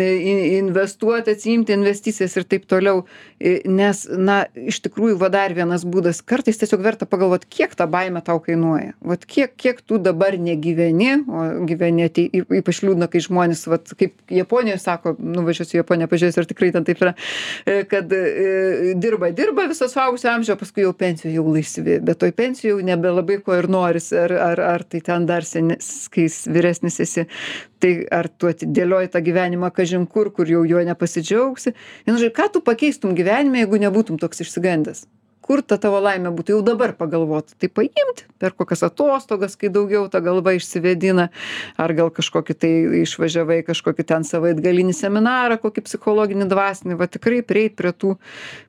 investuoti, 0.00 1.34
atsiimti 1.36 1.74
investicijas 1.76 2.36
ir 2.36 2.46
taip 2.48 2.66
toliau. 2.70 3.04
Nes, 3.68 4.02
na, 4.16 4.38
iš 4.56 4.78
tikrųjų, 4.86 5.18
va 5.20 5.28
dar 5.32 5.52
vienas 5.56 5.84
būdas, 5.84 6.22
kartais 6.24 6.56
tiesiog 6.60 6.80
verta 6.84 7.08
pagalvoti, 7.08 7.48
kiek 7.58 7.74
ta 7.76 7.84
baime 7.90 8.22
tau 8.24 8.38
kainuoja. 8.40 8.94
Vat 9.04 9.26
kiek, 9.28 9.52
kiek 9.60 9.82
tu 9.84 9.98
dabar 10.00 10.38
negyveni, 10.40 11.10
o 11.28 11.42
gyveni, 11.68 12.06
atei- 12.08 12.30
ypač 12.32 12.80
liūdna, 12.84 13.10
kai 13.12 13.20
žmonės, 13.24 13.66
vat, 13.68 13.92
kaip 13.98 14.16
Japonijoje 14.32 14.80
sako, 14.80 15.14
nuvažiuosiu 15.20 15.78
į 15.78 15.82
Japoniją, 15.82 16.08
pažiūrėsiu, 16.12 16.42
ar 16.42 16.50
tikrai 16.50 16.72
ten 16.72 16.88
taip 16.88 17.04
yra, 17.04 17.12
e, 17.66 17.82
kad 17.90 18.12
e, 18.16 18.94
dirba, 18.96 19.30
dirba 19.36 19.68
visą 19.68 19.88
suaugusio 19.92 20.32
amžiaus, 20.32 20.60
paskui 20.60 20.86
jau 20.86 20.94
pensijoje 20.96 21.36
jau 21.36 21.46
laisvi, 21.50 21.98
bet 22.04 22.20
toj 22.22 22.32
pensijoje 22.36 22.74
jau 22.74 22.88
nebelabai 22.88 23.38
ko 23.44 23.56
ir 23.58 23.68
norisi, 23.72 24.16
ar, 24.20 24.32
ar, 24.50 24.64
ar 24.74 24.86
tai 24.88 25.02
ten 25.04 25.28
dar 25.28 25.44
senis, 25.44 26.08
kai 26.12 26.28
vyresnis 26.56 27.00
esi, 27.04 27.26
tai 27.82 27.92
ar 28.12 28.28
tu 28.28 28.50
atidėlioji 28.50 29.12
tą 29.12 29.22
gyvenimą 29.26 29.72
kažin 29.74 30.06
kur, 30.10 30.30
kur 30.34 30.48
jau 30.50 30.64
juo 30.68 30.84
nepasidžiaugsi. 30.86 31.74
Vienu 32.06 32.20
žodžiu, 32.20 32.32
ką 32.36 32.48
tu 32.54 32.64
pakeistum 32.64 33.14
gyvenime, 33.18 33.64
jeigu 33.64 33.82
nebūtum 33.82 34.20
toks 34.22 34.44
išsigandęs? 34.46 35.06
Kur 35.46 35.60
ta 35.62 35.76
tavo 35.78 36.00
laimė 36.02 36.32
būtų 36.34 36.56
jau 36.56 36.62
dabar 36.66 36.90
pagalvoti? 36.98 37.54
Tai 37.62 37.68
paimti 37.70 38.24
per 38.42 38.50
kokias 38.58 38.82
atostogas, 38.88 39.54
kai 39.54 39.70
daugiau 39.70 40.08
ta 40.10 40.18
galva 40.18 40.56
išsivedina, 40.56 41.28
ar 41.78 41.94
gal 41.94 42.10
kažkokį 42.10 42.56
tai 42.58 42.72
išvažiavai, 43.04 43.60
kažkokį 43.68 44.06
ten 44.10 44.26
savaitgalinį 44.26 44.96
seminarą, 44.98 45.60
kokį 45.62 45.86
psichologinį 45.86 46.48
dvasinį, 46.50 46.98
va 46.98 47.06
tikrai 47.06 47.44
prieit 47.46 47.78
prie 47.78 47.94
tų, 47.94 48.16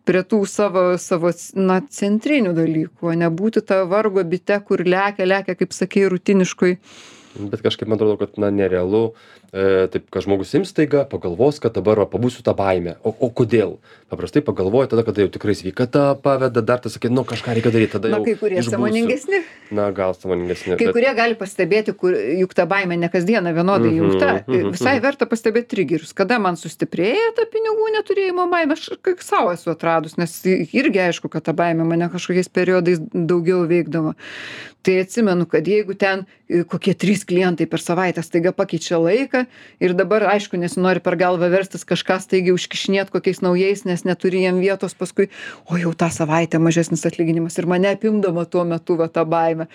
prie 0.06 0.22
tų 0.22 0.44
savo, 0.46 0.86
savo 1.02 1.34
na, 1.58 1.82
centrinių 1.82 2.54
dalykų, 2.60 3.10
o 3.10 3.18
nebūti 3.26 3.66
ta 3.66 3.82
vargo 3.90 4.22
bite, 4.22 4.62
kur 4.62 4.86
lekia, 4.86 5.26
lekia, 5.26 5.58
kaip 5.58 5.74
sakei, 5.74 6.06
rutiniškui. 6.14 6.78
Bet 7.40 7.62
kažkaip 7.66 7.90
man 7.90 7.98
atrodo 8.00 8.18
kad 8.18 8.38
na 8.42 8.50
nerealu 8.52 9.14
e, 9.54 9.88
taip 9.92 10.10
kad 10.12 10.24
žmogus 10.26 10.54
ims 10.58 10.72
staiga 10.74 11.06
pagalvos 11.10 11.60
kad 11.64 11.74
dabar 11.78 12.02
va 12.04 12.06
pabūsiu 12.10 12.44
ta 12.44 12.54
baime 12.58 12.98
o 13.04 13.14
o 13.20 13.30
kodėl 13.30 13.78
paprastai 14.12 14.42
pagalvoja 14.46 14.88
tada 14.92 15.04
kada 15.08 15.24
jau 15.26 15.32
tikrai 15.32 15.56
sveikata 15.56 16.16
paveda 16.24 16.62
dar 16.62 16.80
tada 16.84 16.94
sakai 16.94 17.10
nu 17.12 17.24
kažką 17.28 17.56
reikia 17.58 17.72
daryt 17.76 17.92
tada 17.96 18.10
Na, 18.12 18.18
jau 18.20 18.26
kai 18.28 18.36
kurie 18.40 18.60
išbūsiu. 18.62 18.76
samoningesni, 18.78 19.42
na 19.72 19.90
gal 19.92 20.14
sąmoningesni 20.16 20.78
kai 20.80 20.90
bet 20.90 20.96
kurie 20.98 21.14
gali 21.18 21.36
pastebėti, 21.40 21.94
kur 21.96 22.16
juk 22.16 22.54
ta 22.58 22.66
baimė 22.70 22.98
ne 23.00 23.10
kasdieną 23.14 23.54
vienodai 23.56 23.92
Mhm, 23.92 23.98
jungta. 24.02 24.32
mhm, 24.48 24.72
Visai 24.76 24.96
mhm. 24.98 25.04
verta 25.08 25.26
pastebėti 25.26 25.72
trigerius, 25.76 26.14
kada 26.14 26.40
man 26.40 26.56
sustiprėja 26.60 27.34
ta 27.36 27.46
pinigų 27.52 27.90
neturėjimo 27.98 28.48
baimė, 28.52 28.78
aš 28.78 28.90
kaip 29.04 29.22
savo 29.24 29.52
esu 29.56 29.72
atradus, 29.72 30.18
nes 30.18 30.34
irgi 30.46 31.00
aišku, 31.08 31.30
kad 31.30 31.44
ta 31.48 31.54
baimė 31.54 31.84
mane 31.88 32.10
kažkokiais 32.14 32.50
periodais 32.50 33.00
daugiau 33.14 33.64
veikdavo. 33.68 34.14
Tai 34.88 34.94
atsimenu, 35.04 35.46
kad 35.52 35.68
jeigu 35.68 35.98
ten 36.00 36.22
e, 36.48 36.62
kokie 36.64 36.94
trys 36.96 37.26
klientai 37.28 37.66
per 37.68 37.82
savaitę 37.84 38.22
staiga 38.24 38.54
pakeičia 38.56 38.96
laiką, 39.02 39.37
lieka 39.38 39.46
ir 39.80 39.94
dabar 39.94 40.26
aišku 40.34 40.58
nesinori 40.58 41.02
per 41.04 41.16
galvą 41.18 41.50
verstis 41.52 41.86
kažką 41.86 42.20
staigiai 42.22 42.56
užkišinėt 42.56 43.12
kokiais 43.14 43.42
naujais 43.42 43.86
nes 43.86 44.04
neturi 44.04 44.44
jiem 44.44 44.60
vietos 44.60 44.96
paskui 44.98 45.30
o 45.70 45.78
jau 45.78 45.94
tą 45.94 46.10
savaitę 46.10 46.60
mažesnis 46.60 47.06
atlyginimas 47.06 47.58
ir 47.58 47.68
mane 47.68 47.92
apimdavo 47.94 48.46
tuo 48.46 48.64
metu 48.66 48.98
va 48.98 49.08
ta 49.08 49.26
baimė 49.26 49.68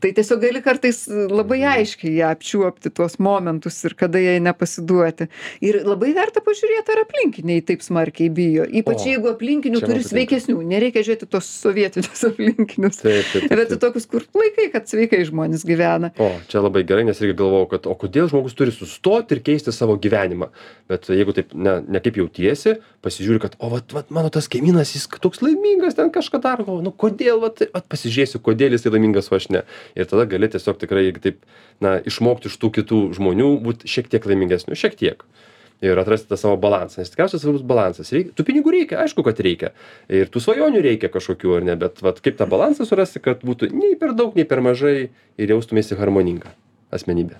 tai 0.00 0.12
tiesiog 0.12 0.42
gali 0.42 0.62
kartais 0.62 1.06
labai 1.08 1.62
aiškiai 1.76 2.18
ją 2.20 2.30
apčiuopti 2.34 2.92
tuos 2.92 3.18
momentus 3.18 3.82
ir 3.84 3.94
kada 3.96 4.20
jai 4.20 4.38
nepasiduoti. 4.40 5.28
Ir 5.64 5.80
labai 5.86 6.12
verta 6.16 6.42
pažiūrėt 6.44 6.90
ar 6.92 7.02
aplinkiniai 7.04 7.64
taip 7.64 7.84
smarkiai 7.84 8.28
bijo 8.32 8.66
ypač 8.66 9.06
jeigu 9.08 9.30
aplinkinių 9.32 9.80
turi 9.84 10.04
sveikesnių 10.04 10.58
nereikia 10.66 11.04
žiūrėti 11.06 11.28
tuos 11.30 11.48
sovietinius 11.62 12.24
aplinkinius. 12.30 13.00
Bet 13.02 13.74
į 13.74 13.80
tokius 13.80 14.08
kur 14.10 14.26
laikai 14.36 14.68
kad 14.74 14.90
sveikai 14.90 15.24
žmonės 15.28 15.64
gyvena. 15.66 16.12
O, 16.20 16.30
čia 16.50 16.62
labai 16.64 16.84
gerai, 16.86 17.06
nes 17.08 17.20
irgi 17.22 17.36
galvojau, 17.38 17.70
kad 17.72 17.88
o 17.90 17.94
kodėl 17.98 18.30
žmogus 18.30 18.56
turi 18.58 18.74
sustoti 19.06 19.36
ir 19.36 19.42
keisti 19.42 19.72
savo 19.72 19.96
gyvenimą. 19.96 20.50
Bet 20.90 21.08
jeigu 21.08 21.32
taip 21.34 21.54
ne, 21.54 21.78
ne 21.86 22.00
kaip 22.02 22.18
jautiesi, 22.18 22.76
pasižiūri, 23.02 23.40
kad, 23.42 23.56
o, 23.58 23.70
vat, 23.70 23.92
vat, 23.94 24.10
mano 24.10 24.30
tas 24.30 24.48
kaimynas, 24.50 24.94
jis 24.94 25.06
toks 25.22 25.42
laimingas, 25.42 25.94
ten 25.94 26.10
kažką 26.10 26.40
daro, 26.42 26.66
galvoju, 26.66 26.84
nu 26.86 26.92
kodėl, 26.92 27.40
vat, 27.42 27.62
vat 27.74 27.86
pasižiūrėsiu, 27.90 28.42
kodėl 28.42 28.74
jis 28.74 28.86
laimingas, 28.90 29.30
o 29.30 29.38
aš 29.38 29.48
ne. 29.54 29.64
Ir 29.94 30.06
tada 30.10 30.26
gali 30.26 30.50
tiesiog 30.50 30.78
tikrai 30.82 31.10
taip, 31.22 31.42
na, 31.80 31.98
išmokti 32.02 32.50
iš 32.50 32.58
tų 32.58 32.72
kitų 32.80 33.02
žmonių, 33.18 33.50
būti 33.62 33.90
šiek 33.90 34.10
tiek 34.10 34.26
laimingesniu, 34.26 34.78
šiek 34.78 34.98
tiek. 34.98 35.26
Ir 35.84 35.98
atrasti 36.00 36.30
tą 36.30 36.38
savo 36.40 36.56
balansą, 36.56 37.02
nes 37.02 37.10
tikriausiai 37.12 37.42
svarbus 37.42 37.66
balansas. 37.66 38.08
Reik, 38.14 38.30
tų 38.32 38.46
pinigų 38.48 38.72
reikia, 38.72 39.02
aišku, 39.02 39.20
kad 39.26 39.42
reikia. 39.44 39.74
Ir 40.08 40.30
tų 40.32 40.40
svajonių 40.40 40.80
reikia 40.86 41.10
kažkokių 41.12 41.58
ar 41.58 41.66
ne, 41.68 41.74
bet 41.82 42.00
vat, 42.00 42.22
kaip 42.24 42.38
tą 42.38 42.46
balansą 42.48 42.88
surasti, 42.88 43.20
kad 43.20 43.44
būtų 43.44 43.68
nei 43.74 43.92
per 44.00 44.16
daug, 44.16 44.32
nei 44.40 44.48
per 44.48 44.64
mažai 44.64 45.10
ir 45.36 45.52
jaustumėsi 45.52 45.98
harmoninga 46.00 46.54
asmenybė. 46.96 47.36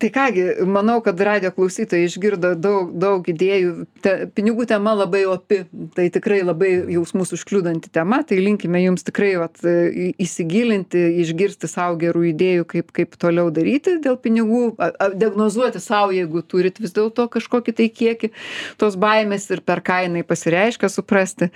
Tai 0.00 0.08
kągi, 0.10 0.42
manau, 0.64 1.02
kad 1.04 1.20
radio 1.20 1.50
klausytojai 1.52 2.06
išgirdo 2.08 2.54
daug, 2.56 2.92
daug 2.96 3.26
idėjų. 3.28 3.72
Te, 4.00 4.12
pinigų 4.32 4.64
tema 4.70 4.94
labai 4.96 5.26
opi, 5.28 5.58
tai 5.92 6.06
tikrai 6.14 6.38
labai 6.40 6.70
jausmus 6.94 7.34
užkliūdanti 7.36 7.90
tema, 7.92 8.22
tai 8.24 8.38
linkime 8.40 8.80
jums 8.80 9.04
tikrai 9.04 9.34
vat, 9.42 9.60
į- 9.60 10.14
įsigilinti, 10.24 11.02
išgirsti 11.20 11.68
savo 11.68 11.98
gerų 12.00 12.22
idėjų, 12.30 12.64
kaip, 12.70 12.94
kaip 12.96 13.18
toliau 13.20 13.50
daryti 13.52 13.98
dėl 14.00 14.16
pinigų, 14.24 14.62
a, 14.80 14.88
a, 14.88 15.10
diagnozuoti 15.20 15.84
savo, 15.84 16.16
jeigu 16.16 16.40
turit 16.48 16.80
vis 16.80 16.96
dėlto 16.96 17.28
kažkokį 17.36 17.76
tai 17.82 17.90
kiekį 18.00 18.32
tos 18.80 18.96
baimės 18.96 19.50
ir 19.52 19.60
per 19.60 19.84
ką 19.84 20.00
jinai 20.06 20.24
pasireiškia, 20.24 20.88
suprasti. 20.88 21.50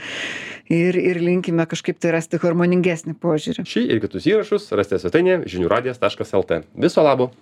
Ir, 0.68 1.00
ir 1.00 1.22
linkime 1.24 1.64
kažkaip 1.70 1.96
tai 1.96 2.12
rasti 2.18 2.36
harmoningesnį 2.44 3.16
požiūrį. 3.24 3.64
Šį 3.72 3.88
ir 3.88 4.04
kitus 4.04 4.28
įrašus 4.28 4.68
rasite 4.76 5.00
svetainėje 5.00 5.46
žiniųradijas.lt. 5.56 6.62
Viso 6.76 7.08
labo. 7.08 7.32